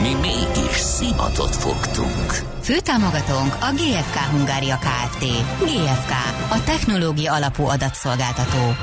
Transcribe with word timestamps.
Mi 0.00 0.14
mégis 0.14 0.76
szimatot 0.76 1.56
fogtunk. 1.56 2.32
Főtámogatónk 2.60 3.54
a 3.60 3.72
GFK 3.72 4.16
Hungária 4.16 4.78
Kft. 4.78 5.24
GFK, 5.58 6.10
a 6.50 6.62
technológia 6.64 7.32
alapú 7.34 7.64
adatszolgáltató. 7.64 8.74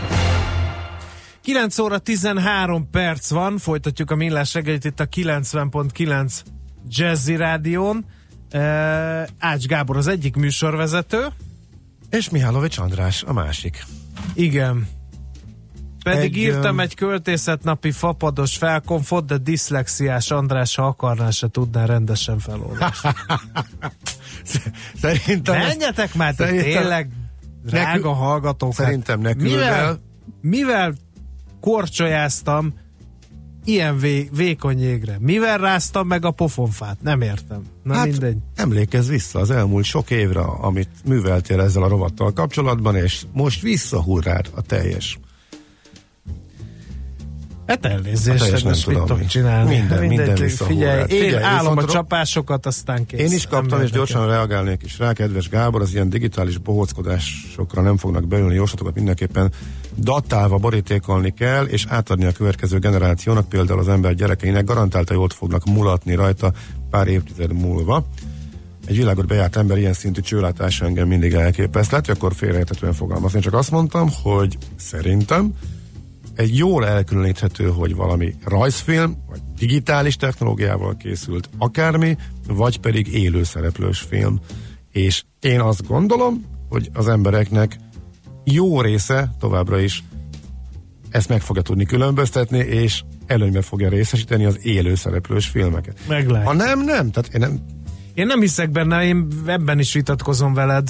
9 1.41 1.79
óra 1.79 1.97
13 1.97 2.89
perc 2.89 3.29
van, 3.29 3.57
folytatjuk 3.57 4.11
a 4.11 4.15
millás 4.15 4.53
reggelit 4.53 4.85
itt 4.85 4.99
a 4.99 5.05
90.9 5.05 6.34
Jazzy 6.87 7.35
Rádión. 7.35 8.05
Uh, 8.53 8.62
Ács 9.39 9.65
Gábor 9.65 9.98
az 9.98 10.07
egyik 10.07 10.35
műsorvezető. 10.35 11.27
És 12.09 12.29
Mihálovics 12.29 12.77
András 12.77 13.23
a 13.23 13.34
másik. 13.34 13.85
Igen. 14.34 14.87
Pedig 16.03 16.23
egy, 16.31 16.37
írtam 16.37 16.79
egy 16.79 16.95
költészetnapi 16.95 17.91
fapados 17.91 18.57
felkonfot, 18.57 19.25
de 19.25 19.37
diszlexiás 19.37 20.31
András, 20.31 20.75
ha 20.75 20.85
akarná, 20.85 21.29
se 21.29 21.47
tudná 21.47 21.85
rendesen 21.85 22.39
felolvasni. 22.39 23.09
Szerintem 25.01 25.55
ezt- 25.55 25.67
Menjetek 25.77 26.13
már, 26.15 26.35
te 26.35 26.45
szerintem- 26.45 26.71
tényleg 26.81 27.09
drága 27.65 27.87
Nekünk- 27.97 28.15
hallgatók. 28.15 28.75
hát 28.75 28.85
Szerintem 28.85 29.19
ne 29.21 29.33
küld 29.33 29.49
mivel, 29.51 29.73
el. 29.73 29.99
mivel 30.41 30.93
korcsolyáztam 31.59 32.73
ilyen 33.65 33.98
vé, 33.98 34.29
vékony 34.35 34.79
jégre? 34.79 35.17
Mivel 35.20 35.57
ráztam 35.57 36.07
meg 36.07 36.26
a 36.26 36.31
pofonfát? 36.31 36.98
Nem 37.01 37.21
értem. 37.21 37.61
Na 37.83 37.93
hát, 37.93 38.05
mindegy. 38.07 38.37
emlékezz 38.55 39.09
vissza 39.09 39.39
az 39.39 39.51
elmúlt 39.51 39.85
sok 39.85 40.11
évre, 40.11 40.41
amit 40.41 40.89
műveltél 41.05 41.61
ezzel 41.61 41.83
a 41.83 41.87
rovattal 41.87 42.33
kapcsolatban, 42.33 42.95
és 42.95 43.23
most 43.33 43.61
visszahurrád 43.61 44.49
a 44.55 44.61
teljes. 44.61 45.20
Hát 47.67 47.85
elnézést, 47.85 48.43
hát 48.43 48.51
nem 48.51 48.62
most 48.63 48.87
mit 48.87 48.95
tudom 48.95 49.01
tudok 49.07 49.20
mi. 49.21 49.26
csinálni? 49.26 49.76
Minden- 49.76 49.99
Mindegy, 49.99 50.27
minden. 50.27 50.49
Figyelj, 50.49 51.04
én 51.09 51.37
állom 51.37 51.77
a 51.77 51.85
csapásokat, 51.85 52.65
aztán 52.65 53.05
kész. 53.05 53.20
Én 53.20 53.31
is 53.35 53.45
kaptam, 53.48 53.81
és 53.81 53.91
gyorsan 53.91 54.27
reagálnék 54.27 54.81
is 54.84 54.98
rá, 54.99 55.13
kedves 55.13 55.49
Gábor, 55.49 55.82
az 55.82 55.93
ilyen 55.93 56.09
digitális 56.09 56.57
bohóckodásokra 56.57 57.82
nem 57.82 57.98
fognak 57.98 58.27
beülni, 58.27 58.55
jóslatokat 58.55 58.95
mindenképpen 58.95 59.51
datálva 59.98 60.57
borítékolni 60.57 61.34
kell, 61.34 61.65
és 61.65 61.85
átadni 61.89 62.26
a 62.26 62.32
következő 62.32 62.79
generációnak, 62.79 63.49
például 63.49 63.79
az 63.79 63.87
ember 63.89 64.13
gyerekeinek, 64.16 64.63
garantálta 64.63 65.13
jól 65.13 65.29
fognak 65.29 65.66
mulatni 65.66 66.16
rajta 66.16 66.51
pár 66.89 67.07
évtized 67.07 67.53
múlva. 67.53 68.06
Egy 68.88 68.95
világot 68.97 69.28
bejárt 69.28 69.56
ember 69.56 69.78
ilyen 69.78 69.94
szintű 69.94 70.22
csőlátás 70.22 70.81
engem 70.81 71.07
mindig 71.07 71.34
elképeszt. 71.34 71.91
Lehet, 71.91 72.06
hogy 72.06 72.16
akkor 72.16 72.34
félreérthetően 72.35 72.94
fogalmazni. 72.94 73.39
Csak 73.39 73.53
azt 73.53 73.72
mondtam, 73.72 74.09
hogy 74.23 74.57
szerintem 74.75 75.53
egy 76.35 76.57
jól 76.57 76.88
elkülöníthető, 76.88 77.69
hogy 77.69 77.96
valami 77.96 78.35
rajzfilm, 78.46 79.18
vagy 79.29 79.40
digitális 79.57 80.16
technológiával 80.16 80.97
készült 80.97 81.50
akármi, 81.57 82.18
vagy 82.47 82.79
pedig 82.79 83.13
élő 83.13 83.44
szereplős 83.44 84.00
film. 84.00 84.40
És 84.91 85.23
én 85.40 85.59
azt 85.59 85.88
gondolom, 85.88 86.46
hogy 86.69 86.90
az 86.94 87.07
embereknek 87.07 87.75
jó 88.44 88.81
része 88.81 89.31
továbbra 89.40 89.79
is 89.79 90.03
ezt 91.09 91.29
meg 91.29 91.41
fogja 91.41 91.62
tudni 91.62 91.85
különböztetni, 91.85 92.57
és 92.57 93.03
előnybe 93.25 93.62
fogja 93.62 93.90
részesíteni 93.90 94.45
az 94.45 94.66
élő 94.66 94.95
szereplős 94.95 95.47
filmeket. 95.47 96.00
Meglátjuk. 96.07 96.47
Ha 96.47 96.53
nem, 96.53 96.84
nem. 96.84 97.11
Tehát 97.11 97.34
én 97.34 97.39
nem, 97.39 97.59
Én 98.13 98.25
nem 98.25 98.39
hiszek 98.39 98.72
benne, 98.72 99.03
én 99.03 99.28
ebben 99.45 99.79
is 99.79 99.94
vitatkozom 99.94 100.53
veled. 100.53 100.89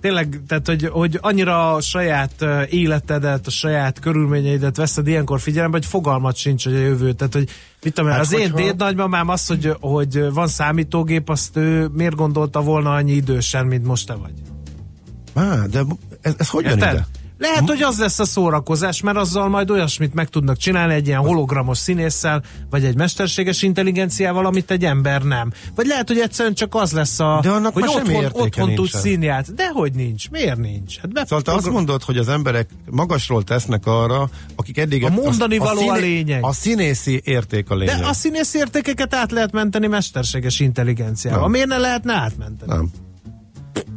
Tényleg, 0.00 0.40
tehát, 0.48 0.66
hogy, 0.66 0.88
hogy 0.92 1.18
annyira 1.20 1.74
a 1.74 1.80
saját 1.80 2.44
életedet, 2.70 3.46
a 3.46 3.50
saját 3.50 3.98
körülményeidet 3.98 4.76
veszed 4.76 5.06
ilyenkor 5.06 5.40
figyelembe, 5.40 5.76
hogy 5.76 5.86
fogalmat 5.86 6.36
sincs, 6.36 6.64
hogy 6.64 6.74
a 6.74 6.78
jövő. 6.78 7.12
Tehát, 7.12 7.32
hogy 7.32 7.48
mit 7.82 7.94
tudom, 7.94 8.10
hát 8.10 8.20
az 8.20 8.32
én 8.32 8.40
hogyha- 8.40 8.56
dédnagymamám 8.56 9.28
az, 9.28 9.46
hogy, 9.46 9.76
hogy 9.80 10.32
van 10.32 10.48
számítógép, 10.48 11.28
azt 11.28 11.56
ő 11.56 11.86
miért 11.92 12.14
gondolta 12.14 12.60
volna 12.60 12.94
annyi 12.94 13.12
idősen, 13.12 13.66
mint 13.66 13.86
most 13.86 14.06
te 14.06 14.14
vagy. 14.14 14.32
Á, 15.34 15.66
de 15.70 15.82
ez, 16.20 16.34
ez 16.38 16.48
hogy 16.48 16.64
jön 16.64 16.76
ide? 16.76 17.06
Lehet, 17.38 17.68
hogy 17.68 17.82
az 17.82 17.98
lesz 17.98 18.18
a 18.18 18.24
szórakozás, 18.24 19.00
mert 19.00 19.16
azzal 19.16 19.48
majd 19.48 19.70
olyasmit 19.70 20.14
meg 20.14 20.28
tudnak 20.28 20.56
csinálni 20.56 20.94
egy 20.94 21.06
ilyen 21.06 21.20
hologramos 21.20 21.78
színésszel, 21.78 22.42
vagy 22.70 22.84
egy 22.84 22.96
mesterséges 22.96 23.62
intelligenciával, 23.62 24.46
amit 24.46 24.70
egy 24.70 24.84
ember 24.84 25.22
nem. 25.22 25.52
Vagy 25.74 25.86
lehet, 25.86 26.08
hogy 26.08 26.18
egyszerűen 26.18 26.54
csak 26.54 26.74
az 26.74 26.92
lesz 26.92 27.20
a, 27.20 27.38
De 27.42 27.50
annak 27.50 27.72
hogy 27.72 27.84
otthon, 27.86 28.24
otthon 28.32 28.74
tudsz 28.74 29.00
színját. 29.00 29.54
Dehogy 29.54 29.92
nincs. 29.92 30.30
Miért 30.30 30.58
nincs? 30.58 30.98
Hát 30.98 31.26
Szóval 31.26 31.42
te 31.42 31.52
azt 31.52 31.70
mondod, 31.70 32.02
hogy 32.02 32.16
az 32.16 32.28
emberek 32.28 32.68
magasról 32.90 33.44
tesznek 33.44 33.86
arra, 33.86 34.28
akik 34.56 34.78
eddig... 34.78 35.04
A 35.04 35.08
mondani 35.08 35.58
való 35.58 35.88
a 35.88 35.96
lényeg. 35.96 36.44
A 36.44 36.52
színészi 36.52 37.20
érték 37.24 37.70
a 37.70 37.74
lényeg. 37.74 37.98
De 37.98 38.06
a 38.06 38.12
színész 38.12 38.54
értékeket 38.54 39.14
át 39.14 39.30
lehet 39.30 39.52
menteni 39.52 39.86
mesterséges 39.86 40.60
intelligenciával. 40.60 41.40
Nem. 41.40 41.50
Miért 41.50 41.68
ne 41.68 41.78
lehetne 41.78 42.14
átmenteni? 42.14 42.72
Nem. 42.72 42.90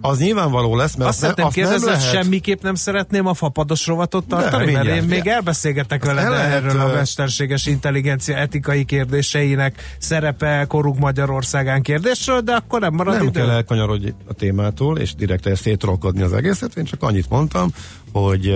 Az 0.02 0.20
nyilvánvaló 0.20 0.76
lesz, 0.76 0.96
mert 0.96 1.10
Azt 1.10 1.24
azt 1.24 1.36
nem 1.36 1.50
kérdezni, 1.50 1.88
hogy 1.90 1.98
lehet. 1.98 2.14
semmiképp 2.14 2.62
nem 2.62 2.76
szeretném 2.76 3.26
a 3.26 3.34
fapados 3.34 3.88
rovatot 3.88 4.26
tartani, 4.28 4.72
mert 4.72 4.88
én 4.88 5.04
még 5.04 5.28
elbeszélgetek 5.28 6.02
Azt 6.02 6.12
veled 6.12 6.26
el 6.26 6.38
lehet, 6.38 6.64
erről 6.64 6.80
a 6.82 6.94
mesterséges 6.94 7.66
intelligencia 7.66 8.36
etikai 8.36 8.86
kérdéseinek 8.86 9.96
szerepe 10.00 10.66
korunk 10.68 11.00
Magyarországán 11.00 11.82
kérdésről, 11.82 12.40
de 12.40 12.52
akkor 12.54 12.80
nem 12.80 12.94
marad 12.94 13.14
Nem 13.16 13.28
idő. 13.28 13.40
kell 13.40 13.50
elkanyarodni 13.50 14.14
a 14.28 14.34
témától, 14.34 14.98
és 14.98 15.16
direkt 15.16 15.56
szétrolkodni 15.56 16.22
az 16.22 16.34
egészet. 16.34 16.76
Én 16.78 16.84
csak 16.86 17.04
annyit 17.04 17.30
mondtam, 17.30 17.70
hogy 18.12 18.56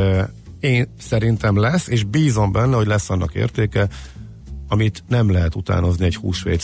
én 0.59 0.87
szerintem 0.99 1.59
lesz, 1.59 1.87
és 1.87 2.03
bízom 2.03 2.51
benne, 2.51 2.75
hogy 2.75 2.87
lesz 2.87 3.09
annak 3.09 3.33
értéke, 3.33 3.87
amit 4.75 5.03
nem 5.07 5.31
lehet 5.31 5.55
utánozni 5.55 6.05
egy 6.05 6.15
húsvér, 6.15 6.59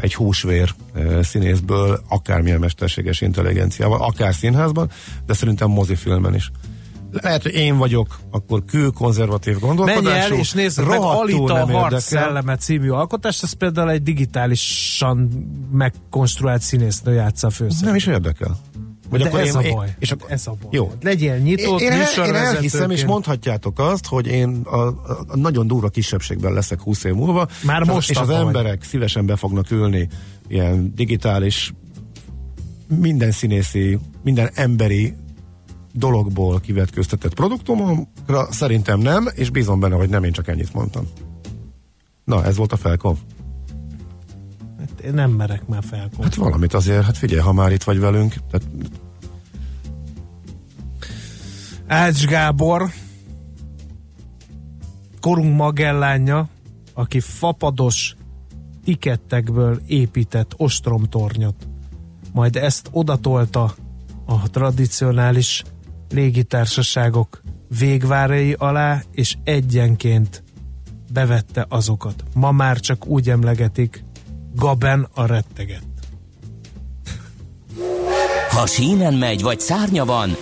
egy 0.00 0.14
húsvér 0.14 0.74
színészből, 1.20 2.00
akármilyen 2.08 2.58
mesterséges 2.60 3.20
intelligenciával, 3.20 4.02
akár 4.02 4.34
színházban, 4.34 4.90
de 5.26 5.34
szerintem 5.34 5.70
mozifilmen 5.70 6.34
is. 6.34 6.50
Lehet, 7.12 7.42
hogy 7.42 7.54
én 7.54 7.76
vagyok 7.76 8.18
akkor 8.30 8.64
kül 8.64 8.92
konzervatív 8.92 9.58
gondolkodású. 9.58 10.04
Menj 10.04 10.18
el 10.18 10.32
és 10.32 10.52
nézd 10.52 10.86
meg 10.86 11.00
Alita 11.00 11.54
a 11.54 11.70
harc 11.70 12.02
szelleme 12.02 12.56
című 12.56 12.90
alkotást, 12.90 13.42
ez 13.42 13.52
például 13.52 13.90
egy 13.90 14.02
digitálisan 14.02 15.30
megkonstruált 15.72 16.62
színésznő 16.62 17.12
játsza 17.12 17.46
a 17.46 17.50
főszerepet. 17.50 17.86
Nem 17.86 17.94
is 17.94 18.06
érdekel. 18.06 18.58
Vagy 19.10 19.22
De 19.22 19.30
ez 19.38 19.54
a 19.54 19.62
baj. 19.70 19.94
és 19.98 20.10
akkor, 20.12 20.30
ez 20.32 20.46
a 20.46 20.50
baj. 20.60 20.70
Jó. 20.70 20.92
Legyél 21.02 21.36
nyitott, 21.36 21.80
én, 21.80 21.92
én, 21.92 22.24
én 22.26 22.34
elhiszem, 22.34 22.90
és 22.90 23.04
mondhatjátok 23.04 23.78
azt, 23.78 24.06
hogy 24.06 24.26
én 24.26 24.60
a, 24.64 24.76
a, 24.76 24.94
a 25.26 25.36
nagyon 25.36 25.66
durva 25.66 25.88
kisebbségben 25.88 26.52
leszek 26.52 26.80
20 26.80 27.04
év 27.04 27.14
múlva. 27.14 27.48
Már 27.64 27.82
és 27.82 27.88
az- 27.88 27.94
most 27.94 28.10
És 28.10 28.16
az 28.16 28.26
vagy. 28.26 28.36
emberek 28.36 28.82
szívesen 28.84 29.26
be 29.26 29.36
fognak 29.36 29.70
ülni 29.70 30.08
ilyen 30.48 30.92
digitális, 30.94 31.74
minden 33.00 33.30
színészi, 33.30 33.98
minden 34.22 34.50
emberi 34.54 35.14
dologból 35.92 36.60
kivetköztetett 36.60 37.34
produktumokra 37.34 38.52
szerintem 38.52 39.00
nem, 39.00 39.28
és 39.34 39.50
bízom 39.50 39.80
benne, 39.80 39.94
hogy 39.94 40.08
nem 40.08 40.24
én 40.24 40.32
csak 40.32 40.48
ennyit 40.48 40.74
mondtam. 40.74 41.06
Na, 42.24 42.44
ez 42.44 42.56
volt 42.56 42.72
a 42.72 42.76
felkov. 42.76 43.16
Hát 44.90 45.00
Én 45.00 45.14
nem 45.14 45.30
merek 45.30 45.66
már 45.66 45.82
felkon. 45.84 46.24
Hát 46.24 46.34
valamit 46.34 46.74
azért, 46.74 47.04
hát 47.04 47.16
figyelj, 47.16 47.40
ha 47.40 47.52
már 47.52 47.72
itt 47.72 47.82
vagy 47.82 47.98
velünk, 47.98 48.34
tehát 48.50 48.68
Ács 51.86 52.26
Gábor, 52.26 52.90
korunk 55.20 55.56
Magellánja, 55.56 56.48
aki 56.94 57.20
fapados 57.20 58.16
tikettekből 58.84 59.80
épített 59.86 60.52
ostromtornyot. 60.56 61.68
Majd 62.32 62.56
ezt 62.56 62.88
odatolta 62.90 63.74
a 64.24 64.50
tradicionális 64.50 65.62
légitársaságok 66.08 67.42
végvárai 67.78 68.52
alá, 68.52 69.02
és 69.12 69.36
egyenként 69.44 70.42
bevette 71.12 71.66
azokat. 71.68 72.24
Ma 72.34 72.50
már 72.52 72.80
csak 72.80 73.06
úgy 73.06 73.30
emlegetik, 73.30 74.04
Gaben 74.56 75.08
a 75.14 75.26
retteget. 75.26 75.82
Ha 78.50 78.66
sínen 78.66 79.14
megy, 79.14 79.42
vagy 79.42 79.60
szárnya 79.60 80.04
van, 80.04 80.36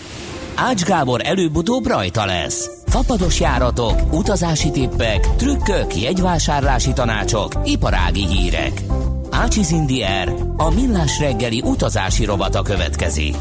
Ács 0.55 0.83
Gábor 0.83 1.21
előbb-utóbb 1.25 1.87
rajta 1.87 2.25
lesz. 2.25 2.71
Fapados 2.87 3.41
járatok, 3.41 4.13
utazási 4.13 4.71
tippek, 4.71 5.37
trükkök, 5.37 5.97
jegyvásárlási 5.97 6.93
tanácsok, 6.93 7.53
iparági 7.65 8.27
hírek. 8.27 8.83
Ácsiz 9.31 9.71
Indier, 9.71 10.35
a 10.57 10.71
millás 10.71 11.19
reggeli 11.19 11.63
utazási 11.65 12.25
rovata 12.25 12.63
következik. 12.63 13.37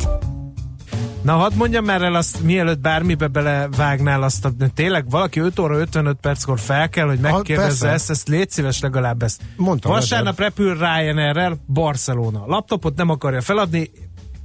Na 1.24 1.36
hadd 1.36 1.56
mondjam 1.56 1.86
már 1.86 2.02
el 2.02 2.16
azt, 2.16 2.42
mielőtt 2.42 2.80
bármibe 2.80 3.28
belevágnál 3.28 4.24
azt, 4.24 4.46
a, 4.46 4.52
tényleg 4.74 5.10
valaki 5.10 5.40
5 5.40 5.60
óra 5.60 5.78
55 5.78 6.18
perckor 6.22 6.60
fel 6.60 6.90
kell, 6.90 7.08
hogy 7.08 7.20
megkérdezze 7.20 7.90
ezt, 7.90 8.10
ezt 8.10 8.28
légy 8.28 8.50
szíves 8.50 8.80
legalább 8.80 9.24
ezt. 9.24 9.42
Mondtam 9.56 9.92
Vasárnap 9.92 10.38
neked. 10.38 10.58
repül 10.58 10.78
Ryanair-rel 10.78 11.58
Barcelona. 11.68 12.44
Laptopot 12.46 12.96
nem 12.96 13.10
akarja 13.10 13.42
feladni, 13.42 13.92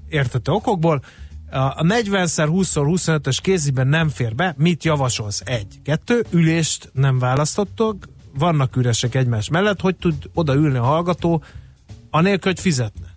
értető 0.09 0.53
okokból. 0.53 1.03
A 1.51 1.57
a 1.57 1.83
40x20x25-ös 1.83 3.39
kéziben 3.43 3.87
nem 3.87 4.09
fér 4.09 4.35
be. 4.35 4.55
Mit 4.57 4.85
javasolsz? 4.85 5.43
Egy. 5.45 5.81
Kettő, 5.85 6.25
ülést 6.31 6.91
nem 6.93 7.19
választottok, 7.19 8.09
vannak 8.39 8.77
üresek 8.77 9.15
egymás 9.15 9.49
mellett, 9.49 9.81
hogy 9.81 9.97
tud 9.97 10.15
odaülni 10.35 10.79
a 10.79 10.83
hallgató, 10.83 11.43
anélkül, 12.11 12.53
hogy 12.53 12.61
fizetne. 12.61 13.08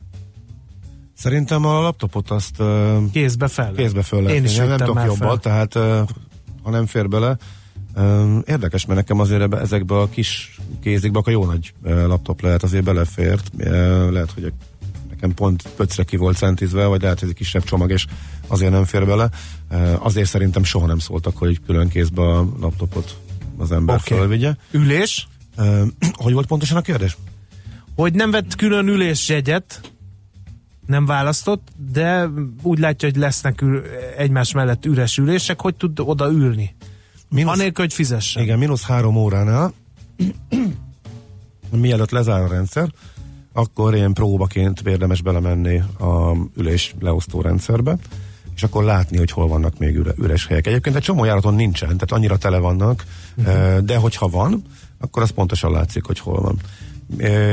Szerintem 1.22 1.66
a 1.66 1.82
laptopot 1.82 2.30
azt 2.30 2.62
Kézbe 3.12 3.48
fel. 3.48 3.72
kézbe 3.72 4.02
föl 4.02 4.22
lehet 4.22 4.38
Én 4.38 4.44
is 4.44 4.56
nem 4.56 4.78
tudok 4.78 5.02
jobban, 5.06 5.40
tehát 5.40 5.74
ha 6.64 6.70
nem 6.70 6.86
fér 6.86 7.08
bele, 7.08 7.38
érdekes, 8.46 8.86
mert 8.86 9.00
nekem 9.00 9.20
azért 9.20 9.42
ebbe, 9.42 9.60
ezekbe 9.60 9.98
a 9.98 10.10
kis 10.10 10.60
kézikbe 10.82 11.20
akkor 11.20 11.34
jó 11.34 11.46
nagy 11.46 11.74
laptop 11.84 12.42
lehet, 12.42 12.64
azért 12.64 12.84
belefért. 12.84 13.52
Lehet, 14.10 14.32
hogy 14.32 14.54
nekem 15.10 15.34
pont 15.34 15.64
pöcre 15.76 16.04
ki 16.04 16.18
volt 16.18 16.38
centizve, 16.38 16.86
vagy 16.86 17.02
lehet, 17.02 17.20
hogy 17.20 17.28
ez 17.28 17.34
egy 17.38 17.42
kisebb 17.42 17.64
csomag, 17.64 17.92
és 17.92 18.06
azért 18.48 18.72
nem 18.72 18.86
fér 18.86 19.06
bele. 19.06 19.30
Azért 20.00 20.30
szerintem 20.30 20.64
soha 20.64 20.86
nem 20.86 21.00
szóltak, 21.00 21.38
hogy 21.38 21.60
külön 21.66 21.90
kézbe 21.90 22.22
a 22.22 22.48
laptopot 22.60 23.18
az 23.58 23.72
ember 23.72 24.00
okay. 24.06 24.18
fölvigye. 24.18 24.56
Ülés, 24.72 25.28
hogy 26.24 26.34
volt 26.34 26.48
pontosan 26.48 26.78
a 26.78 26.82
kérdés? 26.82 27.18
hogy 27.96 28.14
nem 28.14 28.32
vett 28.32 28.56
külön 28.56 28.88
ülésjegyet, 28.88 29.82
nem 30.86 31.06
választott, 31.06 31.68
de 31.92 32.30
úgy 32.62 32.80
látja, 32.80 33.10
hogy 33.10 33.18
lesznek 33.18 33.62
ül, 33.62 33.84
egymás 34.18 34.54
mellett 34.54 34.86
üres 34.86 35.18
ülések, 35.18 35.62
hogy 35.62 35.76
tud 35.76 36.00
oda 36.00 36.32
ülni. 36.32 36.76
Mínusz, 37.30 37.54
Anélkül, 37.54 37.84
hogy 37.86 37.94
fizessen. 37.94 38.44
igen, 38.44 38.58
mínusz 38.58 38.84
három 38.84 39.16
óránál, 39.16 39.74
mielőtt 41.72 42.12
lezár 42.12 42.42
a 42.42 42.48
rendszer, 42.48 42.90
akkor 43.54 43.96
ilyen 43.96 44.14
próbaként 44.14 44.82
érdemes 44.82 45.22
belemenni 45.22 45.78
a 46.00 46.36
ülés 46.58 46.96
leosztó 47.00 47.42
rendszerbe, 47.42 47.98
és 48.56 48.64
akkor 48.64 48.84
látni, 48.84 49.18
hogy 49.18 49.32
hol 49.32 49.48
vannak 49.48 49.78
még 49.78 49.96
üre, 49.96 50.12
üres 50.18 50.48
helyek. 50.48 50.68
Egyébként 50.68 50.96
egy 50.96 51.02
csomó 51.02 51.24
járaton 51.24 51.54
nincsen, 51.54 51.88
tehát 51.88 52.12
annyira 52.12 52.38
tele 52.38 52.58
vannak, 52.58 53.06
uh-huh. 53.36 53.78
de 53.78 53.98
hogyha 53.98 54.28
van, 54.28 54.64
akkor 55.00 55.22
az 55.22 55.30
pontosan 55.30 55.72
látszik, 55.72 56.06
hogy 56.06 56.20
hol 56.20 56.42
van. 56.42 56.60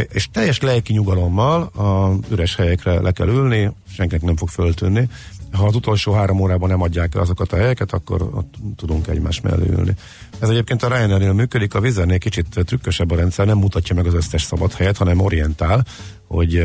És 0.08 0.28
teljes 0.32 0.60
lelki 0.60 0.92
nyugalommal 0.92 1.62
a 1.62 2.18
üres 2.30 2.56
helyekre 2.56 3.00
le 3.00 3.12
kell 3.12 3.28
ülni, 3.28 3.70
senkinek 3.92 4.22
nem 4.22 4.36
fog 4.36 4.48
föltűnni. 4.48 5.08
Ha 5.52 5.66
az 5.66 5.74
utolsó 5.74 6.12
három 6.12 6.40
órában 6.40 6.68
nem 6.68 6.82
adják 6.82 7.14
el 7.14 7.20
azokat 7.20 7.52
a 7.52 7.56
helyeket, 7.56 7.92
akkor 7.92 8.22
ott 8.22 8.54
tudunk 8.76 9.06
egymás 9.06 9.40
mellé 9.40 9.68
ülni. 9.68 9.94
Ez 10.38 10.48
egyébként 10.48 10.82
a 10.82 10.88
Ryanair-nél 10.88 11.32
működik, 11.32 11.74
a 11.74 11.80
Vizernél 11.80 12.18
kicsit 12.18 12.46
trükkösebb 12.64 13.10
a 13.10 13.16
rendszer, 13.16 13.46
nem 13.46 13.58
mutatja 13.58 13.94
meg 13.94 14.06
az 14.06 14.14
összes 14.14 14.42
szabad 14.42 14.72
helyet, 14.72 14.96
hanem 14.96 15.20
orientál, 15.20 15.86
hogy, 16.26 16.64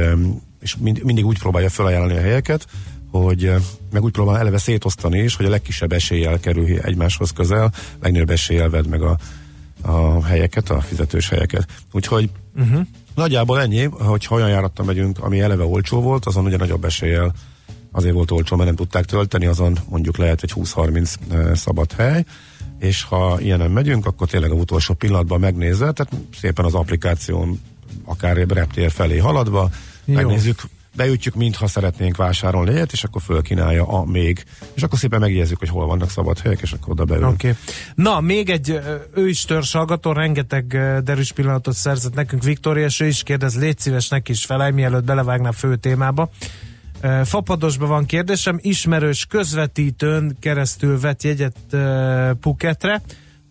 és 0.62 0.76
mind, 0.76 1.04
mindig 1.04 1.26
úgy 1.26 1.40
próbálja 1.40 1.70
felajánlani 1.70 2.18
a 2.18 2.22
helyeket, 2.22 2.68
hogy 3.12 3.52
meg 3.92 4.04
úgy 4.04 4.12
próbál 4.12 4.38
eleve 4.38 4.58
szétosztani 4.58 5.20
is, 5.20 5.36
hogy 5.36 5.46
a 5.46 5.50
legkisebb 5.50 5.92
eséllyel 5.92 6.40
kerül 6.40 6.80
egymáshoz 6.80 7.32
közel, 7.32 7.74
legnagyobb 8.02 8.30
eséllyel 8.30 8.70
vedd 8.70 8.88
meg 8.88 9.02
a, 9.02 9.18
a 9.84 10.26
helyeket, 10.26 10.70
a 10.70 10.82
fizetős 10.82 11.30
helyeket. 11.30 11.68
Úgyhogy 11.92 12.30
uh-huh. 12.56 12.82
nagyjából 13.16 13.62
ennyi, 13.62 13.84
hogyha 13.84 14.36
olyan 14.36 14.50
járattal 14.50 14.86
megyünk, 14.86 15.20
ami 15.20 15.40
eleve 15.40 15.64
olcsó 15.64 16.02
volt, 16.02 16.26
azon 16.26 16.46
ugye 16.46 16.58
nagyobb 16.58 16.86
eséllyel 16.86 17.34
azért 17.92 18.14
volt 18.14 18.32
olcsó, 18.32 18.56
mert 18.56 18.68
nem 18.68 18.78
tudták 18.78 19.06
tölteni, 19.06 19.46
azon 19.46 19.78
mondjuk 19.90 20.18
lehet 20.18 20.44
egy 20.44 20.52
20-30 20.56 21.14
eh, 21.32 21.56
szabad 21.56 21.92
hely, 21.92 22.26
és 22.80 23.04
ha 23.04 23.38
ilyenen 23.40 23.72
megyünk, 23.72 24.06
akkor 24.06 24.28
tényleg 24.28 24.52
a 24.52 24.56
utolsó 24.56 24.94
pillanatban 24.94 25.40
megnézve, 25.40 25.92
tehát 25.92 26.14
szépen 26.40 26.66
az 26.66 26.74
applikáción 26.74 27.62
akár 28.06 28.36
reptér 28.36 28.92
felé 28.92 29.18
haladva, 29.18 29.70
Jó. 30.06 30.16
megnézzük, 30.16 30.62
beütjük, 30.96 31.36
mintha 31.36 31.68
szeretnénk 31.68 32.16
vásárolni 32.16 32.72
egyet, 32.72 32.92
és 32.92 33.04
akkor 33.04 33.22
fölkínálja 33.22 33.88
a 33.88 34.06
még. 34.06 34.44
És 34.74 34.84
akkor 34.84 35.00
szépen 35.00 35.20
megjegyezzük, 35.20 35.60
hogy 35.60 35.70
hol 35.70 35.86
vannak 35.86 36.10
szabad 36.10 36.40
helyek, 36.40 36.62
és 36.62 36.72
akkor 36.72 36.92
oda 36.92 37.06
beülünk. 37.06 37.34
Okay. 37.34 37.54
Na, 37.96 38.20
még 38.20 38.50
egy 38.50 38.80
ő 39.14 39.28
is 39.28 39.46
törzsalgató, 39.46 40.12
rengeteg 40.12 40.68
derűs 41.04 41.32
pillanatot 41.32 41.76
szerzett 41.76 42.14
nekünk 42.14 42.44
Viktória, 42.44 42.86
és 42.86 43.00
ő 43.00 43.08
is 43.08 43.24
kérdez, 43.24 43.60
légy 43.60 43.80
szíves 43.80 44.10
neki 44.10 44.32
is 44.32 44.46
felej, 44.46 44.72
mielőtt 44.72 45.04
belevágná 45.04 45.52
fő 45.52 45.76
témába. 45.76 46.30
Fapadosban 47.24 47.88
van 47.88 48.06
kérdésem, 48.06 48.60
ismerős 48.62 49.26
közvetítőn 49.26 50.38
keresztül 50.40 51.00
vett 51.00 51.24
jegyet 51.24 51.58
Phuketre, 52.40 53.02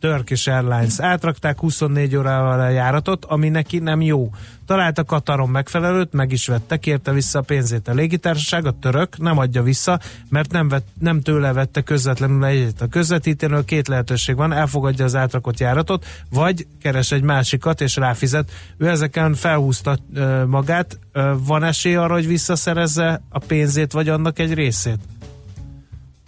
Turkish 0.03 0.49
Airlines. 0.49 1.01
Átrakták 1.01 1.61
24 1.61 2.17
órával 2.17 2.61
a 2.61 2.69
járatot, 2.69 3.25
ami 3.25 3.49
neki 3.49 3.79
nem 3.79 4.01
jó. 4.01 4.31
Találta 4.67 5.05
Kataron 5.05 5.49
megfelelőt, 5.49 6.13
meg 6.13 6.33
is 6.33 6.47
vette, 6.47 6.77
kérte 6.77 7.13
vissza 7.13 7.39
a 7.39 7.43
pénzét. 7.43 7.89
A 7.89 7.93
légitársaság, 7.93 8.67
a 8.67 8.79
török 8.81 9.19
nem 9.19 9.39
adja 9.39 9.63
vissza, 9.63 10.01
mert 10.29 10.53
nem, 10.53 10.69
vett, 10.69 10.87
nem 11.01 11.21
tőle 11.21 11.53
vette 11.53 11.81
közvetlenül 11.81 12.43
a 12.43 12.49
jegyet. 12.49 12.81
A 12.81 12.87
közvetítőnél 12.87 13.65
két 13.65 13.89
lehetőség 13.89 14.37
van, 14.37 14.53
elfogadja 14.53 15.05
az 15.05 15.15
átrakott 15.15 15.61
járatot, 15.61 16.07
vagy 16.31 16.67
keres 16.81 17.13
egy 17.13 17.23
másikat 17.23 17.81
és 17.81 17.97
ráfizet. 17.97 18.51
Ő 18.77 18.89
ezeken 18.89 19.35
felhúzta 19.35 19.99
ö, 20.15 20.45
magát. 20.47 20.99
Ö, 21.13 21.35
van 21.47 21.65
esély 21.65 21.95
arra, 21.95 22.15
hogy 22.15 22.27
visszaszerezze 22.27 23.23
a 23.29 23.39
pénzét, 23.39 23.93
vagy 23.93 24.09
annak 24.09 24.39
egy 24.39 24.55
részét? 24.55 24.99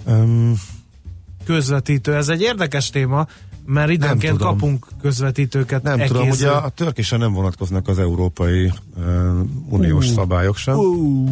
Um, 0.06 0.54
Közvetítő. 1.44 2.14
Ez 2.14 2.28
egy 2.28 2.40
érdekes 2.40 2.90
téma, 2.90 3.26
mert 3.66 3.90
időnként 3.90 4.38
kapunk 4.38 4.86
közvetítőket. 5.00 5.82
nem 5.82 6.00
ekéző. 6.00 6.14
tudom, 6.14 6.28
ugye 6.28 6.48
a 6.48 6.68
törkisen 6.68 7.18
nem 7.18 7.32
vonatkoznak 7.32 7.88
az 7.88 7.98
Európai 7.98 8.72
uh, 8.96 9.04
Uniós 9.68 10.08
Ú. 10.08 10.12
szabályok 10.12 10.56
sem. 10.56 10.76
Ú, 10.76 11.28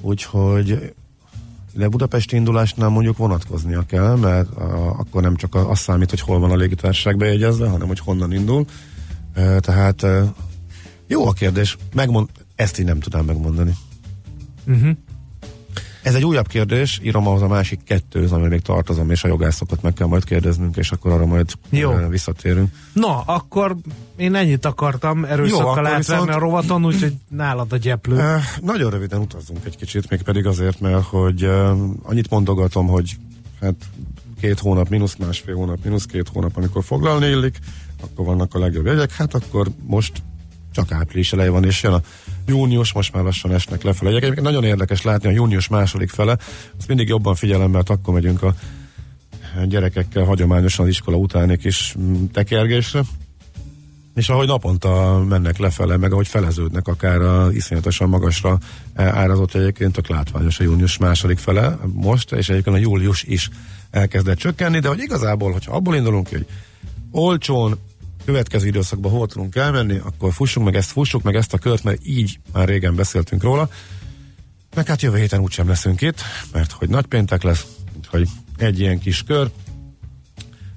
Úgyhogy 0.00 0.94
de 1.74 1.88
Budapesti 1.88 2.36
indulásnál 2.36 2.88
mondjuk 2.88 3.16
vonatkoznia 3.16 3.82
kell, 3.82 4.16
mert 4.16 4.56
a, 4.56 4.98
akkor 4.98 5.22
nem 5.22 5.36
csak 5.36 5.54
az 5.54 5.78
számít, 5.78 6.10
hogy 6.10 6.20
hol 6.20 6.38
van 6.38 6.50
a 6.50 6.56
légitársaság 6.56 7.16
bejegyezve, 7.16 7.68
hanem 7.68 7.86
hogy 7.86 7.98
honnan 7.98 8.32
indul. 8.32 8.64
E, 9.34 9.60
tehát 9.60 10.02
e, 10.02 10.32
jó 11.06 11.26
a 11.26 11.32
kérdés, 11.32 11.76
Megmond, 11.94 12.28
ezt 12.54 12.78
így 12.78 12.84
nem 12.84 13.00
tudám 13.00 13.24
megmondani. 13.24 13.72
uh-huh. 14.66 14.96
Ez 16.02 16.14
egy 16.14 16.24
újabb 16.24 16.46
kérdés, 16.46 17.00
írom 17.02 17.26
ahhoz 17.26 17.42
a 17.42 17.48
másik 17.48 17.80
kettőhöz, 17.84 18.32
ami 18.32 18.48
még 18.48 18.60
tartozom, 18.60 19.10
és 19.10 19.24
a 19.24 19.28
jogászokat 19.28 19.82
meg 19.82 19.92
kell 19.92 20.06
majd 20.06 20.24
kérdeznünk, 20.24 20.76
és 20.76 20.90
akkor 20.90 21.12
arra 21.12 21.26
majd 21.26 21.50
Jó. 21.70 21.92
e, 21.92 22.08
visszatérünk. 22.08 22.70
Na, 22.92 23.20
akkor 23.20 23.76
én 24.16 24.34
ennyit 24.34 24.64
akartam 24.64 25.24
erőszakkal 25.24 25.86
átvenni 25.86 25.96
viszont- 25.96 26.30
a 26.30 26.38
rovaton, 26.38 26.84
úgyhogy 26.84 27.14
nálad 27.28 27.72
a 27.72 27.76
gyeplő. 27.76 28.18
E, 28.18 28.40
nagyon 28.62 28.90
röviden 28.90 29.20
utazzunk 29.20 29.64
egy 29.64 29.76
kicsit, 29.76 30.10
még 30.10 30.22
pedig 30.22 30.46
azért, 30.46 30.80
mert 30.80 31.04
hogy 31.04 31.42
e, 31.42 31.68
annyit 32.02 32.30
mondogatom, 32.30 32.86
hogy 32.86 33.16
hát 33.60 33.74
két 34.40 34.58
hónap, 34.58 34.88
mínusz 34.88 35.16
másfél 35.16 35.54
hónap, 35.54 35.78
mínusz 35.84 36.04
két 36.04 36.28
hónap, 36.28 36.56
amikor 36.56 36.84
foglalni 36.84 37.26
illik, 37.26 37.58
akkor 38.02 38.24
vannak 38.24 38.54
a 38.54 38.58
legjobb 38.58 38.86
jegyek, 38.86 39.12
hát 39.12 39.34
akkor 39.34 39.68
most 39.86 40.22
csak 40.72 40.92
április 40.92 41.32
eleje 41.32 41.50
van, 41.50 41.64
és 41.64 41.82
jön 41.82 41.92
a 41.92 42.02
június, 42.48 42.92
most 42.92 43.12
már 43.12 43.24
lassan 43.24 43.52
esnek 43.52 43.82
lefelé. 43.82 44.16
Egyébként 44.16 44.40
nagyon 44.40 44.64
érdekes 44.64 45.02
látni 45.02 45.28
a 45.28 45.32
június 45.32 45.68
második 45.68 46.10
fele, 46.10 46.38
azt 46.78 46.88
mindig 46.88 47.08
jobban 47.08 47.34
figyelem, 47.34 47.70
mert 47.70 47.90
akkor 47.90 48.14
megyünk 48.14 48.42
a 48.42 48.54
gyerekekkel 49.66 50.24
hagyományosan 50.24 50.84
az 50.84 50.90
iskola 50.90 51.16
utáni 51.16 51.56
kis 51.56 51.94
mm, 51.98 52.24
tekergésre, 52.32 53.00
és 54.14 54.28
ahogy 54.28 54.46
naponta 54.46 55.24
mennek 55.28 55.58
lefele, 55.58 55.96
meg 55.96 56.12
ahogy 56.12 56.28
feleződnek 56.28 56.88
akár 56.88 57.20
a 57.20 57.52
iszonyatosan 57.52 58.08
magasra 58.08 58.58
eh, 58.94 59.16
árazott 59.16 59.54
egyébként, 59.54 59.92
tök 59.92 60.08
látványos 60.08 60.60
a 60.60 60.64
június 60.64 60.98
második 60.98 61.38
fele 61.38 61.78
most, 61.92 62.32
és 62.32 62.48
egyébként 62.48 62.76
a 62.76 62.78
július 62.78 63.22
is 63.22 63.50
elkezdett 63.90 64.38
csökkenni, 64.38 64.78
de 64.78 64.88
hogy 64.88 64.98
igazából, 64.98 65.52
hogyha 65.52 65.74
abból 65.74 65.94
indulunk 65.94 66.28
hogy 66.28 66.46
olcsón 67.10 67.78
következő 68.32 68.66
időszakban 68.66 69.12
hol 69.12 69.26
tudunk 69.26 69.56
elmenni, 69.56 70.00
akkor 70.04 70.32
fussunk 70.32 70.66
meg 70.66 70.76
ezt, 70.76 70.90
fussuk 70.90 71.22
meg 71.22 71.34
ezt 71.34 71.52
a 71.52 71.58
kört, 71.58 71.82
mert 71.82 72.06
így 72.06 72.38
már 72.52 72.68
régen 72.68 72.94
beszéltünk 72.94 73.42
róla. 73.42 73.70
Meg 74.74 74.86
hát 74.86 75.02
jövő 75.02 75.18
héten 75.18 75.40
úgysem 75.40 75.68
leszünk 75.68 76.00
itt, 76.00 76.20
mert 76.52 76.72
hogy 76.72 76.88
nagypéntek 76.88 77.42
lesz, 77.42 77.66
úgyhogy 77.96 78.28
egy 78.56 78.80
ilyen 78.80 78.98
kis 78.98 79.22
kör, 79.22 79.50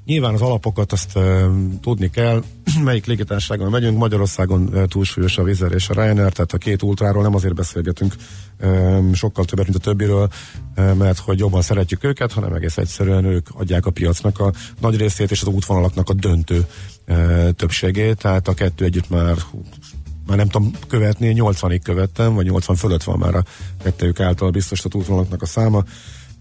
Nyilván 0.05 0.33
az 0.33 0.41
alapokat 0.41 0.91
azt 0.91 1.15
uh, 1.15 1.45
tudni 1.81 2.09
kell, 2.09 2.43
melyik 2.83 3.05
légitársaságon 3.05 3.69
megyünk. 3.69 3.97
Magyarországon 3.97 4.61
uh, 4.61 4.85
túlsúlyos 4.85 5.37
a 5.37 5.43
Vizer 5.43 5.71
és 5.71 5.89
a 5.89 5.93
Ryanair, 5.93 6.31
tehát 6.31 6.53
a 6.53 6.57
két 6.57 6.83
ultráról 6.83 7.23
nem 7.23 7.35
azért 7.35 7.55
beszélgetünk 7.55 8.15
um, 8.61 9.13
sokkal 9.13 9.45
többet, 9.45 9.65
mint 9.65 9.77
a 9.77 9.79
többiről, 9.79 10.29
uh, 10.77 10.93
mert 10.93 11.19
hogy 11.19 11.39
jobban 11.39 11.61
szeretjük 11.61 12.03
őket, 12.03 12.31
hanem 12.31 12.53
egész 12.53 12.77
egyszerűen 12.77 13.25
ők 13.25 13.47
adják 13.53 13.85
a 13.85 13.91
piacnak 13.91 14.39
a 14.39 14.53
nagy 14.79 14.97
részét 14.97 15.31
és 15.31 15.41
az 15.41 15.47
útvonalaknak 15.47 16.09
a 16.09 16.13
döntő 16.13 16.65
uh, 17.07 17.49
többségét, 17.49 18.17
tehát 18.17 18.47
a 18.47 18.53
kettő 18.53 18.85
együtt 18.85 19.09
már 19.09 19.35
már 20.27 20.37
nem 20.37 20.49
tudom 20.49 20.71
követni, 20.87 21.33
80-ig 21.37 21.79
követtem, 21.83 22.33
vagy 22.33 22.45
80 22.45 22.75
fölött 22.75 23.03
van 23.03 23.17
már 23.17 23.35
a 23.35 23.43
kettőjük 23.83 24.19
által 24.19 24.49
biztosított 24.49 24.95
útvonalaknak 24.95 25.41
a 25.41 25.45
száma. 25.45 25.83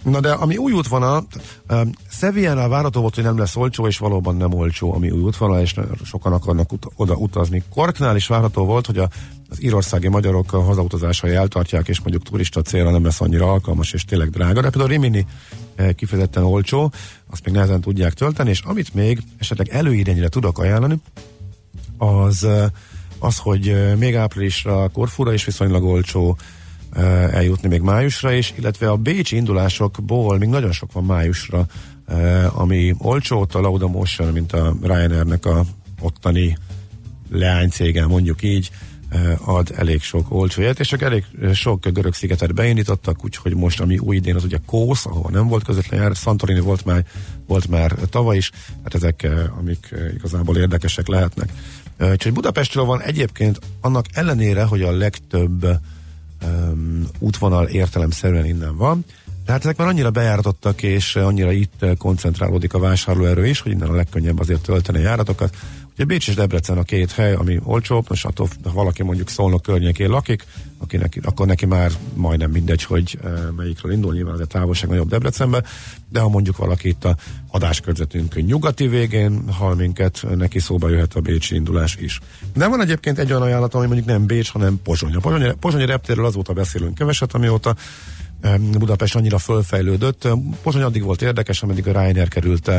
Na 0.02 0.20
de 0.20 0.32
ami 0.32 0.56
új 0.56 0.72
útvonal, 0.72 1.26
uh, 1.68 1.80
Sevillánál 2.10 2.68
várható 2.68 3.00
volt, 3.00 3.14
hogy 3.14 3.24
nem 3.24 3.38
lesz 3.38 3.56
olcsó, 3.56 3.86
és 3.86 3.98
valóban 3.98 4.36
nem 4.36 4.52
olcsó, 4.52 4.94
ami 4.94 5.10
új 5.10 5.20
útvonal, 5.20 5.60
és 5.60 5.74
sokan 6.04 6.32
akarnak 6.32 6.72
ut- 6.72 6.86
oda 6.96 7.14
utazni. 7.14 7.62
Korknál 7.68 8.16
is 8.16 8.26
várható 8.26 8.64
volt, 8.64 8.86
hogy 8.86 8.98
a, 8.98 9.08
az 9.48 9.62
írországi 9.62 10.08
magyarok 10.08 10.52
a 10.52 10.62
hazautazásai 10.62 11.34
eltartják, 11.34 11.88
és 11.88 12.00
mondjuk 12.00 12.22
turista 12.22 12.62
célra 12.62 12.90
nem 12.90 13.04
lesz 13.04 13.20
annyira 13.20 13.52
alkalmas, 13.52 13.92
és 13.92 14.04
tényleg 14.04 14.30
drága. 14.30 14.60
De 14.60 14.70
például 14.70 14.92
Rimini 14.92 15.26
eh, 15.74 15.92
kifejezetten 15.92 16.42
olcsó, 16.42 16.92
azt 17.30 17.44
még 17.44 17.54
nehezen 17.54 17.80
tudják 17.80 18.12
tölteni, 18.12 18.50
és 18.50 18.60
amit 18.60 18.94
még 18.94 19.22
esetleg 19.38 19.68
előidényre 19.68 20.28
tudok 20.28 20.58
ajánlani, 20.58 21.00
az 21.98 22.42
uh, 22.42 22.64
az, 23.20 23.38
hogy 23.38 23.96
még 23.98 24.16
áprilisra 24.16 24.88
Korfura 24.88 25.32
is 25.32 25.44
viszonylag 25.44 25.84
olcsó 25.84 26.36
eljutni 27.32 27.68
még 27.68 27.80
májusra 27.80 28.32
is, 28.32 28.54
illetve 28.58 28.90
a 28.90 28.96
bécsi 28.96 29.36
indulásokból 29.36 30.38
még 30.38 30.48
nagyon 30.48 30.72
sok 30.72 30.92
van 30.92 31.04
májusra, 31.04 31.66
ami 32.54 32.94
olcsó, 32.98 33.46
a 33.52 33.60
Lauda 33.60 33.88
Motion, 33.88 34.32
mint 34.32 34.52
a 34.52 34.76
Ryanairnek 34.82 35.46
a 35.46 35.64
ottani 36.00 36.58
leánycége, 37.30 38.06
mondjuk 38.06 38.42
így, 38.42 38.70
ad 39.44 39.72
elég 39.76 40.02
sok 40.02 40.32
olcsó 40.32 40.62
és 40.62 40.88
csak 40.88 41.02
elég 41.02 41.24
sok 41.54 41.86
görög 41.86 42.14
szigetet 42.14 42.54
beindítottak, 42.54 43.24
úgyhogy 43.24 43.54
most, 43.54 43.80
ami 43.80 43.98
új 43.98 44.16
idén, 44.16 44.34
az 44.34 44.44
ugye 44.44 44.58
Kósz, 44.66 45.06
ahol 45.06 45.30
nem 45.30 45.48
volt 45.48 45.64
közvetlen 45.64 46.00
jár, 46.00 46.14
Santorini 46.14 46.60
volt 46.60 46.84
már, 46.84 47.04
volt 47.46 47.68
már 47.68 47.92
tavaly 48.10 48.36
is, 48.36 48.50
hát 48.82 48.94
ezek, 48.94 49.28
amik 49.58 49.94
igazából 50.14 50.56
érdekesek 50.56 51.08
lehetnek. 51.08 51.52
Úgyhogy 52.10 52.32
Budapestről 52.32 52.84
van 52.84 53.02
egyébként 53.02 53.58
annak 53.80 54.06
ellenére, 54.12 54.64
hogy 54.64 54.82
a 54.82 54.90
legtöbb 54.90 55.66
um, 56.42 57.06
útvonal 57.18 57.66
értelemszerűen 57.66 58.46
innen 58.46 58.76
van, 58.76 59.04
tehát 59.50 59.64
ezek 59.64 59.76
már 59.76 59.88
annyira 59.88 60.10
bejáratottak, 60.10 60.82
és 60.82 61.16
annyira 61.16 61.52
itt 61.52 61.84
koncentrálódik 61.98 62.74
a 62.74 62.78
vásárlóerő 62.78 63.46
is, 63.46 63.60
hogy 63.60 63.72
innen 63.72 63.88
a 63.88 63.94
legkönnyebb 63.94 64.38
azért 64.38 64.62
tölteni 64.62 64.98
a 64.98 65.02
járatokat. 65.02 65.56
Ugye 66.00 66.08
Bécs 66.08 66.28
és 66.28 66.34
Debrecen 66.34 66.78
a 66.78 66.82
két 66.82 67.12
hely, 67.12 67.32
ami 67.32 67.60
olcsóbb, 67.64 68.04
most 68.08 68.24
attól, 68.24 68.48
ha 68.64 68.72
valaki 68.72 69.02
mondjuk 69.02 69.28
Szolnok 69.28 69.62
környékén 69.62 70.08
lakik, 70.08 70.46
akinek, 70.78 71.18
akkor 71.22 71.46
neki 71.46 71.66
már 71.66 71.90
majdnem 72.14 72.50
mindegy, 72.50 72.82
hogy 72.82 73.18
e, 73.24 73.28
melyikről 73.56 73.92
indul, 73.92 74.12
nyilván 74.12 74.34
az 74.34 74.40
a 74.40 74.44
távolság 74.44 74.88
nagyobb 74.88 75.08
Debrecenbe, 75.08 75.62
de 76.08 76.20
ha 76.20 76.28
mondjuk 76.28 76.56
valaki 76.56 76.88
itt 76.88 77.04
a 77.04 77.16
adáskörzetünk 77.50 78.46
nyugati 78.46 78.86
végén 78.88 79.48
hal 79.52 79.74
minket, 79.74 80.24
neki 80.36 80.58
szóba 80.58 80.88
jöhet 80.88 81.14
a 81.14 81.20
bécsi 81.20 81.54
indulás 81.54 81.96
is. 81.96 82.20
De 82.54 82.66
van 82.66 82.80
egyébként 82.80 83.18
egy 83.18 83.30
olyan 83.30 83.42
ajánlat, 83.42 83.74
ami 83.74 83.86
mondjuk 83.86 84.06
nem 84.06 84.26
Bécs, 84.26 84.50
hanem 84.50 84.80
Pozsony. 84.82 85.14
A 85.14 85.18
Pozsonyi, 85.20 85.52
Pozsonyi 85.60 85.86
reptérről 85.86 86.26
azóta 86.26 86.52
beszélünk 86.52 86.94
keveset, 86.94 87.34
amióta 87.34 87.76
Budapest 88.78 89.14
annyira 89.14 89.38
fölfejlődött. 89.38 90.28
Pozsony 90.62 90.82
addig 90.82 91.02
volt 91.02 91.22
érdekes, 91.22 91.62
ameddig 91.62 91.88
a 91.88 91.92
Ryanair 91.92 92.28
került 92.28 92.70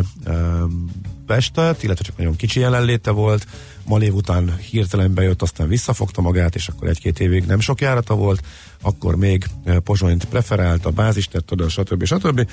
Pestet, 1.25 1.83
illetve 1.83 2.03
csak 2.03 2.17
nagyon 2.17 2.35
kicsi 2.35 2.59
jelenléte 2.59 3.11
volt. 3.11 3.47
Malév 3.85 4.13
után 4.13 4.57
hirtelen 4.57 5.13
bejött, 5.13 5.41
aztán 5.41 5.67
visszafogta 5.67 6.21
magát, 6.21 6.55
és 6.55 6.67
akkor 6.67 6.87
egy-két 6.87 7.19
évig 7.19 7.45
nem 7.45 7.59
sok 7.59 7.81
járata 7.81 8.15
volt. 8.15 8.41
Akkor 8.81 9.15
még 9.15 9.45
Pozsonyt 9.83 10.25
preferált, 10.25 10.85
a 10.85 10.89
bázis 10.89 11.27
tett 11.27 11.51
oda, 11.51 11.69
stb. 11.69 12.05
stb. 12.05 12.49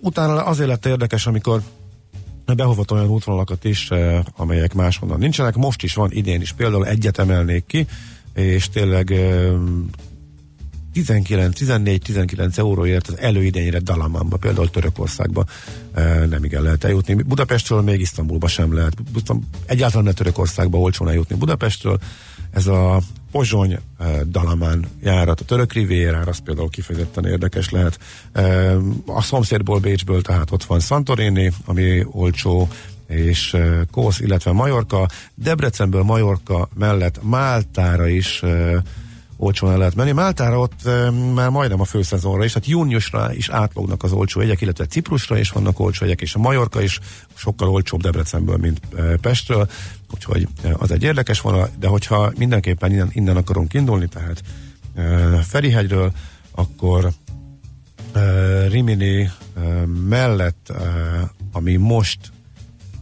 Utána 0.00 0.44
azért 0.44 0.68
lett 0.68 0.86
érdekes, 0.86 1.26
amikor 1.26 1.62
behozott 2.56 2.92
olyan 2.92 3.08
útvonalakat 3.08 3.64
is, 3.64 3.88
amelyek 4.36 4.74
máshonnan 4.74 5.18
nincsenek. 5.18 5.54
Most 5.54 5.82
is 5.82 5.94
van, 5.94 6.10
idén 6.12 6.40
is 6.40 6.52
például 6.52 6.86
egyet 6.86 7.18
emelnék 7.18 7.66
ki, 7.66 7.86
és 8.34 8.68
tényleg 8.68 9.14
19-14-19 10.94 12.58
euróért 12.58 13.08
az 13.08 13.18
előidényre 13.18 13.78
Dalamamba, 13.78 14.36
például 14.36 14.70
Törökországba 14.70 15.44
e, 15.92 16.26
nem 16.26 16.44
igen 16.44 16.62
lehet 16.62 16.84
eljutni. 16.84 17.14
Budapestről 17.14 17.82
még 17.82 18.00
Isztambulba 18.00 18.48
sem 18.48 18.74
lehet. 18.74 18.96
Egyáltalán 19.66 20.04
ne 20.04 20.12
Törökországba 20.12 20.78
olcsón 20.78 21.08
eljutni 21.08 21.36
Budapestről. 21.36 21.98
Ez 22.50 22.66
a 22.66 23.00
Pozsony 23.30 23.72
e, 23.72 23.78
Dalamán 24.24 24.86
járat, 25.02 25.40
a 25.40 25.44
török 25.44 25.72
rivérár, 25.72 26.28
az 26.28 26.38
például 26.38 26.68
kifejezetten 26.68 27.26
érdekes 27.26 27.70
lehet. 27.70 27.98
E, 28.32 28.76
a 29.06 29.22
szomszédból 29.22 29.78
Bécsből 29.78 30.22
tehát 30.22 30.50
ott 30.50 30.64
van 30.64 30.80
Santorini, 30.80 31.52
ami 31.64 32.04
olcsó, 32.10 32.68
és 33.10 33.56
Kósz, 33.90 34.20
illetve 34.20 34.52
Majorka. 34.52 35.08
Debrecenből 35.34 36.02
Majorka 36.02 36.68
mellett 36.74 37.20
Máltára 37.22 38.08
is 38.08 38.42
olcsón 39.42 39.70
el 39.70 39.78
lehet 39.78 39.94
menni. 39.94 40.12
Máltára 40.12 40.58
ott 40.58 40.84
már 41.34 41.48
majdnem 41.48 41.80
a 41.80 41.84
főszezonra 41.84 42.44
is, 42.44 42.52
tehát 42.52 42.68
júniusra 42.68 43.34
is 43.34 43.48
átlognak 43.48 44.02
az 44.02 44.12
olcsó 44.12 44.40
jegyek, 44.40 44.60
illetve 44.60 44.86
Ciprusra 44.86 45.38
is 45.38 45.50
vannak 45.50 45.78
olcsó 45.78 46.04
jegyek, 46.04 46.20
és 46.20 46.34
a 46.34 46.38
Majorka 46.38 46.80
is 46.80 47.00
sokkal 47.34 47.68
olcsóbb 47.68 48.00
Debrecenből, 48.00 48.56
mint 48.56 48.80
Pestről, 49.20 49.68
úgyhogy 50.14 50.48
az 50.72 50.90
egy 50.90 51.02
érdekes 51.02 51.40
vonal, 51.40 51.70
de 51.78 51.88
hogyha 51.88 52.32
mindenképpen 52.38 52.92
innen, 52.92 53.10
innen 53.12 53.36
akarunk 53.36 53.74
indulni, 53.74 54.08
tehát 54.08 54.42
Ferihegyről, 55.42 56.12
akkor 56.50 57.12
Rimini 58.68 59.30
mellett, 60.08 60.72
ami 61.52 61.76
most 61.76 62.18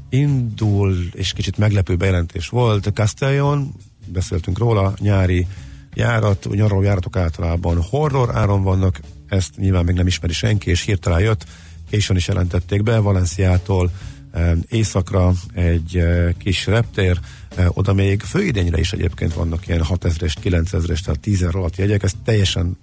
indul, 0.08 0.96
és 1.12 1.32
kicsit 1.32 1.58
meglepő 1.58 1.96
bejelentés 1.96 2.48
volt, 2.48 2.90
Castellon, 2.94 3.74
beszéltünk 4.06 4.58
róla, 4.58 4.94
nyári 4.98 5.46
járat, 5.94 6.46
nyaraló 6.50 6.82
járatok 6.82 7.16
általában 7.16 7.82
horror 7.82 8.36
áron 8.36 8.62
vannak, 8.62 9.00
ezt 9.28 9.56
nyilván 9.56 9.84
még 9.84 9.94
nem 9.94 10.06
ismeri 10.06 10.32
senki, 10.32 10.70
és 10.70 10.82
hirtelen 10.82 11.20
jött, 11.20 11.44
későn 11.90 12.16
is 12.16 12.28
jelentették 12.28 12.82
be, 12.82 12.98
Valenciától 12.98 13.90
eh, 14.32 14.52
északra 14.68 15.32
egy 15.54 15.96
eh, 15.96 16.32
kis 16.38 16.66
reptér, 16.66 17.18
eh, 17.56 17.66
oda 17.76 17.92
még 17.92 18.22
főidényre 18.22 18.78
is 18.78 18.92
egyébként 18.92 19.34
vannak 19.34 19.66
ilyen 19.66 19.84
6000-es, 19.88 20.34
9000-es, 20.42 21.00
tehát 21.00 21.20
10 21.20 21.42
alatt 21.42 21.76
jegyek, 21.76 22.02
ez 22.02 22.12
teljesen 22.24 22.78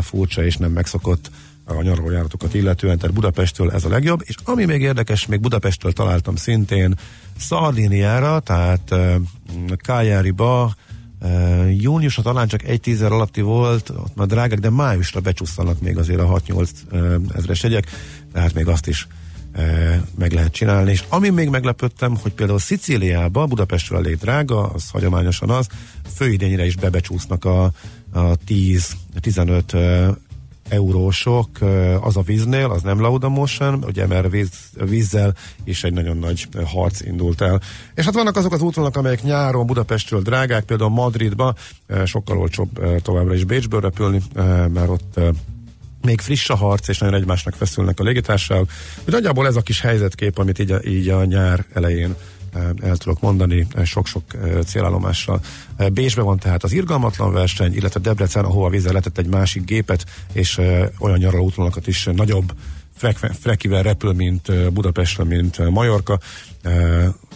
furcsa 0.00 0.44
és 0.44 0.56
nem 0.56 0.72
megszokott 0.72 1.30
a 1.64 1.82
nyaralójáratokat 1.82 2.54
illetően, 2.54 2.98
tehát 2.98 3.14
Budapestről 3.14 3.70
ez 3.70 3.84
a 3.84 3.88
legjobb, 3.88 4.20
és 4.24 4.34
ami 4.44 4.64
még 4.64 4.80
érdekes, 4.80 5.26
még 5.26 5.40
Budapestről 5.40 5.92
találtam 5.92 6.36
szintén 6.36 6.94
Szardiniára, 7.38 8.40
tehát 8.40 8.94
Kájáriba, 9.76 10.74
Uh, 11.22 11.82
júniusra 11.82 12.22
talán 12.22 12.48
csak 12.48 12.62
egy 12.62 12.80
tízer 12.80 13.12
alatti 13.12 13.40
volt, 13.40 13.90
ott 13.90 14.16
már 14.16 14.26
drágák, 14.26 14.58
de 14.58 14.70
májusra 14.70 15.20
becsusszanak 15.20 15.80
még 15.80 15.98
azért 15.98 16.20
a 16.20 16.40
6-8 16.46 16.68
uh, 16.92 17.14
ezres 17.34 17.62
jegyek, 17.62 17.90
tehát 18.32 18.54
még 18.54 18.66
azt 18.66 18.86
is 18.86 19.06
meg 20.18 20.32
lehet 20.32 20.52
csinálni. 20.52 20.90
És 20.90 21.04
ami 21.08 21.28
még 21.28 21.48
meglepődtem, 21.48 22.16
hogy 22.16 22.32
például 22.32 22.58
Szicíliába, 22.58 23.46
Budapestről 23.46 23.98
elég 23.98 24.16
drága, 24.16 24.66
az 24.66 24.90
hagyományosan 24.90 25.50
az, 25.50 25.66
főidényre 26.14 26.66
is 26.66 26.76
bebecsúsznak 26.76 27.44
a, 27.44 27.62
a 28.12 28.36
10-15 28.48 30.16
eurósok 30.70 31.48
az 32.00 32.16
a 32.16 32.22
víznél, 32.22 32.70
az 32.70 32.82
nem 32.82 33.00
Lauda 33.00 33.28
Motion, 33.28 33.84
ugye 33.84 34.06
mert 34.06 34.30
víz, 34.30 34.50
vízzel 34.74 35.34
is 35.64 35.84
egy 35.84 35.92
nagyon 35.92 36.16
nagy 36.16 36.48
harc 36.64 37.00
indult 37.00 37.40
el. 37.40 37.60
És 37.94 38.04
hát 38.04 38.14
vannak 38.14 38.36
azok 38.36 38.52
az 38.52 38.62
útvonalak, 38.62 38.96
amelyek 38.96 39.22
nyáron 39.22 39.66
Budapestről 39.66 40.22
drágák, 40.22 40.64
például 40.64 40.90
Madridba 40.90 41.54
sokkal 42.04 42.38
olcsóbb 42.38 43.00
továbbra 43.02 43.34
is 43.34 43.44
Bécsből 43.44 43.80
repülni, 43.80 44.22
mert 44.72 44.88
ott 44.88 45.20
még 46.02 46.20
friss 46.20 46.50
a 46.50 46.56
harc, 46.56 46.88
és 46.88 46.98
nagyon 46.98 47.14
egymásnak 47.14 47.54
feszülnek 47.54 48.00
a 48.00 48.02
légitársaságok. 48.02 48.70
Nagyjából 49.04 49.46
ez 49.46 49.56
a 49.56 49.60
kis 49.60 49.80
helyzetkép, 49.80 50.38
amit 50.38 50.58
így 50.58 50.70
a, 50.70 50.80
így 50.86 51.08
a 51.08 51.24
nyár 51.24 51.64
elején 51.72 52.14
el 52.82 52.96
tudok 52.96 53.20
mondani 53.20 53.66
sok-sok 53.84 54.22
célállomással. 54.66 55.40
Bécsben 55.92 56.24
van 56.24 56.38
tehát 56.38 56.64
az 56.64 56.72
irgalmatlan 56.72 57.32
verseny, 57.32 57.74
illetve 57.74 58.00
Debrecen, 58.00 58.44
ahova 58.44 58.68
vízzel 58.68 58.92
letett 58.92 59.18
egy 59.18 59.26
másik 59.26 59.64
gépet, 59.64 60.04
és 60.32 60.58
olyan 60.98 61.18
nyaraló 61.18 61.44
útvonalakat 61.44 61.86
is 61.86 62.08
nagyobb 62.12 62.52
frekivel 63.40 63.82
repül, 63.82 64.12
mint 64.12 64.72
Budapestre, 64.72 65.24
mint 65.24 65.70
Majorka, 65.70 66.18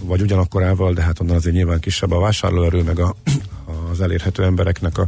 vagy 0.01 0.21
ugyanakkorával, 0.21 0.93
de 0.93 1.03
hát 1.03 1.21
onnan 1.21 1.37
azért 1.37 1.55
nyilván 1.55 1.81
kisebb 1.81 2.11
a 2.11 2.21
vásárlóerő, 2.21 2.83
meg 2.83 2.99
a, 2.99 3.17
az 3.91 4.01
elérhető 4.01 4.45
embereknek 4.45 4.99
a 4.99 5.07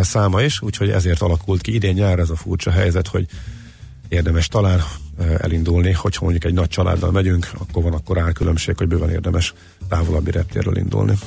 száma 0.00 0.42
is, 0.42 0.62
úgyhogy 0.62 0.90
ezért 0.90 1.20
alakult 1.20 1.60
ki 1.60 1.74
idén 1.74 1.94
nyár 1.94 2.18
ez 2.18 2.30
a 2.30 2.36
furcsa 2.36 2.70
helyzet, 2.70 3.08
hogy 3.08 3.26
érdemes 4.14 4.48
talán 4.48 4.84
elindulni, 5.38 5.92
hogyha 5.92 6.22
mondjuk 6.22 6.44
egy 6.44 6.54
nagy 6.54 6.68
családdal 6.68 7.10
megyünk, 7.10 7.50
akkor 7.58 7.82
van 7.82 7.92
akkor 7.92 8.18
árkülönbség, 8.18 8.76
hogy 8.76 8.88
bőven 8.88 9.10
érdemes 9.10 9.54
távolabbi 9.88 10.30
reptérről 10.30 10.76
indulni. 10.76 11.18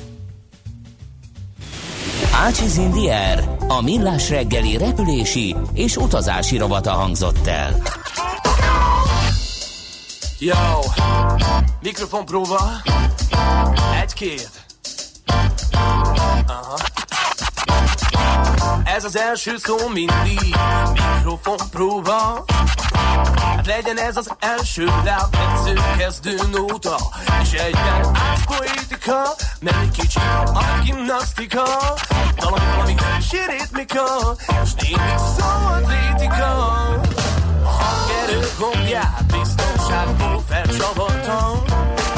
Ácsiz 2.31 2.77
Indier, 2.77 3.49
a 3.67 3.81
millás 3.81 4.29
reggeli 4.29 4.77
repülési 4.77 5.55
és 5.73 5.95
utazási 5.95 6.57
rovata 6.57 6.91
hangzott 6.91 7.47
el. 7.47 7.81
Yo, 10.39 10.79
mikrofonpróba, 11.81 12.61
egy-két. 14.01 14.49
Ez 18.83 19.03
az 19.03 19.17
első 19.17 19.55
szó 19.57 19.75
mindig 19.93 20.55
mikrofon 20.93 21.57
próba 21.71 22.45
Hát 23.35 23.65
legyen 23.65 23.97
ez 23.97 24.17
az 24.17 24.31
első 24.39 24.85
lábmetsző 24.85 25.73
kezdő 25.97 26.35
nóta 26.51 26.95
És 27.41 27.51
egyben 27.51 28.15
átpoétika 28.15 29.35
Nem 29.59 29.79
egy 29.81 29.91
kicsi 29.91 30.19
a 30.53 30.63
gimnasztika. 30.83 31.63
Valami, 32.35 32.65
valami 32.75 32.95
kicsi 32.95 33.37
ritmika 33.49 34.35
És 34.63 34.73
némi 34.73 35.13
szó 35.37 35.45
atlétika 35.67 36.45
A 37.63 37.69
hangerő 37.69 38.47
gombját 38.59 39.25
biztonságból 39.25 40.43
felcsavartam 40.49 41.63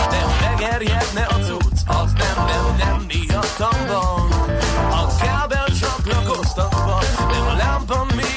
De 0.09 0.19
ha 0.21 0.49
megerjedne 0.49 1.25
a 1.25 1.33
cucc 1.33 1.79
Az 1.87 2.11
nem, 2.17 2.45
nem, 2.45 2.75
nem 2.77 3.05
miattam 3.07 3.87
van. 3.87 4.31
A 4.91 5.15
kábel 5.21 5.65
csak 5.79 5.99
lakoztatva 6.13 6.99
De 7.31 7.37
a 7.51 7.53
lámpa 7.55 8.05
még 8.15 8.28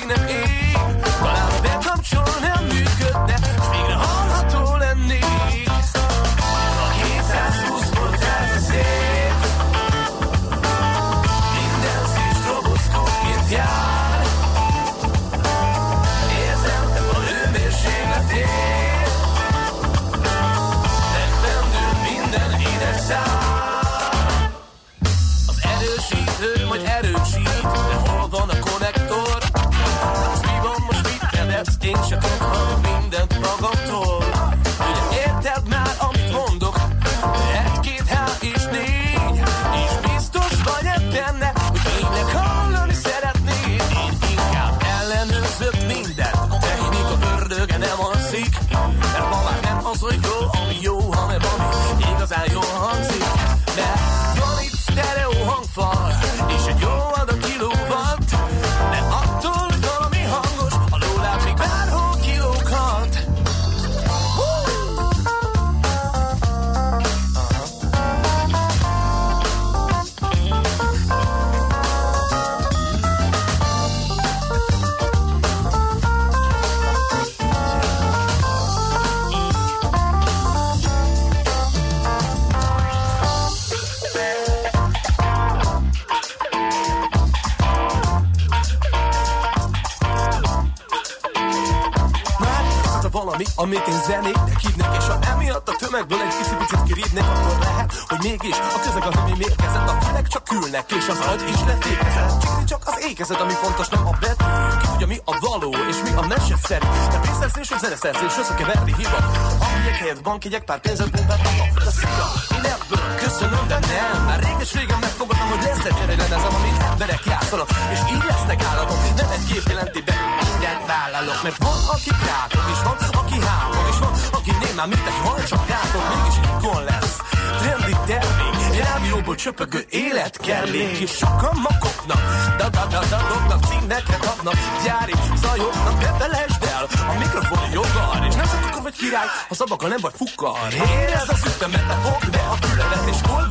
az 101.13 101.21
agy 101.33 101.43
is 101.55 101.61
lefékezett 101.67 102.41
Csíkni 102.43 102.65
csak 102.65 102.83
az 102.87 102.97
ékezet, 103.11 103.41
ami 103.41 103.53
fontos, 103.53 103.89
nem 103.89 104.07
a 104.07 104.15
betű 104.21 104.45
Ki 104.81 104.87
tudja, 104.91 105.07
mi 105.07 105.19
a 105.25 105.35
való, 105.47 105.71
és 105.91 105.97
mi 106.07 106.13
a 106.21 106.23
meseszerű 106.33 106.87
De 107.13 107.19
pénzszerzés, 107.25 107.71
és 107.75 107.79
zeneszerzés, 107.85 108.33
összekeverni 108.41 108.93
hiba. 108.99 109.19
Amelyek 109.65 109.97
helyett 110.03 110.23
bankjegyek, 110.23 110.65
pár 110.65 110.81
pénzet 110.81 111.11
pumpáltak 111.11 111.55
De 111.87 111.91
szia, 111.99 112.27
én 112.57 112.65
ebből 112.75 113.05
köszönöm, 113.25 113.65
de 113.71 113.79
nem. 113.91 114.25
Már 114.29 114.41
réges-régen 114.47 114.99
megfogadtam, 115.07 115.49
hogy 115.49 115.63
lesz 115.63 115.85
egy 115.85 115.99
lemezem 116.09 116.55
Amit 116.59 116.83
emberek 116.91 117.23
játszanak, 117.33 117.69
és 117.95 118.01
így 118.15 118.25
lesznek 118.29 118.61
állatok 118.71 118.99
Nem 119.17 119.31
egy 119.37 119.45
kép 119.51 119.65
jelenti 119.73 120.01
be, 120.09 120.15
mindent 120.43 120.83
vállalok 120.93 121.43
Mert 121.43 121.59
van, 121.67 121.79
aki 121.95 122.11
krátok, 122.23 122.65
és 122.73 122.81
van, 122.87 122.97
aki 123.23 123.37
hámog 123.47 123.87
És 123.93 123.99
van, 124.05 124.13
aki 124.39 124.52
némán, 124.73 124.89
mint 124.89 125.07
egy 125.07 125.21
hal, 125.25 125.43
csak 125.45 125.67
gátok 125.67 126.05
Mégis 126.11 126.37
ikon 126.51 126.85
lesz, 126.85 127.17
trendi 127.61 127.97
termék 128.07 128.51
Rádióból 128.85 129.35
csöpögő 129.35 129.87
élet 129.91 130.37
kellék 130.37 130.99
És 130.99 131.11
sokan 131.11 131.57
makoknak, 131.69 132.23
da 132.59 132.69
da 132.69 132.87
da 132.91 133.01
da 133.11 133.19
dobnak 133.29 133.65
Címneket 133.65 134.25
adnak, 134.25 134.55
gyári 134.85 135.13
zajoknak 135.37 136.01
Ne 136.01 136.13
felejtsd 136.19 136.63
el, 136.63 136.85
a 137.09 137.19
mikrofon 137.19 137.71
joggal 137.73 138.27
És 138.29 138.35
nem 138.35 138.47
csak 138.47 138.83
vagy 138.83 138.97
király, 138.97 139.27
ha 139.49 139.55
szabakkal 139.55 139.89
nem 139.89 139.99
vagy 140.01 140.13
fukkar. 140.17 140.73
Érezd 140.73 141.31
az 141.31 141.43
ütemet, 141.47 141.93
fogd 142.03 142.31
be 142.31 142.39
a 142.39 142.57
füledet 142.67 143.09
És 143.09 143.21
olvass 143.31 143.42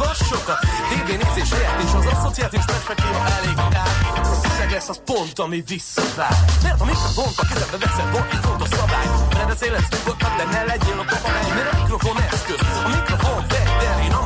az 4.92 5.02
pont, 5.06 5.40
ami 5.40 5.60
visszavár 5.74 6.38
Mert 6.64 6.82
a 6.84 6.86
mikrofont 6.92 7.38
a 7.44 7.46
kezedbe 7.50 7.78
veszed, 7.84 8.08
van 8.16 8.26
egy 8.36 8.44
fontos 8.48 8.70
szabály. 8.80 9.08
Mert 9.36 9.48
beszélhetsz 9.52 9.90
nyugodtan, 9.96 10.32
de 10.38 10.46
ne 10.56 10.62
legyél 10.72 11.00
a 11.04 11.06
papagáj 11.12 11.50
Mert 11.58 11.70
a 11.74 11.76
mikrofon 11.80 12.18
eszköz, 12.32 12.62
a 12.88 12.90
mikrofon 12.96 13.40
fegyver 13.52 13.96
Én 14.06 14.14
a 14.20 14.22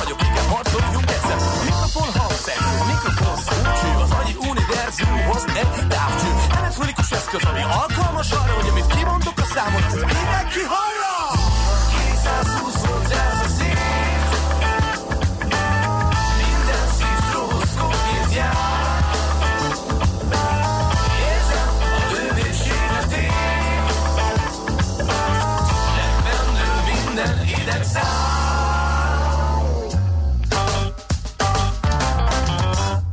vagyok, 0.00 0.20
igen, 0.28 0.46
harcoljunk 0.52 1.08
egyszer. 1.16 1.38
A 1.60 1.64
mikrofon 1.68 2.08
hangszer, 2.18 2.58
a 2.82 2.84
mikrofon 2.92 3.36
szócső 3.46 3.90
Az 4.04 4.12
agyi 4.20 4.34
univerzumhoz 4.50 5.44
egy 5.62 5.72
távcső. 5.92 6.30
Elektronikus 6.58 7.10
eszköz, 7.18 7.42
ami 7.50 7.62
alkalmas 7.80 8.28
arra 8.38 8.52
Hogy 8.58 8.68
amit 8.72 8.88
kimondok 8.94 9.38
a 9.44 9.46
számot, 9.54 9.84
az 9.88 10.02
mindenki 10.16 10.62
hallja 10.74 11.11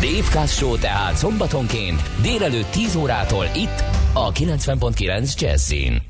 Dave 0.00 0.28
Kaz 0.32 0.52
Show 0.52 0.76
tehát 0.78 1.16
szombatonként 1.16 2.02
délelőtt 2.22 2.70
10 2.70 2.94
órától 2.94 3.44
itt 3.54 3.84
a 4.12 4.32
90.9 4.32 5.40
Jazzin. 5.40 6.09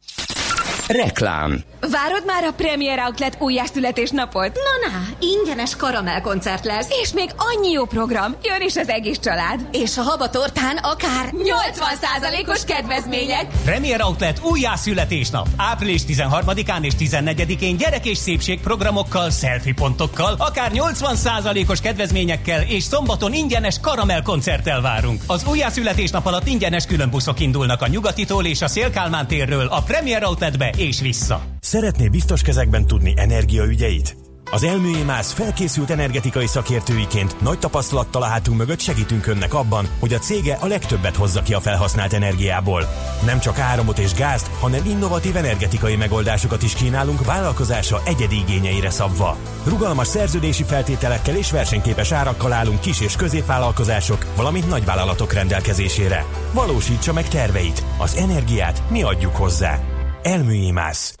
Reklám 0.87 1.63
Várod 1.89 2.25
már 2.25 2.43
a 2.43 2.51
Premier 2.51 2.99
Outlet 2.99 3.37
újjászületésnapot? 3.39 4.51
Na, 4.53 4.89
na, 4.89 5.25
ingyenes 5.27 5.75
karamellkoncert 5.75 6.65
lesz. 6.65 6.87
És 7.01 7.13
még 7.13 7.29
annyi 7.37 7.71
jó 7.71 7.85
program, 7.85 8.35
jön 8.43 8.61
is 8.61 8.75
az 8.75 8.89
egész 8.89 9.19
család. 9.19 9.67
És 9.71 9.97
a 9.97 10.01
habatortán 10.01 10.77
akár 10.77 11.29
80%-os 11.31 12.63
kedvezmények. 12.63 13.45
Premier 13.65 14.01
Outlet 14.01 14.39
újjászületésnap. 14.43 15.47
Április 15.57 16.01
13-án 16.07 16.83
és 16.83 16.93
14-én 16.99 17.77
gyerek 17.77 18.05
és 18.05 18.17
szépség 18.17 18.59
programokkal, 18.59 19.29
selfie 19.29 19.73
pontokkal, 19.73 20.35
akár 20.37 20.71
80%-os 20.73 21.81
kedvezményekkel 21.81 22.61
és 22.61 22.83
szombaton 22.83 23.33
ingyenes 23.33 23.79
karamellkoncerttel 23.79 24.81
várunk. 24.81 25.21
Az 25.27 25.45
újjászületésnap 25.45 26.25
alatt 26.25 26.47
ingyenes 26.47 26.85
különbuszok 26.85 27.39
indulnak 27.39 27.81
a 27.81 27.87
Nyugatitól 27.87 28.45
és 28.45 28.61
a 28.61 28.67
Szélkálmán 28.67 29.27
térről 29.27 29.67
a 29.67 29.81
Premier 29.81 30.23
Outletbe 30.23 30.73
és 30.81 31.01
vissza. 31.01 31.43
Szeretné 31.59 32.07
biztos 32.07 32.41
kezekben 32.41 32.87
tudni 32.87 33.13
energiaügyeit? 33.15 34.15
Az 34.53 34.63
Elműémász 34.63 35.31
felkészült 35.31 35.89
energetikai 35.89 36.47
szakértőiként 36.47 37.41
nagy 37.41 37.59
tapasztalattal 37.59 38.21
a 38.21 38.25
hátunk 38.25 38.57
mögött 38.57 38.79
segítünk 38.79 39.27
Önnek 39.27 39.53
abban, 39.53 39.87
hogy 39.99 40.13
a 40.13 40.17
cége 40.17 40.57
a 40.61 40.67
legtöbbet 40.67 41.15
hozza 41.15 41.41
ki 41.41 41.53
a 41.53 41.59
felhasznált 41.59 42.13
energiából. 42.13 42.85
Nem 43.25 43.39
csak 43.39 43.59
áramot 43.59 43.99
és 43.99 44.13
gázt, 44.13 44.47
hanem 44.59 44.85
innovatív 44.85 45.35
energetikai 45.35 45.95
megoldásokat 45.95 46.63
is 46.63 46.73
kínálunk 46.73 47.25
vállalkozása 47.25 48.01
egyedi 48.05 48.35
igényeire 48.35 48.89
szabva. 48.89 49.37
Rugalmas 49.65 50.07
szerződési 50.07 50.63
feltételekkel 50.63 51.35
és 51.35 51.51
versenyképes 51.51 52.11
árakkal 52.11 52.53
állunk 52.53 52.79
kis- 52.79 53.01
és 53.01 53.15
középvállalkozások, 53.15 54.25
valamint 54.35 54.69
nagyvállalatok 54.69 55.33
rendelkezésére. 55.33 56.25
Valósítsa 56.53 57.13
meg 57.13 57.27
terveit, 57.27 57.83
az 57.97 58.15
energiát 58.15 58.83
mi 58.89 59.03
adjuk 59.03 59.35
hozzá. 59.35 60.00
Elműémász. 60.23 61.15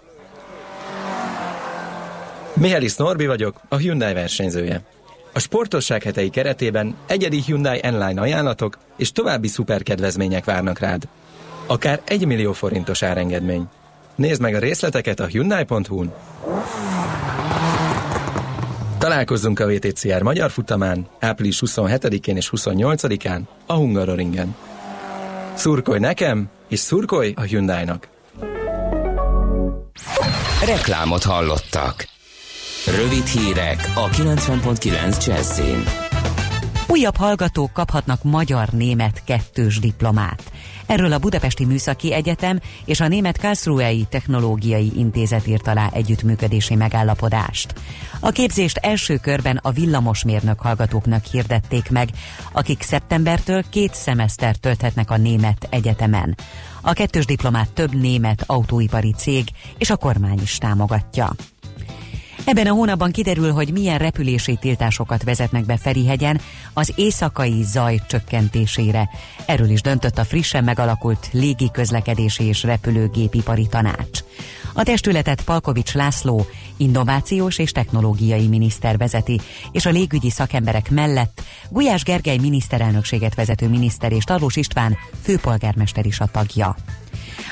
Mihális 2.53 2.95
Norbi 2.95 3.25
vagyok, 3.25 3.61
a 3.69 3.75
Hyundai 3.75 4.13
versenyzője. 4.13 4.81
A 5.33 5.39
sportosság 5.39 6.03
hetei 6.03 6.29
keretében 6.29 6.95
egyedi 7.07 7.41
Hyundai 7.41 7.79
N-Line 7.79 8.21
ajánlatok 8.21 8.77
és 8.97 9.11
további 9.11 9.47
szuperkedvezmények 9.47 10.45
várnak 10.45 10.79
rád. 10.79 11.07
Akár 11.65 12.01
1 12.05 12.25
millió 12.25 12.53
forintos 12.53 13.03
árengedmény. 13.03 13.67
Nézd 14.15 14.41
meg 14.41 14.53
a 14.53 14.59
részleteket 14.59 15.19
a 15.19 15.25
Hyundai.hu-n. 15.25 16.13
Találkozzunk 18.97 19.59
a 19.59 19.67
VTCR 19.67 20.21
magyar 20.21 20.51
futamán 20.51 21.07
április 21.19 21.61
27-én 21.65 22.35
és 22.35 22.51
28-án 22.55 23.41
a 23.65 23.73
Hungaroringen. 23.73 24.55
Szurkolj 25.53 25.99
nekem, 25.99 26.49
és 26.67 26.79
szurkolj 26.79 27.33
a 27.35 27.41
Hyundai-nak! 27.41 28.07
Reklámot 30.65 31.23
hallottak. 31.23 32.07
Rövid 32.85 33.25
hírek 33.25 33.91
a 33.95 34.09
90.9 34.09 35.25
Jazzin. 35.25 35.83
Újabb 36.87 37.15
hallgatók 37.15 37.73
kaphatnak 37.73 38.23
magyar-német 38.23 39.23
kettős 39.23 39.79
diplomát. 39.79 40.51
Erről 40.85 41.13
a 41.13 41.17
Budapesti 41.17 41.65
Műszaki 41.65 42.13
Egyetem 42.13 42.59
és 42.85 42.99
a 42.99 43.07
Német 43.07 43.39
Karlsruhei 43.39 44.05
Technológiai 44.09 44.91
Intézet 44.95 45.47
írt 45.47 45.67
alá 45.67 45.89
együttműködési 45.93 46.75
megállapodást. 46.75 47.73
A 48.19 48.29
képzést 48.29 48.77
első 48.77 49.17
körben 49.17 49.59
a 49.61 49.71
villamosmérnök 49.71 50.59
hallgatóknak 50.59 51.25
hirdették 51.25 51.89
meg, 51.89 52.09
akik 52.51 52.81
szeptembertől 52.81 53.63
két 53.69 53.93
szemeszter 53.93 54.55
tölthetnek 54.55 55.11
a 55.11 55.17
Német 55.17 55.67
Egyetemen. 55.69 56.37
A 56.81 56.93
kettős 56.93 57.25
diplomát 57.25 57.73
több 57.73 57.95
német 57.95 58.43
autóipari 58.45 59.13
cég 59.13 59.49
és 59.77 59.89
a 59.89 59.97
kormány 59.97 60.39
is 60.41 60.57
támogatja. 60.57 61.29
Ebben 62.45 62.67
a 62.67 62.71
hónapban 62.71 63.11
kiderül, 63.11 63.51
hogy 63.51 63.71
milyen 63.71 63.97
repülési 63.97 64.57
tiltásokat 64.59 65.23
vezetnek 65.23 65.65
be 65.65 65.77
Ferihegyen 65.77 66.41
az 66.73 66.93
éjszakai 66.95 67.63
zaj 67.63 67.99
csökkentésére. 68.07 69.09
Erről 69.45 69.69
is 69.69 69.81
döntött 69.81 70.17
a 70.17 70.23
frissen 70.23 70.63
megalakult 70.63 71.29
légi 71.31 71.69
közlekedési 71.71 72.43
és 72.43 72.63
repülőgépipari 72.63 73.67
tanács. 73.67 74.19
A 74.73 74.83
testületet 74.83 75.43
Palkovics 75.43 75.93
László, 75.93 76.45
innovációs 76.77 77.57
és 77.57 77.71
technológiai 77.71 78.47
miniszter 78.47 78.97
vezeti, 78.97 79.39
és 79.71 79.85
a 79.85 79.89
légügyi 79.89 80.29
szakemberek 80.29 80.89
mellett 80.89 81.41
Gulyás 81.69 82.03
Gergely 82.03 82.37
miniszterelnökséget 82.37 83.35
vezető 83.35 83.69
miniszter 83.69 84.11
és 84.11 84.23
Tarlós 84.23 84.55
István 84.55 84.97
főpolgármester 85.21 86.05
is 86.05 86.19
a 86.19 86.25
tagja. 86.25 86.75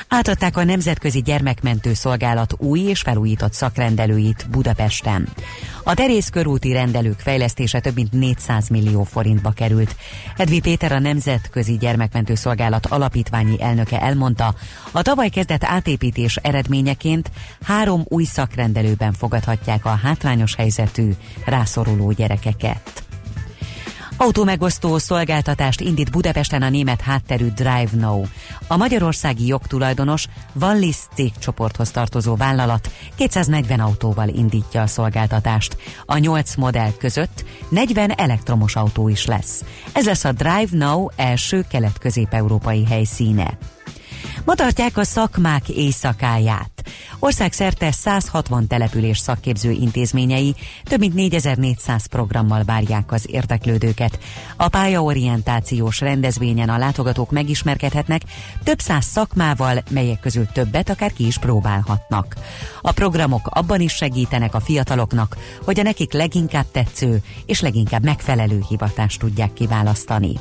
Átadták 0.08 0.56
a 0.56 0.64
Nemzetközi 0.64 1.20
Gyermekmentő 1.20 1.94
Szolgálat 1.94 2.54
új 2.58 2.80
és 2.80 3.00
felújított 3.00 3.52
szakrendelőit 3.52 4.46
Budapesten. 4.50 5.28
A 5.84 5.94
Terész 5.94 6.28
körúti 6.28 6.72
rendelők 6.72 7.18
fejlesztése 7.18 7.80
több 7.80 7.94
mint 7.94 8.12
400 8.12 8.68
millió 8.68 9.02
forintba 9.02 9.50
került. 9.50 9.96
Edvi 10.36 10.60
Péter 10.60 10.92
a 10.92 10.98
Nemzetközi 10.98 11.76
Gyermekmentő 11.76 12.34
Szolgálat 12.34 12.86
alapítványi 12.86 13.62
elnöke 13.62 14.00
elmondta, 14.00 14.54
a 14.90 15.02
tavaly 15.02 15.28
kezdett 15.28 15.64
átépítés 15.64 16.36
eredményeként 16.36 17.30
három 17.62 18.04
új 18.08 18.24
szakrendelőben 18.24 19.12
fogadhatják 19.12 19.84
a 19.84 19.98
hátrányos 20.02 20.54
helyzetű, 20.54 21.10
rászoruló 21.44 22.12
gyerekeket. 22.12 23.09
Autómegosztó 24.22 24.98
szolgáltatást 24.98 25.80
indít 25.80 26.10
Budapesten 26.10 26.62
a 26.62 26.68
német 26.68 27.00
hátterű 27.00 27.46
Drive 27.46 27.88
Now. 27.92 28.24
A 28.66 28.76
magyarországi 28.76 29.46
jogtulajdonos 29.46 30.26
Wallis 30.60 30.96
cégcsoporthoz 31.14 31.90
tartozó 31.90 32.36
vállalat 32.36 32.90
240 33.16 33.80
autóval 33.80 34.28
indítja 34.28 34.82
a 34.82 34.86
szolgáltatást. 34.86 35.76
A 36.06 36.18
8 36.18 36.54
modell 36.54 36.92
között 36.98 37.44
40 37.68 38.10
elektromos 38.10 38.76
autó 38.76 39.08
is 39.08 39.26
lesz. 39.26 39.64
Ez 39.92 40.06
lesz 40.06 40.24
a 40.24 40.32
Drive 40.32 40.68
Now 40.70 41.08
első 41.16 41.64
kelet-közép-európai 41.68 42.84
helyszíne. 42.84 43.58
Ma 44.44 44.54
tartják 44.54 44.96
a 44.96 45.04
szakmák 45.04 45.68
éjszakáját. 45.68 46.70
Országszerte 47.18 47.92
160 47.92 48.66
település 48.66 49.18
szakképző 49.18 49.70
intézményei 49.70 50.54
több 50.82 50.98
mint 50.98 51.14
4400 51.14 52.06
programmal 52.06 52.62
várják 52.64 53.12
az 53.12 53.26
érdeklődőket. 53.28 54.18
A 54.56 54.68
pályaorientációs 54.68 56.00
rendezvényen 56.00 56.68
a 56.68 56.78
látogatók 56.78 57.30
megismerkedhetnek 57.30 58.22
több 58.64 58.78
száz 58.80 59.04
szakmával, 59.04 59.82
melyek 59.90 60.20
közül 60.20 60.46
többet 60.46 60.90
akár 60.90 61.12
ki 61.12 61.26
is 61.26 61.38
próbálhatnak. 61.38 62.34
A 62.80 62.92
programok 62.92 63.46
abban 63.46 63.80
is 63.80 63.92
segítenek 63.92 64.54
a 64.54 64.60
fiataloknak, 64.60 65.36
hogy 65.64 65.80
a 65.80 65.82
nekik 65.82 66.12
leginkább 66.12 66.66
tetsző 66.72 67.22
és 67.46 67.60
leginkább 67.60 68.04
megfelelő 68.04 68.64
hivatást 68.68 69.20
tudják 69.20 69.52
kiválasztani. 69.52 70.32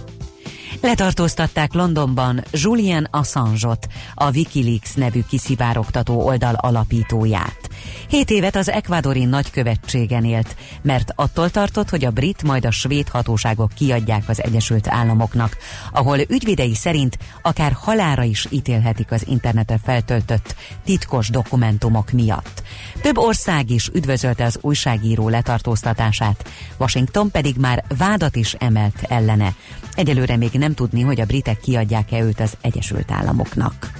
Letartóztatták 0.81 1.73
Londonban 1.73 2.43
Julian 2.51 3.07
Assange-ot, 3.11 3.87
a 4.13 4.31
Wikileaks 4.31 4.93
nevű 4.93 5.21
kiszivárogtató 5.29 6.25
oldal 6.25 6.53
alapítóját. 6.53 7.69
Hét 8.09 8.29
évet 8.29 8.55
az 8.55 8.69
ekvádori 8.69 9.25
nagykövetségen 9.25 10.25
élt, 10.25 10.55
mert 10.81 11.11
attól 11.15 11.49
tartott, 11.49 11.89
hogy 11.89 12.05
a 12.05 12.11
brit 12.11 12.43
majd 12.43 12.65
a 12.65 12.71
svéd 12.71 13.07
hatóságok 13.07 13.71
kiadják 13.73 14.29
az 14.29 14.43
Egyesült 14.43 14.87
Államoknak, 14.87 15.57
ahol 15.91 16.17
ügyvidei 16.27 16.75
szerint 16.75 17.17
akár 17.41 17.71
halára 17.71 18.23
is 18.23 18.47
ítélhetik 18.49 19.11
az 19.11 19.27
internetre 19.27 19.79
feltöltött 19.83 20.55
titkos 20.85 21.29
dokumentumok 21.29 22.11
miatt. 22.11 22.63
Több 23.01 23.17
ország 23.17 23.69
is 23.69 23.87
üdvözölte 23.93 24.43
az 24.43 24.57
újságíró 24.61 25.29
letartóztatását, 25.29 26.49
Washington 26.77 27.31
pedig 27.31 27.55
már 27.57 27.83
vádat 27.97 28.35
is 28.35 28.53
emelt 28.53 29.01
ellene. 29.07 29.53
Egyelőre 29.95 30.37
még 30.37 30.51
nem 30.59 30.73
tudni, 30.73 31.01
hogy 31.01 31.21
a 31.21 31.25
britek 31.25 31.59
kiadják-e 31.59 32.19
őt 32.21 32.39
az 32.39 32.57
Egyesült 32.61 33.11
Államoknak. 33.11 33.99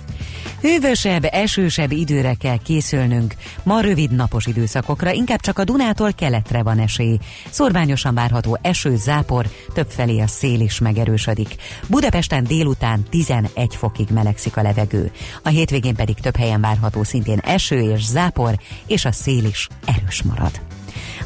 Hűvösebb, 0.62 1.28
esősebb 1.32 1.92
időre 1.92 2.34
kell 2.34 2.58
készülnünk. 2.58 3.34
Ma 3.64 3.82
rövid 3.82 4.12
napos 4.12 4.46
időszakokra, 4.46 5.12
inkább 5.12 5.40
csak 5.40 5.60
a 5.60 5.64
Dunától 5.64 6.14
keletre 6.14 6.64
van 6.64 6.80
esély. 6.80 7.18
Szorványosan 7.50 8.14
várható 8.14 8.60
eső, 8.62 8.96
zápor, 8.96 9.46
többfelé 9.74 10.20
a 10.20 10.28
szél 10.28 10.60
is 10.60 10.80
megerősödik. 10.80 11.56
Budapesten 11.88 12.44
délután 12.44 13.04
11 13.10 13.76
fokig 13.76 14.08
melegszik 14.10 14.58
a 14.58 14.62
levegő. 14.62 15.12
A 15.44 15.50
hétvégén 15.50 15.96
pedig 15.96 16.16
több 16.16 16.36
helyen 16.36 16.62
várható 16.62 17.04
szintén 17.04 17.38
eső 17.38 17.94
és 17.94 18.06
zápor, 18.06 18.60
és 18.88 19.06
a 19.06 19.12
szél 19.12 19.46
is 19.46 19.68
erős 19.86 20.24
marad. 20.24 20.79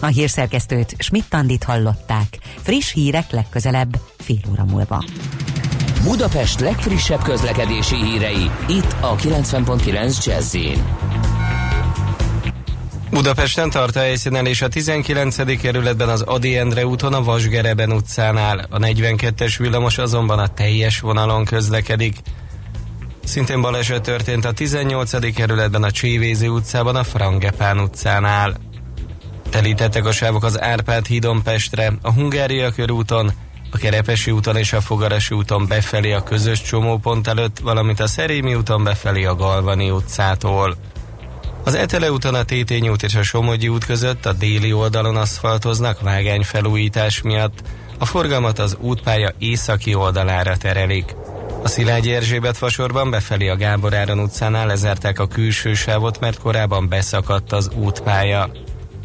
A 0.03 0.07
hírszerkesztőt 0.07 0.95
Schmidt-Tandit 0.97 1.63
hallották. 1.63 2.37
Friss 2.61 2.93
hírek 2.93 3.31
legközelebb 3.31 3.99
fél 4.17 4.39
óra 4.51 4.65
múlva. 4.65 5.03
Budapest 6.03 6.59
legfrissebb 6.59 7.21
közlekedési 7.21 7.95
hírei, 7.95 8.49
itt 8.67 8.95
a 9.01 9.15
90.9 9.15 10.25
jazz 10.25 10.57
Budapesten 13.09 13.69
tart 13.69 13.95
a 13.95 13.99
helyszínen 13.99 14.45
és 14.45 14.61
a 14.61 14.67
19. 14.67 15.59
kerületben 15.61 16.09
az 16.09 16.21
Adi 16.21 16.57
Endre 16.57 16.85
úton 16.85 17.13
a 17.13 17.23
Vasgereben 17.23 17.91
utcánál. 17.91 18.65
A 18.69 18.77
42-es 18.77 19.55
villamos 19.57 19.97
azonban 19.97 20.39
a 20.39 20.47
teljes 20.47 20.99
vonalon 20.99 21.45
közlekedik. 21.45 22.15
Szintén 23.23 23.61
baleset 23.61 24.01
történt 24.01 24.45
a 24.45 24.51
18. 24.51 25.33
kerületben 25.33 25.83
a 25.83 25.91
Csévézi 25.91 26.47
utcában, 26.47 26.95
a 26.95 27.03
Frangepán 27.03 27.79
utcánál. 27.79 28.71
Telítettek 29.53 30.05
a 30.05 30.11
sávok 30.11 30.43
az 30.43 30.61
Árpád 30.61 31.05
hídon 31.05 31.43
Pestre, 31.43 31.93
a 32.01 32.13
Hungária 32.13 32.71
körúton, 32.71 33.31
a 33.71 33.77
Kerepesi 33.77 34.31
úton 34.31 34.57
és 34.57 34.73
a 34.73 34.81
Fogarasi 34.81 35.35
úton 35.35 35.67
befelé 35.67 36.11
a 36.11 36.23
közös 36.23 36.61
csomópont 36.61 37.27
előtt, 37.27 37.59
valamint 37.59 37.99
a 37.99 38.07
Szerémi 38.07 38.55
úton 38.55 38.83
befelé 38.83 39.23
a 39.23 39.35
Galvani 39.35 39.89
utcától. 39.89 40.75
Az 41.63 41.73
Etele 41.73 42.11
úton 42.11 42.33
a 42.33 42.43
Tétény 42.43 42.89
út 42.89 43.03
és 43.03 43.15
a 43.15 43.23
Somogyi 43.23 43.67
út 43.67 43.85
között 43.85 44.25
a 44.25 44.33
déli 44.33 44.73
oldalon 44.73 45.15
aszfaltoznak 45.15 46.01
vágányfelújítás 46.01 47.21
miatt, 47.21 47.61
a 47.97 48.05
forgalmat 48.05 48.59
az 48.59 48.77
útpálya 48.79 49.31
északi 49.37 49.93
oldalára 49.93 50.57
terelik. 50.57 51.15
A 51.63 51.67
Szilágyi 51.67 52.13
Erzsébet 52.13 52.57
fasorban 52.57 53.09
befelé 53.09 53.47
a 53.47 53.55
Gábor 53.55 53.93
Áron 53.93 54.19
utcánál 54.19 54.67
lezárták 54.67 55.19
a 55.19 55.27
külső 55.27 55.73
sávot, 55.73 56.19
mert 56.19 56.39
korábban 56.39 56.87
beszakadt 56.89 57.51
az 57.51 57.69
útpálya. 57.75 58.51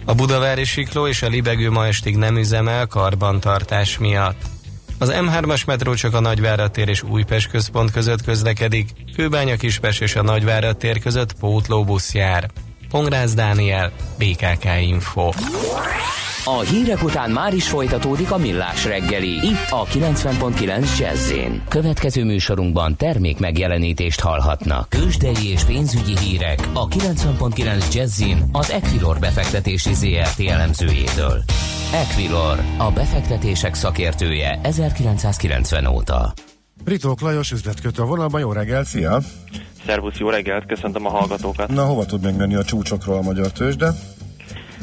A 0.09 0.15
Budavári 0.15 0.65
Sikló 0.65 1.07
és 1.07 1.23
a 1.23 1.29
Libegő 1.29 1.71
ma 1.71 1.87
estig 1.87 2.17
nem 2.17 2.37
üzemel 2.37 2.87
karbantartás 2.87 3.99
miatt. 3.99 4.43
Az 4.99 5.13
M3-as 5.15 5.67
metró 5.67 5.95
csak 5.95 6.15
a 6.15 6.21
Nagyvárad 6.21 6.71
tér 6.71 6.89
és 6.89 7.03
Újpest 7.03 7.49
központ 7.49 7.91
között 7.91 8.23
közlekedik, 8.23 8.91
Kőbánya 9.17 9.57
Kispes 9.57 10.01
és 10.01 10.17
a 10.17 10.23
Nagyvárad 10.23 10.77
tér 10.77 10.99
között 10.99 11.33
pótlóbusz 11.33 12.15
jár. 12.15 12.51
Pongrász 12.91 13.35
Dániel, 13.35 13.93
BKK 14.19 14.65
Info. 14.81 15.31
A 16.57 16.61
hírek 16.61 17.03
után 17.03 17.31
már 17.31 17.55
is 17.55 17.69
folytatódik 17.69 18.31
a 18.31 18.37
millás 18.37 18.85
reggeli, 18.85 19.29
itt 19.29 19.71
a 19.71 19.85
90.9 19.85 20.99
jazz 20.99 21.33
Következő 21.69 22.25
műsorunkban 22.25 22.97
termék 22.97 23.39
megjelenítést 23.39 24.21
hallhatnak. 24.21 24.89
Kősdei 24.89 25.51
és 25.51 25.65
pénzügyi 25.65 26.19
hírek 26.19 26.69
a 26.73 26.89
90.9 26.89 27.95
jazz 27.95 28.23
az 28.53 28.71
Equilor 28.71 29.19
befektetési 29.19 29.95
ZRT 29.95 30.41
elemzőjétől. 30.41 31.43
Equilor, 31.93 32.61
a 32.79 32.91
befektetések 32.91 33.75
szakértője 33.75 34.61
1990 34.63 35.87
óta. 35.87 36.33
Britók 36.85 37.21
Lajos 37.21 37.53
üzletkötő 37.53 38.03
a 38.03 38.07
vonalban, 38.07 38.41
jó 38.41 38.53
reggel, 38.53 38.85
szia! 38.85 39.19
Szervusz, 39.87 40.19
jó 40.19 40.29
reggelt, 40.29 40.67
köszöntöm 40.67 41.07
a 41.07 41.11
hallgatókat. 41.11 41.69
Na, 41.69 41.85
hova 41.85 42.05
tud 42.05 42.23
megmenni 42.23 42.55
a 42.55 42.65
csúcsokról 42.65 43.17
a 43.17 43.23
magyar 43.23 43.53
tőzsde? 43.53 43.93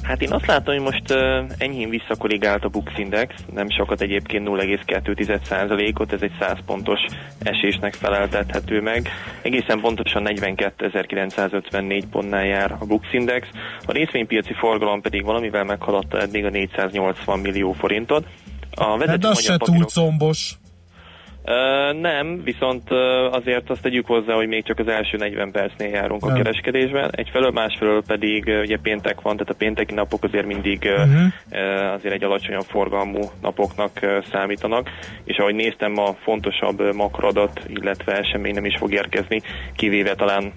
Hát 0.07 0.21
én 0.21 0.31
azt 0.31 0.45
látom, 0.45 0.73
hogy 0.75 0.83
most 0.83 1.11
uh, 1.11 1.51
enyhén 1.57 1.89
visszakorrigált 1.89 2.63
a 2.63 2.69
Bux 2.69 2.91
Index, 2.97 3.35
nem 3.53 3.69
sokat 3.69 4.01
egyébként 4.01 4.47
0,2%-ot, 4.47 6.13
ez 6.13 6.21
egy 6.21 6.31
100 6.39 6.57
pontos 6.65 6.99
esésnek 7.39 7.93
feleltethető 7.93 8.81
meg. 8.81 9.09
Egészen 9.41 9.79
pontosan 9.79 10.23
42.954 10.25 12.03
pontnál 12.11 12.45
jár 12.45 12.71
a 12.79 12.85
Bux 12.85 13.07
Index, 13.11 13.47
a 13.85 13.91
részvénypiaci 13.91 14.53
forgalom 14.53 15.01
pedig 15.01 15.23
valamivel 15.23 15.63
meghaladta 15.63 16.19
eddig 16.21 16.45
a 16.45 16.49
480 16.49 17.39
millió 17.39 17.71
forintot. 17.71 18.25
A 18.71 18.97
vezető 18.97 19.27
hát 19.27 19.35
az 19.35 19.43
se 19.43 19.57
túl 19.57 19.83
combos. 19.85 20.57
Uh, 21.47 22.01
nem, 22.01 22.43
viszont 22.43 22.91
uh, 22.91 22.99
azért 23.33 23.69
azt 23.69 23.81
tegyük 23.81 24.05
hozzá, 24.05 24.33
hogy 24.33 24.47
még 24.47 24.63
csak 24.63 24.79
az 24.79 24.87
első 24.87 25.17
40 25.17 25.51
percnél 25.51 25.89
járunk 25.89 26.21
nem. 26.21 26.31
a 26.31 26.35
kereskedésben. 26.35 27.09
Egyfelől, 27.11 27.51
másfelől 27.51 28.03
pedig 28.07 28.45
uh, 28.47 28.59
ugye 28.59 28.77
péntek 28.81 29.21
van, 29.21 29.37
tehát 29.37 29.53
a 29.53 29.57
pénteki 29.57 29.93
napok 29.93 30.23
azért 30.23 30.45
mindig 30.45 30.79
uh-huh. 30.83 31.21
uh, 31.51 31.93
azért 31.93 32.13
egy 32.13 32.23
alacsonyabb 32.23 32.65
forgalmú 32.67 33.19
napoknak 33.41 33.99
számítanak, 34.31 34.89
és 35.23 35.37
ahogy 35.37 35.55
néztem, 35.55 35.97
a 35.97 36.13
fontosabb 36.23 36.93
makrodat, 36.95 37.61
illetve 37.67 38.17
esemény 38.17 38.53
nem 38.53 38.65
is 38.65 38.77
fog 38.77 38.93
érkezni, 38.93 39.41
kivéve 39.75 40.15
talán 40.15 40.53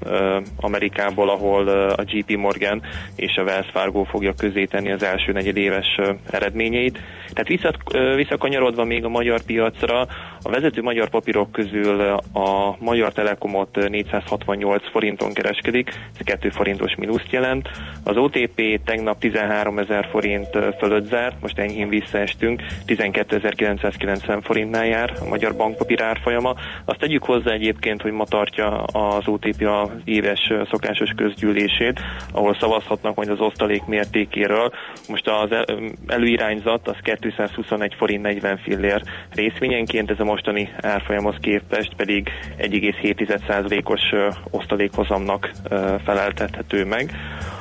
Amerikából, 0.57 1.31
ahol 1.31 1.68
a 1.68 2.03
JP 2.05 2.37
Morgan 2.37 2.83
és 3.16 3.37
a 3.37 3.42
Wells 3.42 3.70
Fargo 3.72 4.05
fogja 4.05 4.35
tenni 4.68 4.92
az 4.92 5.03
első 5.03 5.33
negyedéves 5.33 6.01
eredményeit. 6.31 6.98
Tehát 7.33 7.77
visszakanyarodva 8.16 8.85
még 8.85 9.05
a 9.05 9.09
magyar 9.09 9.40
piacra, 9.42 10.07
a 10.42 10.51
vezető 10.51 10.77
vezető 10.78 10.82
magyar 10.82 11.08
papírok 11.08 11.52
közül 11.52 12.00
a 12.32 12.76
Magyar 12.78 13.12
Telekomot 13.12 13.88
468 13.88 14.90
forinton 14.90 15.32
kereskedik, 15.32 15.88
ez 15.88 16.24
2 16.24 16.50
forintos 16.50 16.94
mínuszt 16.94 17.30
jelent. 17.30 17.68
Az 18.04 18.16
OTP 18.16 18.80
tegnap 18.84 19.18
13 19.18 19.78
ezer 19.78 20.08
forint 20.10 20.48
fölött 20.78 21.06
zárt, 21.06 21.40
most 21.40 21.58
enyhén 21.58 21.88
visszaestünk, 21.88 22.62
12.990 22.86 24.40
forintnál 24.42 24.86
jár 24.86 25.12
a 25.20 25.28
magyar 25.28 25.56
bankpapír 25.56 26.02
árfolyama. 26.02 26.54
Azt 26.84 26.98
tegyük 26.98 27.24
hozzá 27.24 27.52
egyébként, 27.52 28.02
hogy 28.02 28.12
ma 28.12 28.24
tartja 28.24 28.82
az 28.82 29.28
OTP 29.28 29.66
az 29.66 29.90
éves 30.04 30.52
szokásos 30.70 31.10
közgyűlését, 31.16 32.00
ahol 32.32 32.56
szavazhatnak 32.60 33.14
majd 33.14 33.28
az 33.28 33.40
osztalék 33.40 33.84
mértékéről. 33.84 34.72
Most 35.08 35.28
az 35.28 35.48
előirányzat 36.06 36.88
az 36.88 36.96
221 37.20 37.94
forint 37.94 38.22
40 38.22 38.58
fillér 38.58 39.02
részvényenként, 39.34 40.10
ez 40.10 40.20
a 40.20 40.24
mostani 40.24 40.67
árfolyamhoz 40.81 41.37
képest 41.40 41.94
pedig 41.94 42.28
1,7%-os 42.59 44.00
osztalékhozamnak 44.50 45.50
feleltethető 46.04 46.85
meg. 46.85 47.12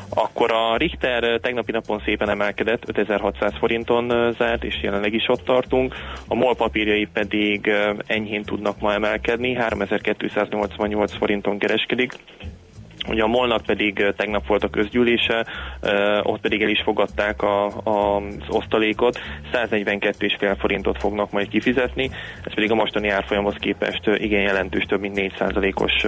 Akkor 0.09 0.51
a 0.51 0.77
Richter 0.77 1.39
tegnapi 1.39 1.71
napon 1.71 2.01
szépen 2.05 2.29
emelkedett, 2.29 2.89
5600 2.89 3.53
forinton 3.59 4.31
zárt, 4.31 4.63
és 4.63 4.79
jelenleg 4.81 5.13
is 5.13 5.27
ott 5.27 5.43
tartunk. 5.43 5.95
A 6.27 6.35
MOL 6.35 6.55
papírjai 6.55 7.07
pedig 7.13 7.71
enyhén 8.07 8.43
tudnak 8.43 8.79
ma 8.79 8.93
emelkedni, 8.93 9.53
3288 9.53 11.17
forinton 11.17 11.57
kereskedik. 11.57 12.13
Ugye 13.07 13.23
a 13.23 13.27
Molnak 13.27 13.61
pedig 13.61 14.13
tegnap 14.17 14.47
volt 14.47 14.63
a 14.63 14.69
közgyűlése, 14.69 15.45
ott 16.23 16.41
pedig 16.41 16.61
el 16.61 16.69
is 16.69 16.81
fogadták 16.83 17.41
a, 17.41 17.65
a, 17.65 18.15
az 18.15 18.23
osztalékot, 18.47 19.19
142,5 19.53 20.55
forintot 20.59 20.97
fognak 20.99 21.31
majd 21.31 21.47
kifizetni, 21.47 22.11
ez 22.45 22.53
pedig 22.53 22.71
a 22.71 22.75
mostani 22.75 23.09
árfolyamhoz 23.09 23.55
képest 23.59 24.01
igen 24.17 24.41
jelentős, 24.41 24.83
több 24.83 24.99
mint 24.99 25.33
4%-os 25.39 26.05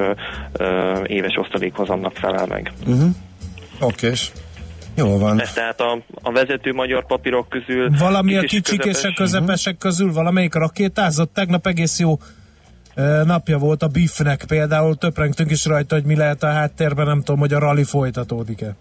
éves 1.06 1.38
osztalékhozamnak 1.38 2.16
felel 2.16 2.46
meg. 2.46 2.72
Uh-huh. 2.88 3.10
Oké, 3.80 4.06
okay. 4.06 4.18
Jó 4.96 5.18
van. 5.18 5.42
Ez 5.42 5.54
tehát 5.54 5.82
a, 5.82 6.02
a 6.22 6.32
vezető 6.32 6.74
magyar 6.74 7.06
papírok 7.06 7.50
közül... 7.50 7.90
Valami 7.98 8.36
a 8.36 8.42
kicsik 8.42 8.84
és 8.84 9.04
a 9.04 9.14
közepesek 9.16 9.74
uh-huh. 9.74 9.90
közül, 9.90 10.14
valamelyik 10.14 10.54
rakétázott? 10.54 11.34
Tegnap 11.34 11.68
egész 11.68 12.00
jó 12.00 12.18
napja 13.26 13.58
volt 13.58 13.84
a 13.84 13.88
Biffnek 13.88 14.44
például, 14.48 14.96
töprengtünk 14.96 15.52
is 15.52 15.66
rajta, 15.66 15.96
hogy 15.96 16.06
mi 16.06 16.16
lehet 16.16 16.44
a 16.44 16.52
háttérben, 16.52 17.06
nem 17.06 17.20
tudom, 17.20 17.40
hogy 17.40 17.54
a 17.54 17.60
rally 17.60 17.84
folytatódik-e. 17.84 18.76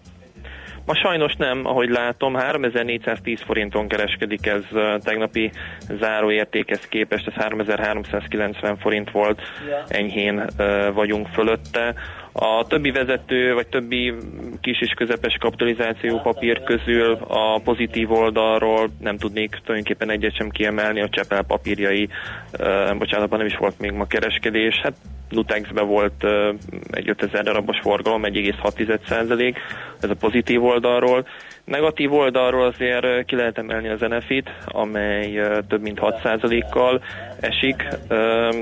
Ma 0.89 0.95
sajnos 0.95 1.35
nem, 1.35 1.65
ahogy 1.65 1.89
látom, 1.89 2.35
3410 2.35 3.41
forinton 3.41 3.87
kereskedik 3.87 4.45
ez 4.45 4.63
tegnapi 5.03 5.51
záróértékhez 5.99 6.87
képest, 6.87 7.27
ez 7.27 7.33
3390 7.33 8.77
forint 8.77 9.11
volt, 9.11 9.41
enyhén 9.87 10.45
vagyunk 10.93 11.27
fölötte. 11.27 11.93
A 12.31 12.65
többi 12.67 12.91
vezető, 12.91 13.53
vagy 13.53 13.67
többi 13.67 14.13
kis 14.61 14.81
és 14.81 14.93
közepes 14.95 15.37
kapitalizáció 15.39 16.19
papír 16.19 16.63
közül 16.63 17.17
a 17.27 17.59
pozitív 17.63 18.11
oldalról 18.11 18.89
nem 18.99 19.17
tudnék 19.17 19.49
tulajdonképpen 19.49 20.11
egyet 20.11 20.35
sem 20.35 20.49
kiemelni, 20.49 21.01
a 21.01 21.09
Csepel 21.09 21.43
papírjai, 21.43 22.09
bocsánat, 22.97 23.29
nem 23.29 23.45
is 23.45 23.57
volt 23.57 23.79
még 23.79 23.91
ma 23.91 24.05
kereskedés, 24.05 24.79
hát 24.83 24.93
Lutexbe 25.29 25.81
volt 25.81 26.25
egy 26.91 27.09
5000 27.09 27.43
darabos 27.43 27.79
forgalom, 27.79 28.21
1,6 28.23 29.55
ez 30.01 30.09
a 30.09 30.15
pozitív 30.19 30.63
oldalról. 30.63 31.27
Negatív 31.63 32.13
oldalról 32.13 32.65
azért 32.65 33.25
ki 33.25 33.35
lehet 33.35 33.57
emelni 33.57 33.89
az 33.89 33.99
NFIT, 33.99 34.49
amely 34.65 35.41
több 35.67 35.81
mint 35.81 35.99
6%-kal 36.01 37.01
esik, 37.39 37.87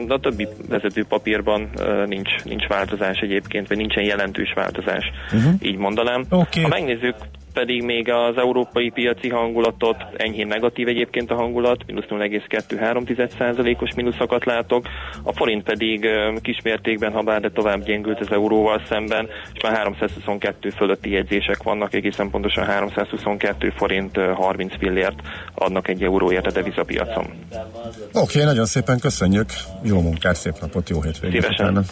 de 0.08 0.14
a 0.14 0.20
többi 0.20 0.48
vezető 0.70 1.06
papírban 1.10 1.70
nincs, 2.06 2.44
nincs 2.44 2.68
változás 2.68 3.20
egyébként, 3.20 3.68
vagy 3.68 3.78
nincsen 3.78 4.04
jelentős 4.04 4.54
változás, 4.56 5.12
uh-huh. 5.34 5.54
így 5.62 5.78
mondanám. 5.78 6.24
Okay. 6.30 6.64
Ha 6.64 6.68
megnézzük 6.68 7.16
pedig 7.58 7.84
még 7.84 8.12
az 8.12 8.38
európai 8.38 8.90
piaci 8.90 9.30
hangulatot, 9.30 9.98
enyhén 10.18 10.48
negatív 10.48 10.88
egyébként 10.88 11.32
a 11.32 11.36
hangulat, 11.36 11.86
mínusz 11.86 12.06
0,2-3%-os 12.10 13.94
mínuszokat 13.96 14.46
látok, 14.46 14.86
a 15.24 15.34
forint 15.34 15.64
pedig 15.64 16.08
kismértékben, 16.42 17.12
ha 17.12 17.22
bár 17.22 17.42
de 17.42 17.50
tovább 17.50 17.84
gyengült 17.84 18.20
az 18.20 18.32
euróval 18.32 18.82
szemben, 18.90 19.28
és 19.54 19.62
már 19.62 19.76
322 19.76 20.70
fölötti 20.70 21.12
jegyzések 21.12 21.64
vannak, 21.64 21.94
egészen 21.94 22.30
pontosan 22.30 22.66
322 22.66 23.70
forint 23.70 24.18
30 24.18 24.78
fillért 24.78 25.20
adnak 25.54 25.88
egy 25.88 26.04
euróért 26.04 26.46
a 26.46 26.52
devizapiacon. 26.52 27.26
Oké, 27.26 28.20
okay, 28.20 28.44
nagyon 28.44 28.66
szépen 28.66 29.00
köszönjük, 29.00 29.50
jó 29.84 30.02
munkát, 30.02 30.36
szép 30.36 30.56
napot, 30.62 30.90
jó 30.90 31.02
hétvégét! 31.02 31.42
Szívesen! 31.42 31.86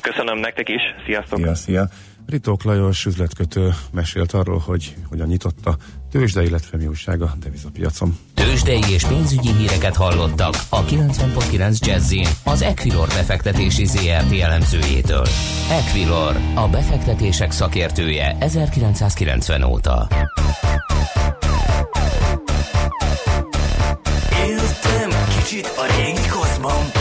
Köszönöm 0.00 0.38
nektek 0.38 0.68
is, 0.68 0.82
sziasztok! 1.06 1.38
Szia, 1.38 1.54
szia! 1.54 1.88
Ritók 2.28 2.62
Lajos 2.62 3.06
üzletkötő 3.06 3.74
mesélt 3.92 4.32
arról, 4.32 4.58
hogy 4.58 4.96
hogyan 5.08 5.26
nyitott 5.26 5.66
a 5.66 5.76
tőzsde, 6.10 6.42
illetve 6.42 6.76
mi 6.76 6.86
újság 6.86 7.22
a 7.22 7.34
devizapiacon. 7.40 8.18
Tőzsdei 8.34 8.82
és 8.90 9.04
pénzügyi 9.04 9.52
híreket 9.52 9.96
hallottak 9.96 10.54
a 10.68 10.84
90.9 10.84 11.78
jazz 11.78 12.14
az 12.44 12.62
Equilor 12.62 13.08
befektetési 13.08 13.84
ZRT 13.84 14.32
elemzőjétől. 14.40 15.26
Equilor, 15.70 16.36
a 16.54 16.68
befektetések 16.68 17.50
szakértője 17.50 18.36
1990 18.40 19.62
óta. 19.62 20.08
Éltem 24.46 25.10
kicsit 25.38 25.66
a 25.66 25.96
régi 25.96 26.28
kozmom 26.28 26.97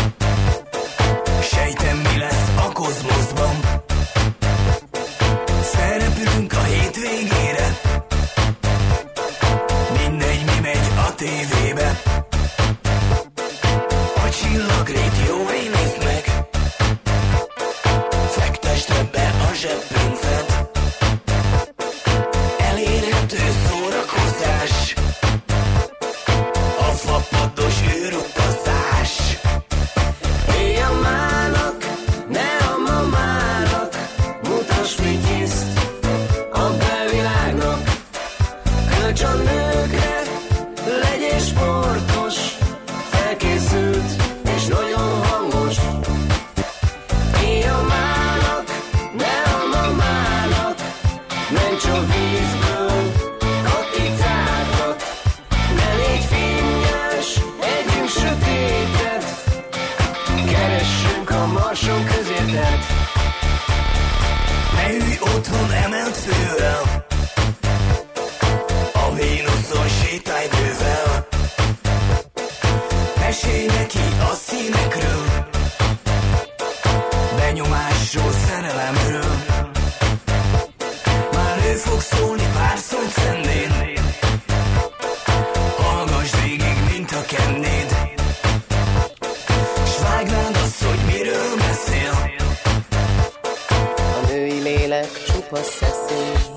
possa. 95.57 96.56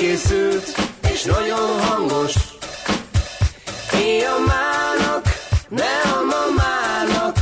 Felkészült 0.00 0.74
és 1.12 1.22
nagyon 1.22 1.80
hangos. 1.80 2.34
Éjjelmának, 3.94 5.24
ne 5.68 6.00
a 6.02 6.20
mamának. 6.24 7.36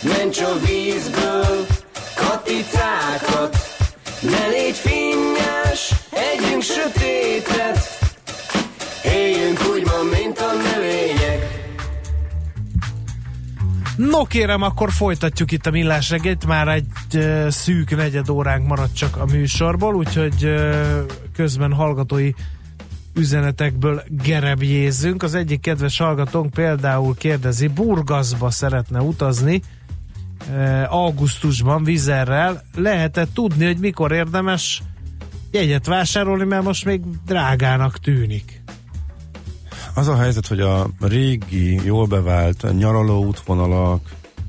Mencs 0.00 0.40
a 0.40 0.58
vízből 0.58 1.66
katicákat. 2.14 3.56
Ne 4.20 4.46
légy 4.46 4.76
finnyás, 4.76 5.92
együnk 6.10 6.62
sötétet 6.62 7.85
No 13.96 14.24
kérem, 14.24 14.62
akkor 14.62 14.92
folytatjuk 14.92 15.52
itt 15.52 15.66
a 15.66 15.70
millás 15.70 16.10
reggelt, 16.10 16.46
már 16.46 16.68
egy 16.68 16.86
uh, 17.14 17.48
szűk 17.48 17.96
negyed 17.96 18.28
óránk 18.28 18.66
maradt 18.66 18.96
csak 18.96 19.16
a 19.16 19.24
műsorból, 19.24 19.94
úgyhogy 19.94 20.44
uh, 20.44 21.00
közben 21.32 21.72
hallgatói 21.72 22.30
üzenetekből 23.14 24.02
gerebjézzünk. 24.08 25.22
Az 25.22 25.34
egyik 25.34 25.60
kedves 25.60 25.98
hallgatónk 25.98 26.50
például 26.50 27.14
kérdezi, 27.14 27.66
Burgaszba 27.66 28.50
szeretne 28.50 29.00
utazni 29.00 29.62
uh, 30.50 30.92
augusztusban 30.92 31.84
vizerrel. 31.84 32.62
Lehet-e 32.74 33.26
tudni, 33.34 33.64
hogy 33.64 33.78
mikor 33.78 34.12
érdemes 34.12 34.82
jegyet 35.50 35.86
vásárolni, 35.86 36.44
mert 36.44 36.64
most 36.64 36.84
még 36.84 37.00
drágának 37.26 37.98
tűnik? 37.98 38.64
Az 39.96 40.08
a 40.08 40.16
helyzet, 40.16 40.46
hogy 40.46 40.60
a 40.60 40.86
régi, 41.00 41.80
jól 41.84 42.06
bevált 42.06 42.66
nyaraló 42.78 43.24
útvonalak... 43.24 44.00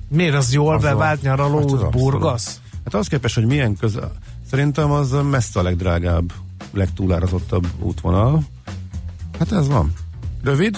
Miért 0.08 0.36
az 0.36 0.54
jól 0.54 0.76
az 0.76 0.82
bevált 0.82 1.20
a- 1.24 1.28
nyaraló 1.28 1.58
hát 1.58 1.72
út. 1.72 1.90
Burgasz? 1.90 2.62
Hát 2.86 2.94
az 2.94 3.08
képest, 3.08 3.36
hogy 3.36 3.46
milyen 3.46 3.76
közel... 3.76 4.12
Szerintem 4.50 4.92
az 4.92 5.16
messze 5.30 5.60
a 5.60 5.64
legdrágább, 5.64 6.32
legtúlárazottabb 6.74 7.68
útvonal. 7.80 8.42
Hát 9.40 9.52
ez 9.52 9.68
van. 9.68 9.94
Rövid, 10.44 10.78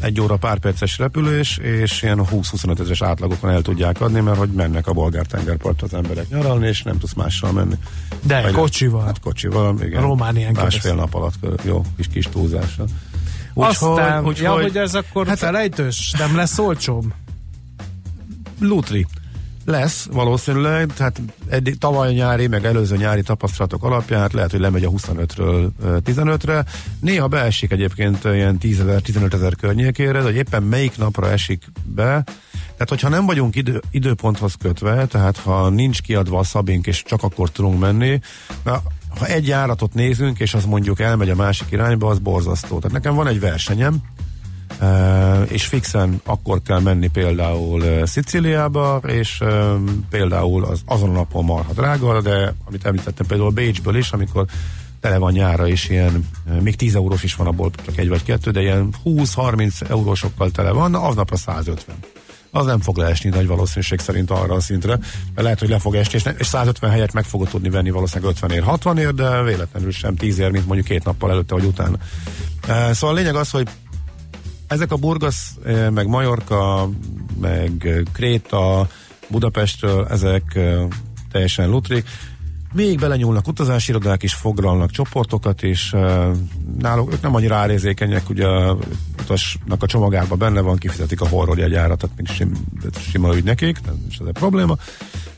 egy 0.00 0.20
óra 0.20 0.36
pár 0.36 0.58
perces 0.58 0.98
repülés, 0.98 1.56
és 1.56 2.02
ilyen 2.02 2.26
20-25 2.32 2.78
ezeres 2.78 3.02
átlagokon 3.02 3.50
el 3.50 3.62
tudják 3.62 4.00
adni, 4.00 4.20
mert 4.20 4.38
hogy 4.38 4.50
mennek 4.50 4.86
a 4.86 4.92
bolgár 4.92 5.26
tengerpartra 5.26 5.86
az 5.86 5.94
emberek 5.94 6.28
nyaralni, 6.28 6.66
és 6.66 6.82
nem 6.82 6.98
tudsz 6.98 7.14
mással 7.14 7.52
menni. 7.52 7.74
De, 8.22 8.42
Vagy- 8.42 8.52
kocsival. 8.52 9.04
Hát 9.04 9.20
kocsival, 9.20 9.80
igen. 9.82 10.02
Románián 10.02 10.52
Másfél 10.52 10.94
nap 10.94 11.14
alatt, 11.14 11.34
jó, 11.64 11.84
kis 11.96 12.08
kis 12.08 12.28
túlzással. 12.30 12.86
Aztán, 13.54 14.18
Úgyhogy- 14.18 14.38
ja, 14.38 14.50
úgyhogy- 14.54 14.72
hogy 14.72 14.76
ez 14.82 14.94
akkor 14.94 15.26
hát, 15.26 15.38
felejtős, 15.38 16.14
nem 16.18 16.36
lesz 16.36 16.58
olcsóbb? 16.58 17.04
Lutri. 18.60 19.06
Lesz 19.64 20.08
valószínűleg, 20.12 20.92
tehát 20.96 21.20
eddig, 21.48 21.78
tavaly 21.78 22.12
nyári, 22.12 22.46
meg 22.46 22.64
előző 22.64 22.96
nyári 22.96 23.22
tapasztalatok 23.22 23.84
alapján 23.84 24.20
hát 24.20 24.32
lehet, 24.32 24.50
hogy 24.50 24.60
lemegy 24.60 24.84
a 24.84 24.90
25-ről 24.90 25.68
ö, 25.82 25.96
15-re. 26.04 26.64
Néha 27.00 27.28
beesik 27.28 27.70
egyébként 27.70 28.24
ilyen 28.24 28.58
10 28.58 28.80
ezer, 28.80 29.00
15 29.00 29.34
ezer 29.34 29.56
környékére, 29.56 30.12
de 30.12 30.22
hogy 30.22 30.34
éppen 30.34 30.62
melyik 30.62 30.96
napra 30.96 31.30
esik 31.30 31.64
be. 31.84 32.24
Tehát, 32.52 32.88
hogyha 32.88 33.08
nem 33.08 33.26
vagyunk 33.26 33.56
idő, 33.56 33.80
időponthoz 33.90 34.54
kötve, 34.58 35.06
tehát 35.06 35.36
ha 35.36 35.68
nincs 35.68 36.00
kiadva 36.02 36.38
a 36.38 36.44
szabink, 36.44 36.86
és 36.86 37.02
csak 37.02 37.22
akkor 37.22 37.50
tudunk 37.50 37.80
menni, 37.80 38.20
ha 39.18 39.26
egy 39.26 39.46
járatot 39.46 39.94
nézünk, 39.94 40.38
és 40.38 40.54
az 40.54 40.64
mondjuk 40.64 41.00
elmegy 41.00 41.30
a 41.30 41.34
másik 41.34 41.70
irányba, 41.70 42.08
az 42.08 42.18
borzasztó. 42.18 42.78
Tehát 42.78 42.96
nekem 42.96 43.14
van 43.14 43.26
egy 43.26 43.40
versenyem, 43.40 44.02
Uh, 44.80 45.52
és 45.52 45.66
fixen 45.66 46.20
akkor 46.24 46.62
kell 46.62 46.80
menni 46.80 47.08
például 47.08 47.80
uh, 47.80 48.04
Szicíliába, 48.04 49.00
és 49.06 49.40
uh, 49.40 49.74
például 50.10 50.64
az, 50.64 50.80
azon 50.84 51.08
a 51.08 51.12
napon 51.12 51.44
marha 51.44 51.72
drága, 51.72 52.20
de 52.20 52.54
amit 52.64 52.86
említettem 52.86 53.26
például 53.26 53.50
Bécsből 53.50 53.96
is, 53.96 54.10
amikor 54.10 54.44
tele 55.00 55.18
van 55.18 55.32
nyára, 55.32 55.68
és 55.68 55.88
ilyen, 55.88 56.28
még 56.60 56.76
10 56.76 56.94
eurós 56.94 57.22
is 57.22 57.34
van 57.34 57.46
abból 57.46 57.70
csak 57.84 57.96
egy 57.96 58.08
vagy 58.08 58.22
kettő, 58.22 58.50
de 58.50 58.60
ilyen 58.60 58.94
20-30 59.04 59.90
eurósokkal 59.90 60.50
tele 60.50 60.70
van, 60.70 60.90
na 60.90 61.02
aznapra 61.02 61.36
150 61.36 61.96
az 62.50 62.66
nem 62.66 62.80
fog 62.80 62.96
leesni 62.96 63.30
nagy 63.30 63.46
valószínűség 63.46 63.98
szerint 63.98 64.30
arra 64.30 64.54
a 64.54 64.60
szintre, 64.60 64.98
mert 65.34 65.42
lehet, 65.42 65.58
hogy 65.58 65.68
le 65.68 65.78
fog 65.78 65.94
esni, 65.94 66.14
és, 66.14 66.22
ne, 66.22 66.30
és 66.30 66.46
150 66.46 66.90
helyet 66.90 67.12
meg 67.12 67.24
fogod 67.24 67.48
tudni 67.48 67.70
venni 67.70 67.90
valószínűleg 67.90 68.30
50 68.30 68.50
ér, 68.50 68.62
60 68.62 68.98
ér, 68.98 69.14
de 69.14 69.42
véletlenül 69.42 69.92
sem 69.92 70.16
10 70.16 70.38
ér, 70.38 70.50
mint 70.50 70.66
mondjuk 70.66 70.86
két 70.86 71.04
nappal 71.04 71.30
előtte 71.30 71.54
vagy 71.54 71.64
utána. 71.64 71.96
Uh, 72.68 72.90
szóval 72.90 73.16
a 73.16 73.18
lényeg 73.18 73.34
az, 73.34 73.50
hogy 73.50 73.68
ezek 74.66 74.92
a 74.92 74.96
Burgas, 74.96 75.36
meg 75.90 76.06
Majorka, 76.06 76.90
meg 77.40 78.02
Kréta, 78.12 78.88
Budapestről, 79.28 80.06
ezek 80.10 80.58
teljesen 81.32 81.68
lutrik. 81.68 82.06
Még 82.72 82.98
belenyúlnak 82.98 83.48
utazási 83.48 83.90
irodák 83.90 84.22
is, 84.22 84.34
foglalnak 84.34 84.90
csoportokat, 84.90 85.62
és 85.62 85.92
uh, 85.92 86.36
náluk 86.78 87.12
ők 87.12 87.20
nem 87.20 87.34
annyira 87.34 87.56
árézékenyek, 87.56 88.28
ugye 88.28 88.46
a 88.46 88.78
utasnak 89.22 89.82
a 89.82 89.86
csomagában 89.86 90.38
benne 90.38 90.60
van, 90.60 90.76
kifizetik 90.76 91.20
a 91.20 91.28
horrorjegyárat, 91.28 91.98
tehát 91.98 92.16
még 92.16 92.26
sim, 92.26 92.52
sima 93.10 93.36
ügy 93.36 93.44
nekik, 93.44 93.80
és 94.08 94.16
ez 94.18 94.26
a 94.26 94.32
probléma. 94.32 94.76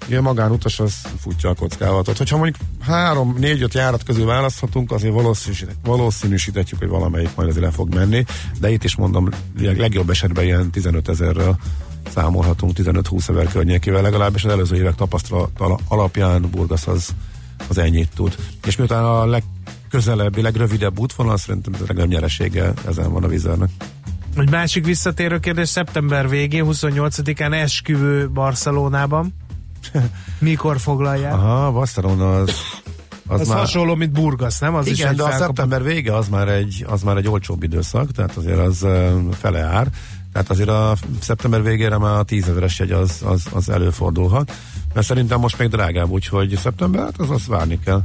Ugye 0.06 0.18
a 0.18 0.22
magánutas 0.22 0.80
az 0.80 0.94
futja 1.20 1.50
a 1.50 1.54
kockázatot. 1.54 2.18
Hogyha 2.18 2.36
mondjuk 2.36 2.56
három, 2.80 3.36
négy, 3.38 3.62
öt 3.62 3.74
járat 3.74 4.02
közül 4.02 4.26
választhatunk, 4.26 4.92
azért 4.92 5.14
valószínűsíthetjük, 5.82 6.78
hogy 6.78 6.88
valamelyik 6.88 7.30
majd 7.36 7.48
azért 7.48 7.64
le 7.64 7.70
fog 7.70 7.94
menni, 7.94 8.24
de 8.60 8.70
itt 8.70 8.84
is 8.84 8.96
mondom, 8.96 9.28
legjobb 9.58 10.10
esetben 10.10 10.44
ilyen 10.44 10.70
15 10.70 11.08
ezerrel 11.08 11.58
számolhatunk 12.14 12.72
15-20 12.76 13.28
ezer 13.28 13.46
környékével, 13.46 14.02
legalábbis 14.02 14.44
az 14.44 14.50
előző 14.50 14.76
évek 14.76 14.94
tapasztalat 14.94 15.50
alapján 15.88 16.50
Burgas 16.50 16.86
az, 16.86 17.08
az 17.68 17.78
ennyit 17.78 18.08
tud. 18.14 18.36
És 18.66 18.76
miután 18.76 19.04
a 19.04 19.26
legközelebbi, 19.26 20.42
legrövidebb 20.42 20.98
útvonal, 20.98 21.36
szerintem 21.36 21.74
ez 21.74 21.80
a 21.80 21.84
legnagyobb 21.86 22.10
nyeresége 22.10 22.72
ezen 22.86 23.12
van 23.12 23.24
a 23.24 23.28
vizernek. 23.28 23.70
Egy 24.36 24.50
másik 24.50 24.84
visszatérő 24.84 25.38
kérdés, 25.38 25.68
szeptember 25.68 26.28
végén, 26.28 26.64
28-án 26.68 27.52
esküvő 27.54 28.30
Barcelonában. 28.30 29.34
Mikor 30.38 30.80
foglalják? 30.80 31.32
Aha, 31.32 31.72
Barcelona 31.72 32.36
az 32.36 32.54
az, 33.26 33.40
az 33.40 33.48
már... 33.48 33.58
hasonló, 33.58 33.94
mint 33.94 34.12
Burgas, 34.12 34.58
nem? 34.58 34.74
Az 34.74 34.86
Igen, 34.86 35.10
is 35.10 35.16
de 35.16 35.22
a 35.22 35.30
szeptember 35.30 35.82
vége 35.82 36.16
az 36.16 36.28
már, 36.28 36.48
egy, 36.48 36.84
az 36.88 37.02
már 37.02 37.16
egy 37.16 37.28
olcsóbb 37.28 37.62
időszak, 37.62 38.10
tehát 38.10 38.36
azért 38.36 38.58
az 38.58 38.86
fele 39.30 39.60
ár. 39.60 39.88
Tehát 40.32 40.50
azért 40.50 40.68
a 40.68 40.96
szeptember 41.20 41.62
végére 41.62 41.98
már 41.98 42.18
a 42.18 42.22
tízezeres 42.22 42.78
jegy 42.78 42.90
az, 42.90 43.20
az, 43.24 43.46
az 43.52 43.68
előfordulhat. 43.68 44.52
Mert 44.94 45.06
szerintem 45.06 45.40
most 45.40 45.58
még 45.58 45.68
drágább, 45.68 46.10
úgyhogy 46.10 46.58
szeptember, 46.62 47.02
hát 47.02 47.18
az 47.18 47.30
azt 47.30 47.46
várni 47.46 47.78
kell. 47.84 48.02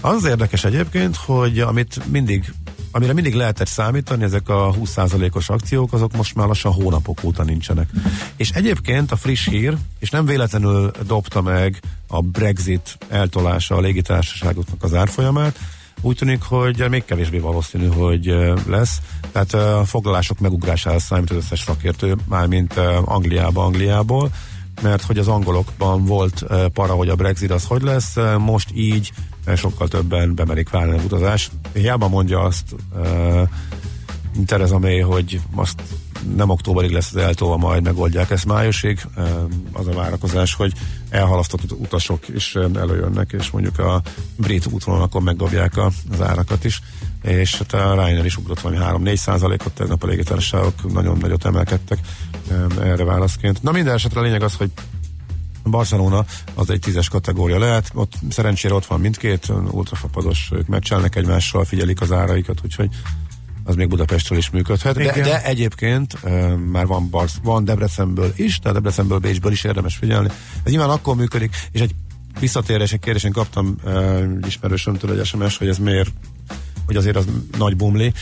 Az 0.00 0.24
érdekes 0.24 0.64
egyébként, 0.64 1.16
hogy 1.16 1.60
amit 1.60 2.00
mindig 2.10 2.52
amire 2.94 3.12
mindig 3.12 3.34
lehetett 3.34 3.66
számítani, 3.66 4.24
ezek 4.24 4.48
a 4.48 4.74
20%-os 4.74 5.48
akciók, 5.48 5.92
azok 5.92 6.16
most 6.16 6.34
már 6.34 6.46
lassan 6.46 6.72
hónapok 6.72 7.24
óta 7.24 7.42
nincsenek. 7.42 7.90
És 8.36 8.50
egyébként 8.50 9.12
a 9.12 9.16
friss 9.16 9.48
hír, 9.48 9.76
és 9.98 10.10
nem 10.10 10.24
véletlenül 10.24 10.90
dobta 11.06 11.42
meg 11.42 11.80
a 12.06 12.20
Brexit 12.20 12.98
eltolása 13.08 13.74
a 13.74 13.80
légitársaságoknak 13.80 14.82
az 14.82 14.94
árfolyamát, 14.94 15.58
úgy 16.02 16.16
tűnik, 16.16 16.42
hogy 16.42 16.86
még 16.90 17.04
kevésbé 17.04 17.38
valószínű, 17.38 17.86
hogy 17.86 18.36
lesz. 18.66 18.98
Tehát 19.32 19.54
a 19.54 19.84
foglalások 19.84 20.38
megugrására 20.38 20.98
számít 20.98 21.30
az 21.30 21.36
összes 21.36 21.60
szakértő, 21.60 22.16
mármint 22.28 22.74
Angliába, 23.04 23.64
Angliából, 23.64 24.30
mert 24.82 25.02
hogy 25.02 25.18
az 25.18 25.28
angolokban 25.28 26.04
volt 26.04 26.44
para, 26.72 26.92
hogy 26.92 27.08
a 27.08 27.14
Brexit 27.14 27.50
az 27.50 27.64
hogy 27.64 27.82
lesz, 27.82 28.14
most 28.38 28.68
így 28.74 29.12
sokkal 29.56 29.88
többen 29.88 30.34
bemerik 30.34 30.70
válni 30.70 30.96
az 30.96 31.04
utazást. 31.04 31.50
Hiába 31.72 32.08
mondja 32.08 32.40
azt 32.40 32.74
Tereza 34.46 34.78
May, 34.78 35.00
hogy 35.00 35.40
azt 35.54 35.82
nem 36.36 36.48
októberig 36.48 36.90
lesz 36.90 37.10
az 37.14 37.16
eltolva, 37.16 37.56
majd 37.56 37.82
megoldják 37.82 38.30
ezt 38.30 38.46
májusig. 38.46 39.06
Az 39.72 39.86
a 39.86 39.92
várakozás, 39.92 40.54
hogy 40.54 40.72
elhalasztott 41.10 41.72
utasok 41.72 42.28
is 42.28 42.54
előjönnek, 42.54 43.32
és 43.32 43.50
mondjuk 43.50 43.78
a 43.78 44.02
brit 44.36 44.66
útvonalakon 44.66 45.22
megdobják 45.22 45.76
az 45.76 46.20
árakat 46.20 46.64
is. 46.64 46.82
És 47.22 47.58
hát 47.58 47.72
a 47.72 47.92
Ryanair 47.92 48.24
is 48.24 48.36
ugrott 48.36 48.60
valami 48.60 49.10
3-4 49.12 49.16
százalékot, 49.16 49.72
tegnap 49.72 50.02
a 50.02 50.06
légitársaságok 50.06 50.92
nagyon 50.92 51.18
nagyot 51.18 51.44
emelkedtek 51.44 51.98
erre 52.80 53.04
válaszként. 53.04 53.62
Na 53.62 53.72
minden 53.72 53.94
esetre 53.94 54.20
a 54.20 54.22
lényeg 54.22 54.42
az, 54.42 54.54
hogy 54.54 54.70
Barcelona 55.64 56.24
az 56.54 56.70
egy 56.70 56.80
tízes 56.80 57.08
kategória 57.08 57.58
lehet, 57.58 57.90
ott 57.94 58.12
szerencsére 58.30 58.74
ott 58.74 58.86
van 58.86 59.00
mindkét 59.00 59.52
ultrafapados, 59.70 60.50
ők 60.52 60.66
meccselnek 60.66 61.16
egymással, 61.16 61.64
figyelik 61.64 62.00
az 62.00 62.12
áraikat, 62.12 62.58
úgyhogy 62.64 62.88
az 63.64 63.74
még 63.74 63.88
Budapestről 63.88 64.38
is 64.38 64.50
működhet, 64.50 64.94
de, 64.94 65.20
de 65.20 65.44
egyébként 65.44 66.18
uh, 66.22 66.56
már 66.56 66.86
van, 66.86 67.08
Barsz, 67.10 67.36
van 67.42 67.64
Debrecenből 67.64 68.32
is, 68.36 68.58
tehát 68.58 68.76
Debrecenből, 68.76 69.18
Bécsből 69.18 69.52
is 69.52 69.64
érdemes 69.64 69.96
figyelni. 69.96 70.28
Ez 70.64 70.70
nyilván 70.70 70.90
akkor 70.90 71.16
működik, 71.16 71.56
és 71.72 71.80
egy 71.80 71.94
visszatérés, 72.40 72.92
egy 72.92 73.00
kérdésen 73.00 73.32
kaptam 73.32 73.76
uh, 73.84 74.22
ismerősömtől 74.46 75.18
egy 75.18 75.26
SMS, 75.26 75.56
hogy 75.58 75.68
ez 75.68 75.78
miért 75.78 76.12
hogy 76.86 76.96
azért 76.96 77.16
az 77.16 77.26
nagy 77.58 77.76
bumli. 77.76 78.12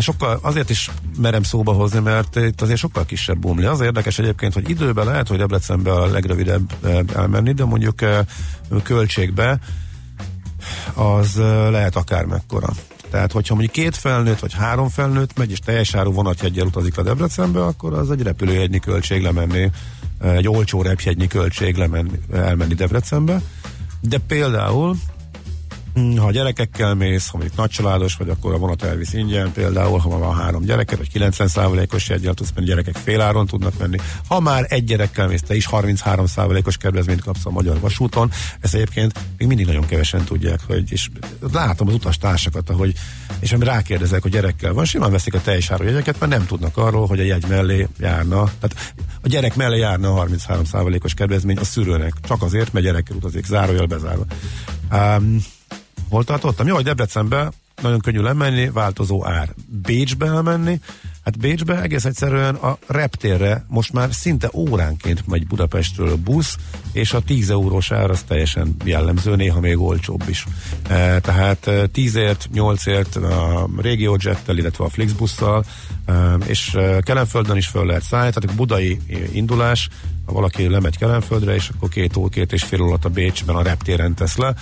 Sokkal 0.00 0.38
azért 0.42 0.70
is 0.70 0.90
merem 1.18 1.42
szóba 1.42 1.72
hozni, 1.72 2.00
mert 2.00 2.36
itt 2.36 2.60
azért 2.60 2.78
sokkal 2.78 3.04
kisebb 3.04 3.38
bumli. 3.38 3.64
Az 3.64 3.80
érdekes 3.80 4.18
egyébként, 4.18 4.52
hogy 4.52 4.70
időben 4.70 5.04
lehet, 5.06 5.28
hogy 5.28 5.38
Debrecenbe 5.38 5.92
a 5.92 6.06
legrövidebb 6.06 6.72
elmenni, 7.14 7.52
de 7.52 7.64
mondjuk 7.64 8.04
költségbe 8.82 9.58
az 10.94 11.36
lehet 11.70 11.96
akár 11.96 12.24
mekkora. 12.24 12.68
Tehát, 13.10 13.32
hogyha 13.32 13.54
mondjuk 13.54 13.74
két 13.74 13.96
felnőtt 13.96 14.38
vagy 14.38 14.54
három 14.54 14.88
felnőtt 14.88 15.38
megy, 15.38 15.50
és 15.50 15.58
teljes 15.58 15.94
áru 15.94 16.12
vonatjegyen 16.12 16.66
utazik 16.66 16.98
a 16.98 17.02
Debrecenbe, 17.02 17.64
akkor 17.64 17.94
az 17.94 18.10
egy 18.10 18.22
repülőjegynyi 18.22 18.78
költség 18.78 19.22
lemenni, 19.22 19.70
egy 20.22 20.48
olcsó 20.48 20.82
repjegynyi 20.82 21.26
költség 21.26 21.76
lemenni, 21.76 22.20
elmenni 22.32 22.74
Debrecenbe. 22.74 23.40
De 24.00 24.18
például 24.18 24.96
ha 26.16 26.30
gyerekekkel 26.30 26.94
mész, 26.94 27.28
ha 27.28 27.36
mondjuk 27.36 27.58
nagycsaládos 27.58 28.14
vagy, 28.16 28.28
akkor 28.28 28.54
a 28.54 28.58
vonat 28.58 28.82
elvisz 28.82 29.12
ingyen, 29.12 29.52
például, 29.52 29.98
ha 29.98 30.18
van 30.18 30.36
három 30.36 30.62
gyereket, 30.62 30.98
vagy 30.98 31.10
90%-os 31.14 32.08
jegyel 32.08 32.34
tudsz 32.34 32.50
menni, 32.54 32.66
gyerekek 32.66 32.96
féláron 32.96 33.46
tudnak 33.46 33.78
menni. 33.78 33.98
Ha 34.28 34.40
már 34.40 34.66
egy 34.68 34.84
gyerekkel 34.84 35.26
mész, 35.26 35.42
te 35.42 35.54
is 35.54 35.68
33%-os 35.70 36.76
kedvezményt 36.76 37.22
kapsz 37.22 37.46
a 37.46 37.50
Magyar 37.50 37.80
Vasúton. 37.80 38.30
Ezt 38.60 38.74
egyébként 38.74 39.18
még 39.38 39.48
mindig 39.48 39.66
nagyon 39.66 39.86
kevesen 39.86 40.24
tudják, 40.24 40.60
hogy, 40.66 40.92
és 40.92 41.08
látom 41.52 41.88
az 41.88 41.94
utastársakat, 41.94 42.70
ahogy, 42.70 42.94
és 43.40 43.52
ami 43.52 43.64
rákérdezek, 43.64 44.22
hogy 44.22 44.30
gyerekkel 44.30 44.72
van, 44.72 44.84
simán 44.84 45.10
veszik 45.10 45.34
a 45.34 45.40
teljes 45.40 45.70
áru 45.70 45.84
jegyeket, 45.84 46.20
mert 46.20 46.32
nem 46.32 46.46
tudnak 46.46 46.76
arról, 46.76 47.06
hogy 47.06 47.20
a 47.20 47.24
jegy 47.24 47.44
mellé 47.48 47.88
járna, 47.98 48.44
tehát 48.60 48.94
a 49.22 49.28
gyerek 49.28 49.56
mellé 49.56 49.78
járna 49.78 50.14
a 50.14 50.26
33%-os 50.26 51.14
kedvezmény 51.14 51.56
a 51.56 51.64
szülőnek, 51.64 52.12
csak 52.22 52.42
azért, 52.42 52.72
mert 52.72 52.84
gyerekkel 52.84 53.16
utazik, 53.16 53.44
zárójel 53.44 53.86
bezárva. 53.86 54.24
Um, 54.92 55.38
hol 56.10 56.24
tartottam? 56.24 56.66
Jó, 56.66 56.74
hogy 56.74 56.84
Debrecenbe 56.84 57.50
nagyon 57.82 58.00
könnyű 58.00 58.20
lemenni, 58.20 58.70
változó 58.70 59.26
ár. 59.26 59.54
Bécsbe 59.66 60.26
elmenni, 60.26 60.80
hát 61.24 61.38
Bécsbe 61.38 61.82
egész 61.82 62.04
egyszerűen 62.04 62.54
a 62.54 62.78
reptérre 62.86 63.64
most 63.68 63.92
már 63.92 64.12
szinte 64.12 64.50
óránként 64.54 65.26
megy 65.26 65.46
Budapestről 65.46 66.16
busz, 66.16 66.56
és 66.92 67.12
a 67.12 67.20
10 67.20 67.50
eurós 67.50 67.90
ár 67.90 68.10
az 68.10 68.22
teljesen 68.22 68.76
jellemző, 68.84 69.36
néha 69.36 69.60
még 69.60 69.78
olcsóbb 69.78 70.22
is. 70.28 70.46
E, 70.88 71.20
tehát 71.20 71.64
10ért, 71.66 72.48
8ért 72.54 73.16
a 73.16 74.16
Jettel, 74.18 74.56
illetve 74.56 74.84
a 74.84 74.88
Flixbusszal, 74.88 75.64
e, 76.04 76.34
és 76.46 76.74
e, 76.74 77.00
Kelenföldön 77.00 77.56
is 77.56 77.66
föl 77.66 77.86
lehet 77.86 78.02
szállni, 78.02 78.32
tehát 78.32 78.50
a 78.50 78.56
budai 78.56 79.00
indulás, 79.32 79.88
ha 80.26 80.32
valaki 80.32 80.68
lemegy 80.68 80.98
Kelenföldre, 80.98 81.54
és 81.54 81.68
akkor 81.68 81.88
két 81.88 82.16
ó, 82.16 82.28
két 82.28 82.52
és 82.52 82.62
fél 82.62 82.82
alatt 82.82 83.04
a 83.04 83.08
Bécsben 83.08 83.56
a 83.56 83.62
reptéren 83.62 84.14
tesz 84.14 84.36
le, 84.36 84.54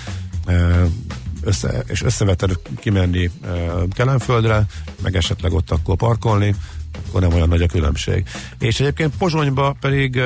e, 0.47 0.87
össze, 1.49 1.83
és 1.87 2.03
összeveted 2.03 2.59
kimenni 2.81 3.31
Kelenföldre, 3.93 4.67
meg 5.03 5.17
esetleg 5.17 5.53
ott 5.53 5.71
akkor 5.71 5.97
parkolni, 5.97 6.55
akkor 7.09 7.21
nem 7.21 7.33
olyan 7.33 7.49
nagy 7.49 7.63
a 7.63 7.67
különbség. 7.67 8.25
És 8.59 8.81
egyébként 8.81 9.17
Pozsonyba 9.19 9.77
pedig 9.81 10.21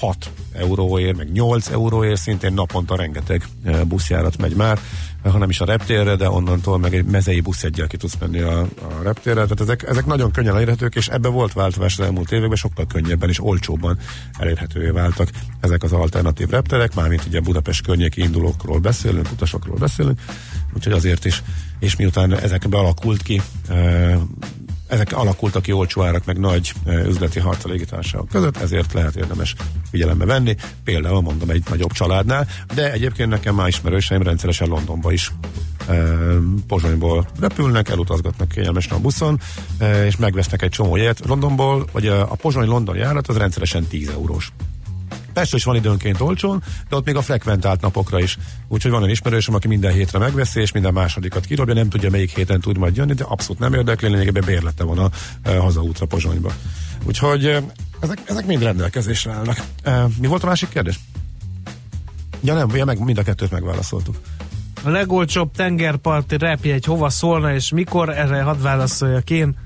6 0.00 0.30
euróért, 0.52 1.16
meg 1.16 1.32
8 1.32 1.68
euróért 1.68 2.20
szintén 2.20 2.52
naponta 2.52 2.96
rengeteg 2.96 3.48
buszjárat 3.86 4.38
megy 4.38 4.54
már, 4.54 4.78
ha 5.22 5.38
nem 5.38 5.50
is 5.50 5.60
a 5.60 5.64
reptérre, 5.64 6.16
de 6.16 6.30
onnantól 6.30 6.78
meg 6.78 6.94
egy 6.94 7.04
mezei 7.04 7.40
busz 7.40 7.64
egyel 7.64 7.86
ki 7.86 7.96
tudsz 7.96 8.16
menni 8.20 8.40
a, 8.40 8.60
a 8.60 9.02
reptérre. 9.02 9.42
Tehát 9.42 9.60
ezek, 9.60 9.82
ezek 9.82 10.06
nagyon 10.06 10.30
könnyen 10.30 10.54
elérhetők, 10.54 10.94
és 10.94 11.08
ebbe 11.08 11.28
volt 11.28 11.52
változás 11.52 11.98
az 11.98 12.04
elmúlt 12.04 12.32
években, 12.32 12.56
sokkal 12.56 12.86
könnyebben 12.86 13.28
és 13.28 13.44
olcsóbban 13.44 13.98
elérhetővé 14.38 14.88
váltak 14.88 15.28
ezek 15.60 15.82
az 15.82 15.92
alternatív 15.92 16.48
repterek, 16.48 16.94
mármint 16.94 17.24
ugye 17.26 17.40
Budapest 17.40 17.82
környéki 17.82 18.22
indulókról 18.22 18.78
beszélünk, 18.78 19.28
utasokról 19.32 19.76
beszélünk, 19.76 20.20
úgyhogy 20.74 20.92
azért 20.92 21.24
is, 21.24 21.42
és 21.78 21.96
miután 21.96 22.38
ezekbe 22.38 22.78
alakult 22.78 23.22
ki 23.22 23.42
ezek 24.88 25.12
alakultak 25.12 25.62
ki 25.62 25.72
olcsó 25.72 26.02
árak, 26.02 26.24
meg 26.24 26.38
nagy 26.38 26.72
üzleti 26.86 27.40
harc 27.40 27.64
a 27.64 27.68
légitársaságok 27.68 28.28
között, 28.28 28.56
ezért 28.56 28.92
lehet 28.92 29.16
érdemes 29.16 29.54
figyelembe 29.90 30.24
venni. 30.24 30.56
Például 30.84 31.20
mondom 31.20 31.50
egy 31.50 31.62
nagyobb 31.68 31.92
családnál, 31.92 32.46
de 32.74 32.92
egyébként 32.92 33.30
nekem 33.30 33.54
már 33.54 33.68
ismerőseim 33.68 34.22
rendszeresen 34.22 34.68
Londonba 34.68 35.12
is 35.12 35.32
Pozsonyból 36.66 37.26
repülnek, 37.40 37.88
elutazgatnak 37.88 38.48
kényelmesen 38.48 38.96
a 38.96 39.00
buszon, 39.00 39.40
és 40.06 40.16
megvesznek 40.16 40.62
egy 40.62 40.70
csomó 40.70 40.96
jegyet 40.96 41.26
Londonból, 41.26 41.86
vagy 41.92 42.06
a 42.06 42.34
Pozsony-London 42.34 42.96
járat 42.96 43.28
az 43.28 43.36
rendszeresen 43.36 43.86
10 43.86 44.08
eurós. 44.08 44.52
Persze 45.36 45.56
is 45.56 45.64
van 45.64 45.76
időnként 45.76 46.20
olcsón, 46.20 46.62
de 46.88 46.96
ott 46.96 47.04
még 47.04 47.16
a 47.16 47.22
frekventált 47.22 47.80
napokra 47.80 48.20
is. 48.20 48.38
Úgyhogy 48.68 48.90
van 48.90 49.04
egy 49.04 49.10
ismerősöm, 49.10 49.54
aki 49.54 49.68
minden 49.68 49.92
hétre 49.92 50.18
megveszi, 50.18 50.60
és 50.60 50.72
minden 50.72 50.92
másodikat 50.92 51.44
kirobja, 51.44 51.74
nem 51.74 51.88
tudja 51.88 52.10
melyik 52.10 52.34
héten 52.34 52.60
tud 52.60 52.78
majd 52.78 52.96
jönni, 52.96 53.12
de 53.12 53.24
abszolút 53.24 53.58
nem 53.58 53.74
érdekli, 53.74 54.08
lényegében 54.08 54.42
bérlete 54.46 54.84
van 54.84 54.98
a, 54.98 55.10
a 55.44 55.50
hazaútra 55.50 56.06
Pozsonyba. 56.06 56.52
Úgyhogy 57.04 57.44
ezek, 58.00 58.18
ezek 58.24 58.46
mind 58.46 58.62
rendelkezésre 58.62 59.32
állnak. 59.32 59.62
Mi 60.20 60.26
volt 60.26 60.42
a 60.42 60.46
másik 60.46 60.68
kérdés? 60.68 61.00
Ja 62.42 62.54
nem, 62.54 62.76
ja, 62.76 62.84
meg, 62.84 62.98
mind 62.98 63.18
a 63.18 63.22
kettőt 63.22 63.50
megválaszoltuk. 63.50 64.16
A 64.82 64.88
legolcsóbb 64.88 65.50
tengerparti 65.52 66.36
repjegy 66.36 66.84
hova 66.84 67.08
szólna, 67.08 67.54
és 67.54 67.70
mikor? 67.70 68.08
Erre 68.08 68.42
hadd 68.42 68.62
válaszoljak 68.62 69.30
én. 69.30 69.56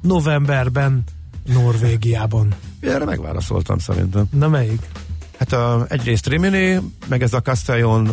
Novemberben 0.00 1.04
Norvégiában. 1.46 2.54
Erre 2.80 3.04
megválaszoltam 3.04 3.78
szerintem. 3.78 4.24
Na 4.30 4.48
melyik? 4.48 4.80
Hát 5.40 5.52
a, 5.52 5.86
egyrészt 5.88 6.26
Rimini, 6.26 6.80
meg 7.08 7.22
ez 7.22 7.32
a 7.32 7.40
Castellon, 7.40 8.06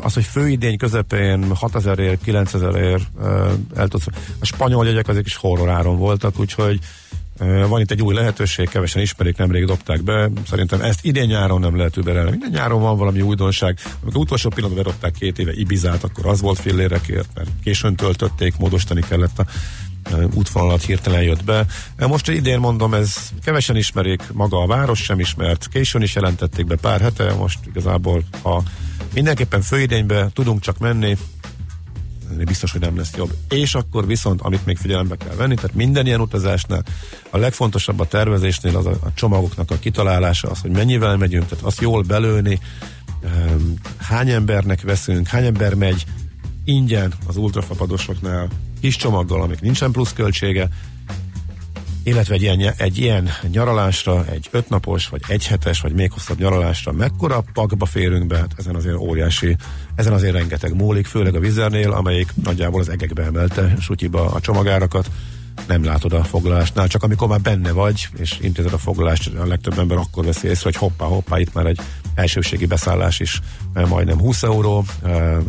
az, 0.00 0.14
hogy 0.14 0.24
főidény 0.24 0.76
közepén 0.76 1.54
6000 1.54 1.98
ér, 1.98 2.18
9000 2.24 2.74
ér 2.74 3.00
el 3.76 3.88
tudsz, 3.88 4.06
a 4.38 4.44
spanyol 4.44 4.86
jegyek 4.86 5.08
azok 5.08 5.26
is 5.26 5.36
horroráron 5.36 5.98
voltak, 5.98 6.38
úgyhogy 6.38 6.78
van 7.68 7.80
itt 7.80 7.90
egy 7.90 8.02
új 8.02 8.14
lehetőség, 8.14 8.68
kevesen 8.68 9.02
ismerik, 9.02 9.36
nemrég 9.36 9.64
dobták 9.64 10.02
be. 10.02 10.30
Szerintem 10.46 10.80
ezt 10.80 11.04
idén 11.04 11.26
nyáron 11.26 11.60
nem 11.60 11.76
lehet 11.76 11.96
überelni. 11.96 12.30
Minden 12.30 12.50
nyáron 12.50 12.80
van 12.80 12.96
valami 12.96 13.20
újdonság. 13.20 13.78
Amikor 14.02 14.20
utolsó 14.20 14.48
pillanatban 14.48 14.84
bedobták 14.84 15.12
két 15.12 15.38
éve 15.38 15.52
Ibizát, 15.52 16.04
akkor 16.04 16.26
az 16.26 16.40
volt 16.40 16.58
fillérekért, 16.58 17.28
mert 17.34 17.50
későn 17.64 17.96
töltötték, 17.96 18.56
módosítani 18.56 19.00
kellett 19.08 19.38
a 19.38 19.44
útvonalat 20.34 20.82
hirtelen 20.82 21.22
jött 21.22 21.44
be. 21.44 21.66
Most 21.98 22.28
idén 22.28 22.58
mondom, 22.58 22.94
ez 22.94 23.16
kevesen 23.44 23.76
ismerik, 23.76 24.22
maga 24.32 24.62
a 24.62 24.66
város 24.66 25.02
sem 25.02 25.20
ismert, 25.20 25.68
későn 25.68 26.02
is 26.02 26.14
jelentették 26.14 26.66
be 26.66 26.76
pár 26.76 27.00
hete, 27.00 27.34
most 27.34 27.58
igazából 27.66 28.22
ha 28.42 28.62
mindenképpen 29.14 29.62
főidénybe 29.62 30.28
tudunk 30.32 30.60
csak 30.60 30.78
menni, 30.78 31.16
biztos, 32.44 32.72
hogy 32.72 32.80
nem 32.80 32.96
lesz 32.96 33.16
jobb. 33.16 33.34
És 33.48 33.74
akkor 33.74 34.06
viszont, 34.06 34.40
amit 34.40 34.66
még 34.66 34.76
figyelembe 34.76 35.16
kell 35.16 35.34
venni, 35.34 35.54
tehát 35.54 35.74
minden 35.74 36.06
ilyen 36.06 36.20
utazásnál 36.20 36.84
a 37.30 37.38
legfontosabb 37.38 38.00
a 38.00 38.06
tervezésnél 38.06 38.76
az 38.76 38.86
a, 38.86 38.90
a 38.90 39.12
csomagoknak 39.14 39.70
a 39.70 39.78
kitalálása, 39.78 40.50
az, 40.50 40.60
hogy 40.60 40.70
mennyivel 40.70 41.16
megyünk, 41.16 41.46
tehát 41.46 41.64
azt 41.64 41.80
jól 41.80 42.02
belőni, 42.02 42.60
hány 43.96 44.30
embernek 44.30 44.82
veszünk, 44.82 45.26
hány 45.26 45.44
ember 45.44 45.74
megy 45.74 46.04
ingyen 46.64 47.12
az 47.26 47.36
ultrafapadosoknál, 47.36 48.48
kis 48.80 48.96
csomaggal, 48.96 49.42
amik 49.42 49.60
nincsen 49.60 49.92
plusz 49.92 50.12
költsége, 50.12 50.68
illetve 52.02 52.34
egy 52.34 52.42
ilyen, 52.42 52.74
egy 52.76 52.98
ilyen 52.98 53.30
nyaralásra, 53.50 54.24
egy 54.30 54.48
ötnapos, 54.50 55.08
vagy 55.08 55.20
egy 55.28 55.46
hetes, 55.46 55.80
vagy 55.80 55.92
még 55.92 56.12
hosszabb 56.12 56.38
nyaralásra 56.38 56.92
mekkora 56.92 57.44
pakba 57.52 57.86
férünk 57.86 58.26
be, 58.26 58.36
hát 58.36 58.54
ezen 58.56 58.74
azért 58.74 58.96
óriási, 58.96 59.56
ezen 59.94 60.12
azért 60.12 60.32
rengeteg 60.32 60.74
múlik, 60.74 61.06
főleg 61.06 61.34
a 61.34 61.40
vizernél, 61.40 61.92
amelyik 61.92 62.32
nagyjából 62.42 62.80
az 62.80 62.88
egekbe 62.88 63.22
emelte 63.22 63.74
sutyiba 63.80 64.30
a 64.30 64.40
csomagárakat, 64.40 65.10
nem 65.66 65.84
látod 65.84 66.12
a 66.12 66.24
foglalásnál, 66.24 66.88
csak 66.88 67.02
amikor 67.02 67.28
már 67.28 67.40
benne 67.40 67.72
vagy, 67.72 68.08
és 68.16 68.38
intézed 68.40 68.72
a 68.72 68.78
foglalást, 68.78 69.34
a 69.34 69.46
legtöbb 69.46 69.78
ember 69.78 69.98
akkor 69.98 70.24
veszi 70.24 70.48
észre, 70.48 70.64
hogy 70.64 70.76
hoppá, 70.76 71.04
hoppá, 71.04 71.38
itt 71.38 71.54
már 71.54 71.66
egy 71.66 71.80
elsőségi 72.14 72.66
beszállás 72.66 73.20
is 73.20 73.40
majdnem 73.88 74.18
20 74.18 74.42
euró, 74.42 74.84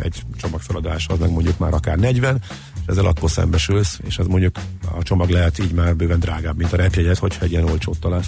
egy 0.02 0.22
csomagfeladás 0.38 1.08
az 1.08 1.20
meg 1.20 1.32
mondjuk 1.32 1.58
már 1.58 1.74
akár 1.74 1.98
40, 1.98 2.42
és 2.81 2.81
ezzel 2.92 3.06
akkor 3.06 3.30
szembesülsz, 3.30 4.00
és 4.08 4.18
ez 4.18 4.26
mondjuk 4.26 4.56
a 4.98 5.04
csomag 5.04 5.30
lehet 5.30 5.60
így 5.60 5.72
már 5.72 5.96
bőven 5.96 6.20
drágább, 6.20 6.58
mint 6.58 6.74
a 6.74 6.78
repjegyet, 6.78 7.18
hogyha 7.18 7.44
egy 7.44 7.52
ilyen 7.52 7.64
olcsót 7.64 8.00
találsz. 8.00 8.28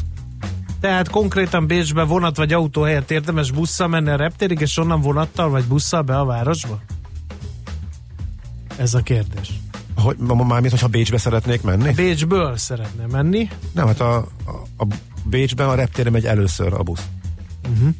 Tehát 0.79 1.09
konkrétan 1.09 1.67
Bécsbe 1.67 2.03
vonat 2.03 2.37
vagy 2.37 2.53
autó 2.53 2.81
helyett 2.81 3.11
érdemes 3.11 3.51
busszal 3.51 3.87
menni 3.87 4.09
a 4.09 4.15
reptérig, 4.15 4.59
és 4.59 4.77
onnan 4.77 5.01
vonattal 5.01 5.49
vagy 5.49 5.63
busszal 5.63 6.01
be 6.01 6.19
a 6.19 6.25
városba? 6.25 6.79
Ez 8.77 8.93
a 8.93 9.01
kérdés. 9.01 9.49
Hogy, 9.95 10.17
mármint, 10.17 10.71
hogyha 10.71 10.87
Bécsbe 10.87 11.17
szeretnék 11.17 11.61
menni? 11.61 11.93
Bécsből 11.93 12.57
szeretne 12.57 13.05
menni. 13.11 13.49
Nem, 13.71 13.87
hát 13.87 13.99
a, 13.99 14.15
a, 14.15 14.27
a 14.77 14.87
Bécsben 15.23 15.69
a 15.69 15.75
reptére 15.75 16.09
megy 16.09 16.25
először 16.25 16.73
a 16.73 16.83
busz. 16.83 17.07
Uh-huh. 17.71 17.93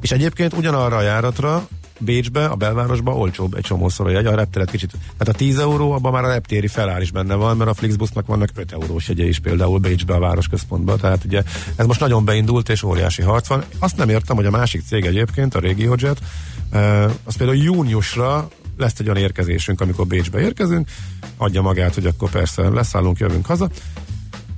És 0.00 0.12
egyébként 0.12 0.52
ugyanarra 0.52 0.96
a 0.96 1.02
járatra 1.02 1.68
Bécsbe, 2.04 2.44
a 2.46 2.54
belvárosba 2.54 3.12
olcsóbb 3.12 3.54
egy 3.54 3.62
csomószor 3.62 4.06
a 4.06 4.10
jegy, 4.10 4.26
a 4.26 4.34
repteret 4.34 4.70
kicsit. 4.70 4.90
Tehát 4.90 5.34
a 5.34 5.38
10 5.38 5.58
euró, 5.58 5.92
abban 5.92 6.12
már 6.12 6.24
a 6.24 6.32
reptéri 6.32 6.66
feláll 6.66 7.00
is 7.00 7.10
benne 7.10 7.34
van, 7.34 7.56
mert 7.56 7.70
a 7.70 7.74
Flixbusznak 7.74 8.26
vannak 8.26 8.48
5 8.54 8.72
eurós 8.72 9.08
jegye 9.08 9.24
is 9.24 9.38
például 9.38 9.78
Bécsbe 9.78 10.14
a 10.14 10.18
városközpontba. 10.18 10.96
Tehát 10.96 11.24
ugye 11.24 11.42
ez 11.76 11.86
most 11.86 12.00
nagyon 12.00 12.24
beindult 12.24 12.68
és 12.68 12.82
óriási 12.82 13.22
harc 13.22 13.46
van. 13.46 13.64
Azt 13.78 13.96
nem 13.96 14.08
értem, 14.08 14.36
hogy 14.36 14.46
a 14.46 14.50
másik 14.50 14.82
cég 14.86 15.04
egyébként, 15.04 15.54
a 15.54 15.60
RegioJet, 15.60 16.18
az 17.24 17.36
például 17.36 17.58
júniusra 17.58 18.48
lesz 18.76 18.98
egy 18.98 19.08
olyan 19.08 19.22
érkezésünk, 19.22 19.80
amikor 19.80 20.06
Bécsbe 20.06 20.40
érkezünk, 20.40 20.88
adja 21.36 21.62
magát, 21.62 21.94
hogy 21.94 22.06
akkor 22.06 22.30
persze 22.30 22.68
leszállunk, 22.68 23.18
jövünk 23.18 23.46
haza, 23.46 23.68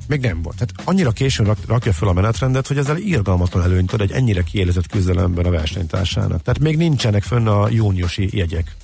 még 0.06 0.20
nem 0.20 0.42
volt. 0.42 0.56
Tehát 0.56 0.88
annyira 0.88 1.10
későn 1.10 1.46
rak, 1.46 1.58
rakja 1.66 1.92
fel 1.92 2.08
a 2.08 2.12
menetrendet, 2.12 2.66
hogy 2.66 2.78
ezzel 2.78 2.96
irgalmatlan 2.96 3.62
előnyt 3.62 3.90
tud 3.90 4.00
egy 4.00 4.12
ennyire 4.12 4.42
kiélezett 4.42 4.86
küzdelemben 4.86 5.44
a 5.44 5.50
versenytársának. 5.50 6.42
Tehát 6.42 6.60
még 6.60 6.76
nincsenek 6.76 7.22
fönn 7.22 7.46
a 7.46 7.68
júniusi 7.68 8.28
jegyek 8.32 8.76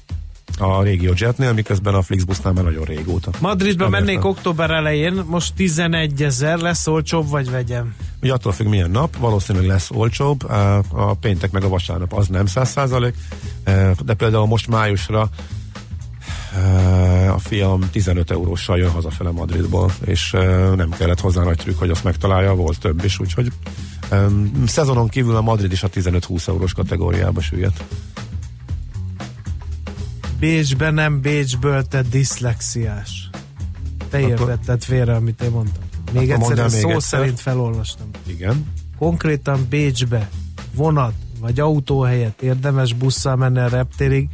a 0.59 0.83
régió 0.83 1.12
jetnél, 1.16 1.53
miközben 1.53 1.95
a 1.95 2.03
Flixbusznál 2.03 2.53
már 2.53 2.64
nagyon 2.64 2.85
régóta. 2.85 3.31
Madridba 3.41 3.89
mennék 3.89 4.14
értem. 4.14 4.31
október 4.31 4.71
elején, 4.71 5.23
most 5.27 5.55
11 5.55 6.23
ezer, 6.23 6.59
lesz 6.59 6.87
olcsóbb 6.87 7.29
vagy 7.29 7.51
vegyem? 7.51 7.95
Ugye 8.23 8.33
attól 8.33 8.53
függ 8.53 8.66
milyen 8.66 8.91
nap, 8.91 9.16
valószínűleg 9.16 9.68
lesz 9.68 9.91
olcsóbb, 9.91 10.45
a 10.89 11.16
péntek 11.21 11.51
meg 11.51 11.64
a 11.64 11.68
vasárnap 11.68 12.12
az 12.12 12.29
nem 12.29 12.47
100 12.47 12.71
százalék, 12.71 13.14
de 14.05 14.14
például 14.14 14.47
most 14.47 14.68
májusra 14.68 15.29
a 17.34 17.38
fiam 17.38 17.90
15 17.90 18.30
euróssal 18.30 18.78
jön 18.78 18.90
hazafele 18.90 19.30
Madridból, 19.30 19.92
és 20.05 20.30
nem 20.76 20.90
kellett 20.90 21.20
hozzá 21.20 21.42
nagy 21.42 21.57
trükk, 21.57 21.78
hogy 21.78 21.90
azt 21.90 22.05
megtalálja, 22.05 22.55
volt 22.55 22.80
több 22.80 23.05
is, 23.05 23.18
úgyhogy 23.18 23.53
szezonon 24.66 25.09
kívül 25.09 25.36
a 25.36 25.40
Madrid 25.40 25.72
is 25.72 25.82
a 25.82 25.88
15-20 25.88 26.48
eurós 26.48 26.72
kategóriába 26.72 27.40
süllyedt. 27.40 27.84
Bécsbe 30.38 30.90
nem 30.90 31.20
Bécsből, 31.20 31.82
te 31.82 32.03
diszlexiás. 32.03 33.30
Te 34.11 34.18
Akkor... 34.18 34.30
értetted 34.30 34.82
félre, 34.82 35.14
amit 35.14 35.42
én 35.42 35.51
mondtam. 35.51 35.82
Még 36.12 36.30
Akkor 36.30 36.51
egyszer, 36.51 36.70
még 36.70 36.80
szó 36.80 36.88
egyszer. 36.88 37.03
szerint 37.03 37.40
felolvastam. 37.40 38.07
Igen. 38.26 38.66
Konkrétan 38.98 39.66
Bécsbe 39.68 40.30
vonat 40.74 41.14
vagy 41.40 41.61
autó 41.61 42.01
helyett 42.01 42.42
érdemes 42.42 42.92
busszal 42.92 43.36
menni 43.36 43.59
a 43.59 43.68
reptérig, 43.68 44.28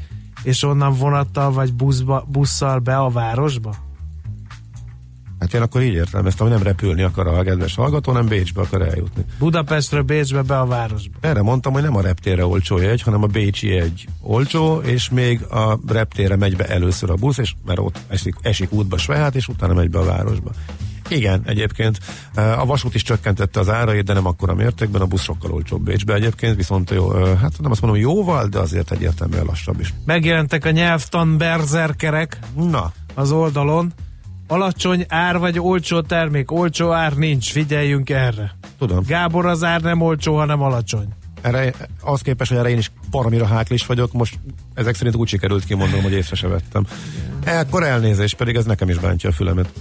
és 0.47 0.62
onnan 0.62 0.92
vonattal 0.92 1.53
vagy 1.53 1.72
buszba, 1.72 2.24
busszal 2.28 2.78
be 2.78 2.97
a 2.97 3.09
városba? 3.09 3.74
Hát 5.38 5.55
én 5.55 5.62
akkor 5.62 5.82
így 5.82 5.92
értem, 5.92 6.26
ezt, 6.26 6.40
ami 6.40 6.51
nem 6.51 6.62
repülni 6.62 7.03
akar 7.03 7.26
a 7.26 7.42
kedves 7.42 7.74
hallgató, 7.74 8.12
nem 8.12 8.26
Bécsbe 8.26 8.61
akar 8.61 8.82
eljutni. 8.82 9.24
Budapestről 9.38 10.03
Bécsbe 10.03 10.42
be 10.42 10.59
a 10.59 10.66
városba. 10.66 11.16
Erre 11.20 11.42
mondtam, 11.42 11.72
hogy 11.72 11.82
nem 11.82 11.97
a 11.97 12.01
reptére 12.01 12.47
olcsó 12.47 12.76
egy, 12.76 13.03
hanem 13.03 13.22
a 13.22 13.26
Bécsi 13.26 13.70
egy 13.70 14.09
olcsó, 14.20 14.80
és 14.80 15.09
még 15.09 15.42
a 15.42 15.78
reptére 15.86 16.36
megy 16.36 16.57
be 16.57 16.66
először 16.66 17.11
a 17.11 17.14
busz, 17.14 17.38
és 17.38 17.55
mert 17.64 17.78
ott 17.78 17.99
esik, 18.09 18.34
esik 18.40 18.72
útba 18.72 18.99
Svehát, 18.99 19.34
és 19.34 19.49
utána 19.49 19.74
megy 19.74 19.90
be 19.90 19.99
a 19.99 20.05
városba. 20.05 20.51
Igen, 21.09 21.42
egyébként 21.46 21.98
a 22.34 22.66
vasút 22.66 22.94
is 22.94 23.02
csökkentette 23.02 23.61
az 23.61 23.68
árait, 23.68 24.04
de 24.04 24.12
nem 24.12 24.26
akkora 24.26 24.54
mértékben, 24.54 25.00
a 25.00 25.07
busz 25.07 25.22
sokkal 25.22 25.52
olcsóbb 25.52 25.82
Bécsbe 25.82 26.14
egyébként, 26.14 26.57
viszont 26.57 26.90
jó, 26.90 27.11
hát 27.11 27.52
nem 27.59 27.70
azt 27.70 27.80
mondom 27.80 28.00
jóval, 28.00 28.46
de 28.46 28.59
azért 28.59 28.92
egyértelműen 28.92 29.44
lassabb 29.44 29.80
is. 29.80 29.94
Megjelentek 30.04 30.64
a 30.64 30.70
nyelvtan 30.70 31.38
berzerkerek 31.38 32.38
Na. 32.54 32.92
az 33.14 33.32
oldalon, 33.32 33.92
Alacsony 34.48 35.04
ár 35.09 35.38
vagy 35.38 35.59
olcsó 35.59 36.00
termék, 36.00 36.50
olcsó 36.50 36.92
ár 36.92 37.12
nincs, 37.12 37.52
figyeljünk 37.52 38.11
erre. 38.11 38.57
Tudom. 38.78 39.04
Gábor, 39.07 39.46
az 39.46 39.64
ár 39.64 39.80
nem 39.80 40.00
olcsó, 40.00 40.36
hanem 40.36 40.62
alacsony. 40.62 41.09
Erre, 41.40 41.72
az 42.00 42.20
képest, 42.20 42.50
hogy 42.50 42.59
erre 42.59 42.68
én 42.68 42.78
is 42.78 42.90
paramira 43.11 43.46
háklis 43.46 43.86
vagyok, 43.86 44.12
most 44.12 44.38
ezek 44.74 44.94
szerint 44.94 45.16
úgy 45.16 45.28
sikerült 45.28 45.64
kimondom, 45.64 46.02
hogy 46.02 46.12
észre 46.12 46.36
se 46.36 46.48
vettem. 46.48 46.86
Ekkor 47.44 47.82
elnézés, 47.82 48.34
pedig 48.34 48.57
ez 48.57 48.64
nekem 48.64 48.88
is 48.88 48.98
bántja 48.98 49.28
a 49.28 49.32
fülemet. 49.32 49.72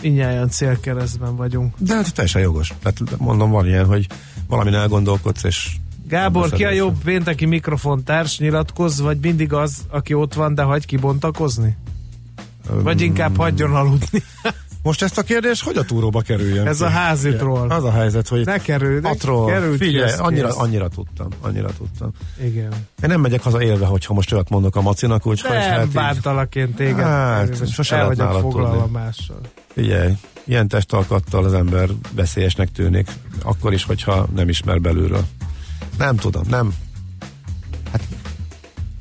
Inyáján 0.00 0.48
célkeresztben 0.48 1.36
vagyunk. 1.36 1.74
De 1.78 1.94
hát 1.94 2.14
teljesen 2.14 2.42
jogos. 2.42 2.72
Tehát 2.82 3.18
mondom, 3.18 3.50
van 3.50 3.66
ilyen, 3.66 3.86
hogy 3.86 4.06
valamin 4.48 4.74
elgondolkodsz, 4.74 5.44
és 5.44 5.76
Gábor, 6.08 6.50
ki 6.50 6.64
a 6.64 6.70
jobb 6.70 7.02
pénteki 7.04 7.44
mikrofontárs, 7.44 8.38
nyilatkozz, 8.38 9.00
vagy 9.00 9.18
mindig 9.18 9.52
az, 9.52 9.80
aki 9.88 10.14
ott 10.14 10.34
van, 10.34 10.54
de 10.54 10.62
hagy 10.62 10.86
kibontakozni? 10.86 11.76
Vagy 12.70 13.00
inkább 13.00 13.36
hagyjon 13.36 13.74
aludni. 13.74 14.22
Most 14.82 15.02
ezt 15.02 15.18
a 15.18 15.22
kérdést 15.22 15.62
hogy 15.62 15.76
a 15.76 15.84
túróba 15.84 16.20
kerüljön? 16.20 16.66
Ez 16.66 16.80
a 16.80 16.88
házitról. 16.88 17.70
Az 17.70 17.84
a 17.84 17.90
helyzet, 17.92 18.28
hogy 18.28 18.44
Ne 18.44 18.58
kerül, 18.58 19.00
ne 19.00 19.14
került 19.46 19.78
ki, 19.78 19.84
figyelj, 19.84 20.10
ez 20.10 20.18
annyira, 20.18 20.46
kész. 20.46 20.56
annyira 20.56 20.88
tudtam, 20.88 21.28
annyira 21.40 21.68
tudtam. 21.78 22.10
Igen. 22.42 22.72
Én 22.72 23.08
nem 23.08 23.20
megyek 23.20 23.42
haza 23.42 23.62
élve, 23.62 23.86
hogyha 23.86 24.14
most 24.14 24.32
olyat 24.32 24.48
mondok 24.48 24.76
a 24.76 24.80
macinak, 24.80 25.26
úgyhogy 25.26 25.50
Nem 25.50 25.60
hát 25.70 25.88
bántalak 25.88 26.54
én 26.54 26.74
téged. 26.74 26.98
Hát, 26.98 27.70
sose 27.70 27.96
el 27.96 28.06
vagyok 28.06 28.40
foglalva 28.40 28.82
tudni. 28.82 28.98
mással. 28.98 29.40
figyelj, 29.74 30.12
ilyen 30.44 30.68
testalkattal 30.68 31.44
az 31.44 31.52
ember 31.52 31.88
veszélyesnek 32.14 32.72
tűnik, 32.72 33.10
akkor 33.42 33.72
is, 33.72 33.84
hogyha 33.84 34.26
nem 34.34 34.48
ismer 34.48 34.80
belülről. 34.80 35.24
Nem 35.98 36.16
tudom, 36.16 36.42
nem. 36.48 36.74
Hát, 37.92 38.02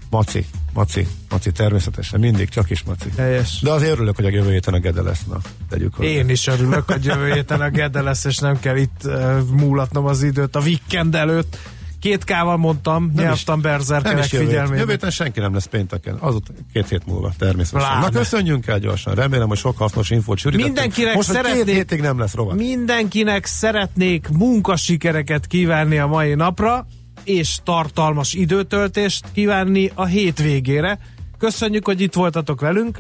maci, 0.09 0.45
maci, 0.77 1.07
maci, 1.29 1.51
természetesen, 1.51 2.19
mindig, 2.19 2.49
csak 2.49 2.69
is 2.69 2.83
maci. 2.83 3.09
Helyes. 3.17 3.59
De 3.61 3.71
azért 3.71 3.91
örülök, 3.91 4.15
hogy 4.15 4.25
a 4.25 4.29
jövő 4.29 4.51
héten 4.51 4.73
a 4.73 4.79
Gede 4.79 5.01
lesz, 5.01 5.23
na, 5.29 5.37
tegyük 5.69 5.93
hozzá. 5.95 6.09
Én 6.09 6.29
is 6.29 6.47
örülök, 6.47 6.91
hogy 6.91 7.05
jövő 7.05 7.31
héten 7.33 7.61
a 7.61 7.69
Gede 7.69 8.01
lesz, 8.01 8.25
és 8.25 8.37
nem 8.37 8.59
kell 8.59 8.75
itt 8.75 9.01
uh, 9.03 9.39
múlatnom 9.51 10.05
az 10.05 10.23
időt 10.23 10.55
a 10.55 10.59
weekend 10.59 11.15
előtt. 11.15 11.57
Két 11.99 12.23
kával 12.23 12.57
mondtam, 12.57 13.11
Nem 13.15 13.25
nyelvtam 13.25 13.61
hét. 13.63 14.25
figyelmét. 14.25 14.79
jövő 14.79 14.91
héten 14.91 15.09
senki 15.11 15.39
nem 15.39 15.53
lesz 15.53 15.65
pénteken, 15.65 16.15
azut 16.19 16.47
két 16.73 16.89
hét 16.89 17.05
múlva 17.05 17.31
természetesen. 17.37 17.89
Pláne. 17.89 18.05
Na 18.05 18.19
köszönjünk 18.19 18.67
el 18.67 18.79
gyorsan, 18.79 19.15
remélem, 19.15 19.47
hogy 19.47 19.57
sok 19.57 19.77
hasznos 19.77 20.09
infót 20.09 20.37
sűrítettünk. 20.37 20.75
Mindenkinek 20.75 21.15
Most, 21.15 21.27
hogy 21.27 21.37
két 21.37 21.45
szeretnék- 21.45 21.75
hétig 21.75 22.01
nem 22.01 22.19
lesz 22.19 22.33
rovat. 22.33 22.55
Mindenkinek 22.55 23.45
szeretnék 23.45 24.27
munkasikereket 24.29 25.47
kívánni 25.47 25.97
a 25.97 26.07
mai 26.07 26.33
napra, 26.33 26.87
és 27.27 27.57
tartalmas 27.63 28.33
időtöltést 28.33 29.25
kívánni 29.33 29.91
a 29.93 30.05
hétvégére. 30.05 30.99
Köszönjük, 31.37 31.85
hogy 31.85 32.01
itt 32.01 32.13
voltatok 32.13 32.61
velünk. 32.61 32.97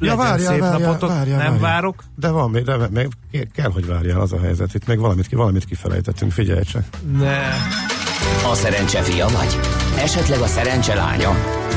Ja, 0.00 0.10
Legyen 0.10 0.16
várjál, 0.26 0.52
szép 0.52 0.60
várjál, 0.60 0.80
napotok. 0.88 1.08
várjál, 1.08 1.38
Nem 1.38 1.46
várjál. 1.46 1.60
várok. 1.72 2.04
De 2.16 2.30
van, 2.30 2.50
még, 2.50 2.64
de 2.64 2.76
még 2.92 3.08
kell, 3.54 3.70
hogy 3.70 3.86
várjál, 3.86 4.20
az 4.20 4.32
a 4.32 4.40
helyzet. 4.40 4.74
Itt 4.74 4.86
még 4.86 4.98
valamit, 4.98 5.28
valamit 5.30 5.64
kifelejtettünk, 5.64 6.32
figyelj 6.32 6.62
csak. 6.62 6.84
Ne. 7.18 7.38
A 8.50 8.54
szerencse 8.54 9.02
fia 9.02 9.28
vagy? 9.28 9.58
Esetleg 9.98 10.40
a 10.40 10.46
szerencse 10.46 10.94
lánya? 10.94 11.34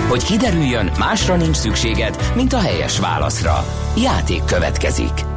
Hogy 0.10 0.24
kiderüljön, 0.24 0.92
másra 1.00 1.36
nincs 1.36 1.56
szükséged, 1.56 2.32
mint 2.36 2.54
a 2.54 2.60
helyes 2.60 3.00
válaszra. 3.00 3.66
Játék 3.98 4.44
következik. 4.46 5.31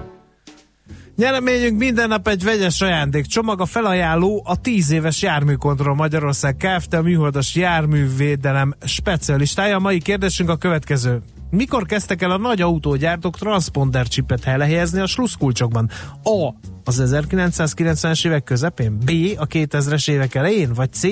Nyereményünk 1.17 1.79
minden 1.79 2.09
nap 2.09 2.29
egy 2.29 2.45
vegyes 2.45 2.81
ajándékcsomag, 2.81 3.61
a 3.61 3.67
felajánló 3.67 4.43
a 4.47 4.61
10 4.61 4.91
éves 4.91 5.23
járműkontroll 5.23 5.95
Magyarország 5.95 6.57
Kft. 6.57 6.95
a 6.95 7.03
műholdas 7.03 7.55
járművédelem 7.55 8.75
specialistája. 8.85 9.77
A 9.77 9.81
mai 9.81 10.01
kérdésünk 10.01 10.49
a 10.49 10.57
következő. 10.57 11.23
Mikor 11.51 11.87
kezdtek 11.87 12.23
el 12.23 12.31
a 12.31 12.39
nagy 12.39 12.61
autógyártók 12.61 13.37
transponder 13.37 14.09
csipet 14.09 14.45
helyezni 14.45 15.01
a 15.01 15.07
sluszkulcsokban? 15.07 15.91
A. 16.23 16.55
Az 16.85 17.03
1990-es 17.05 18.27
évek 18.27 18.45
közepén, 18.45 18.99
B. 18.99 19.11
a 19.37 19.47
2000-es 19.47 20.11
évek 20.11 20.35
elején, 20.35 20.73
vagy 20.73 20.93
C. 20.93 21.03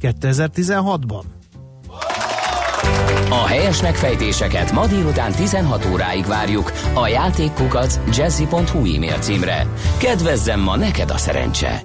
2016-ban? 0.00 1.22
A 3.28 3.46
helyes 3.46 3.82
megfejtéseket 3.82 4.72
ma 4.72 4.86
délután 4.86 5.32
16 5.32 5.86
óráig 5.92 6.26
várjuk 6.26 6.72
a 6.94 7.08
játékkukac 7.08 7.98
jazzy.hu 8.16 8.94
e-mail 8.94 9.18
címre. 9.18 9.66
Kedvezzem 9.98 10.60
ma 10.60 10.76
neked 10.76 11.10
a 11.10 11.16
szerencse! 11.16 11.82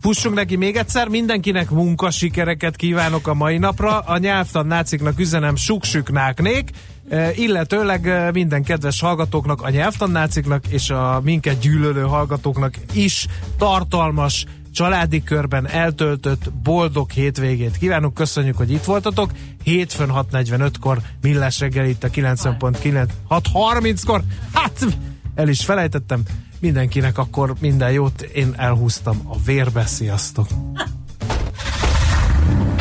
Pussunk 0.00 0.34
neki 0.34 0.56
még 0.56 0.76
egyszer, 0.76 1.08
mindenkinek 1.08 1.70
munkasikereket 1.70 2.76
kívánok 2.76 3.28
a 3.28 3.34
mai 3.34 3.58
napra. 3.58 3.98
A 3.98 4.18
nyelvtan 4.18 4.66
náciknak 4.66 5.20
üzenem 5.20 5.56
suksüknáknék, 5.56 6.70
eh, 7.08 7.38
illetőleg 7.38 8.08
eh, 8.08 8.32
minden 8.32 8.62
kedves 8.62 9.00
hallgatóknak, 9.00 9.62
a 9.62 9.70
nyelvtan 9.70 10.10
náciknak 10.10 10.66
és 10.68 10.90
a 10.90 11.20
minket 11.24 11.58
gyűlölő 11.58 12.02
hallgatóknak 12.02 12.74
is 12.92 13.26
tartalmas 13.58 14.46
családi 14.76 15.22
körben 15.22 15.68
eltöltött 15.68 16.52
boldog 16.52 17.10
hétvégét 17.10 17.76
kívánunk. 17.76 18.14
Köszönjük, 18.14 18.56
hogy 18.56 18.70
itt 18.70 18.84
voltatok. 18.84 19.30
Hétfőn 19.62 20.10
6.45-kor 20.12 20.98
Millás 21.20 21.60
reggel 21.60 21.86
itt 21.86 22.04
a 22.04 22.08
90.9 22.08 23.08
6.30-kor. 23.28 24.22
Hát 24.52 24.86
el 25.34 25.48
is 25.48 25.64
felejtettem. 25.64 26.22
Mindenkinek 26.60 27.18
akkor 27.18 27.54
minden 27.60 27.90
jót. 27.90 28.22
Én 28.22 28.54
elhúztam 28.56 29.20
a 29.24 29.36
vérbe. 29.44 29.86
Sziasztok! 29.86 30.48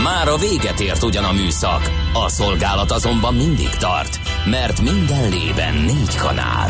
Már 0.03 0.27
a 0.27 0.37
véget 0.37 0.79
ért 0.79 1.03
ugyan 1.03 1.23
a 1.23 1.31
műszak, 1.31 1.81
a 2.13 2.29
szolgálat 2.29 2.91
azonban 2.91 3.33
mindig 3.33 3.69
tart, 3.69 4.19
mert 4.45 4.81
minden 4.81 5.29
lében 5.29 5.73
négy 5.73 6.15
kanál. 6.15 6.69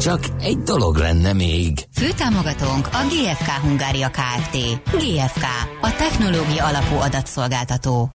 Csak 0.00 0.20
egy 0.40 0.58
dolog 0.58 0.96
lenne 0.96 1.32
még. 1.32 1.78
Főtámogatónk 1.92 2.86
a 2.86 3.06
GFK 3.08 3.48
Hungária 3.48 4.10
Kft. 4.10 4.56
GFK, 4.90 5.44
a 5.80 5.94
technológia 5.96 6.66
alapú 6.66 6.96
adatszolgáltató. 6.96 8.10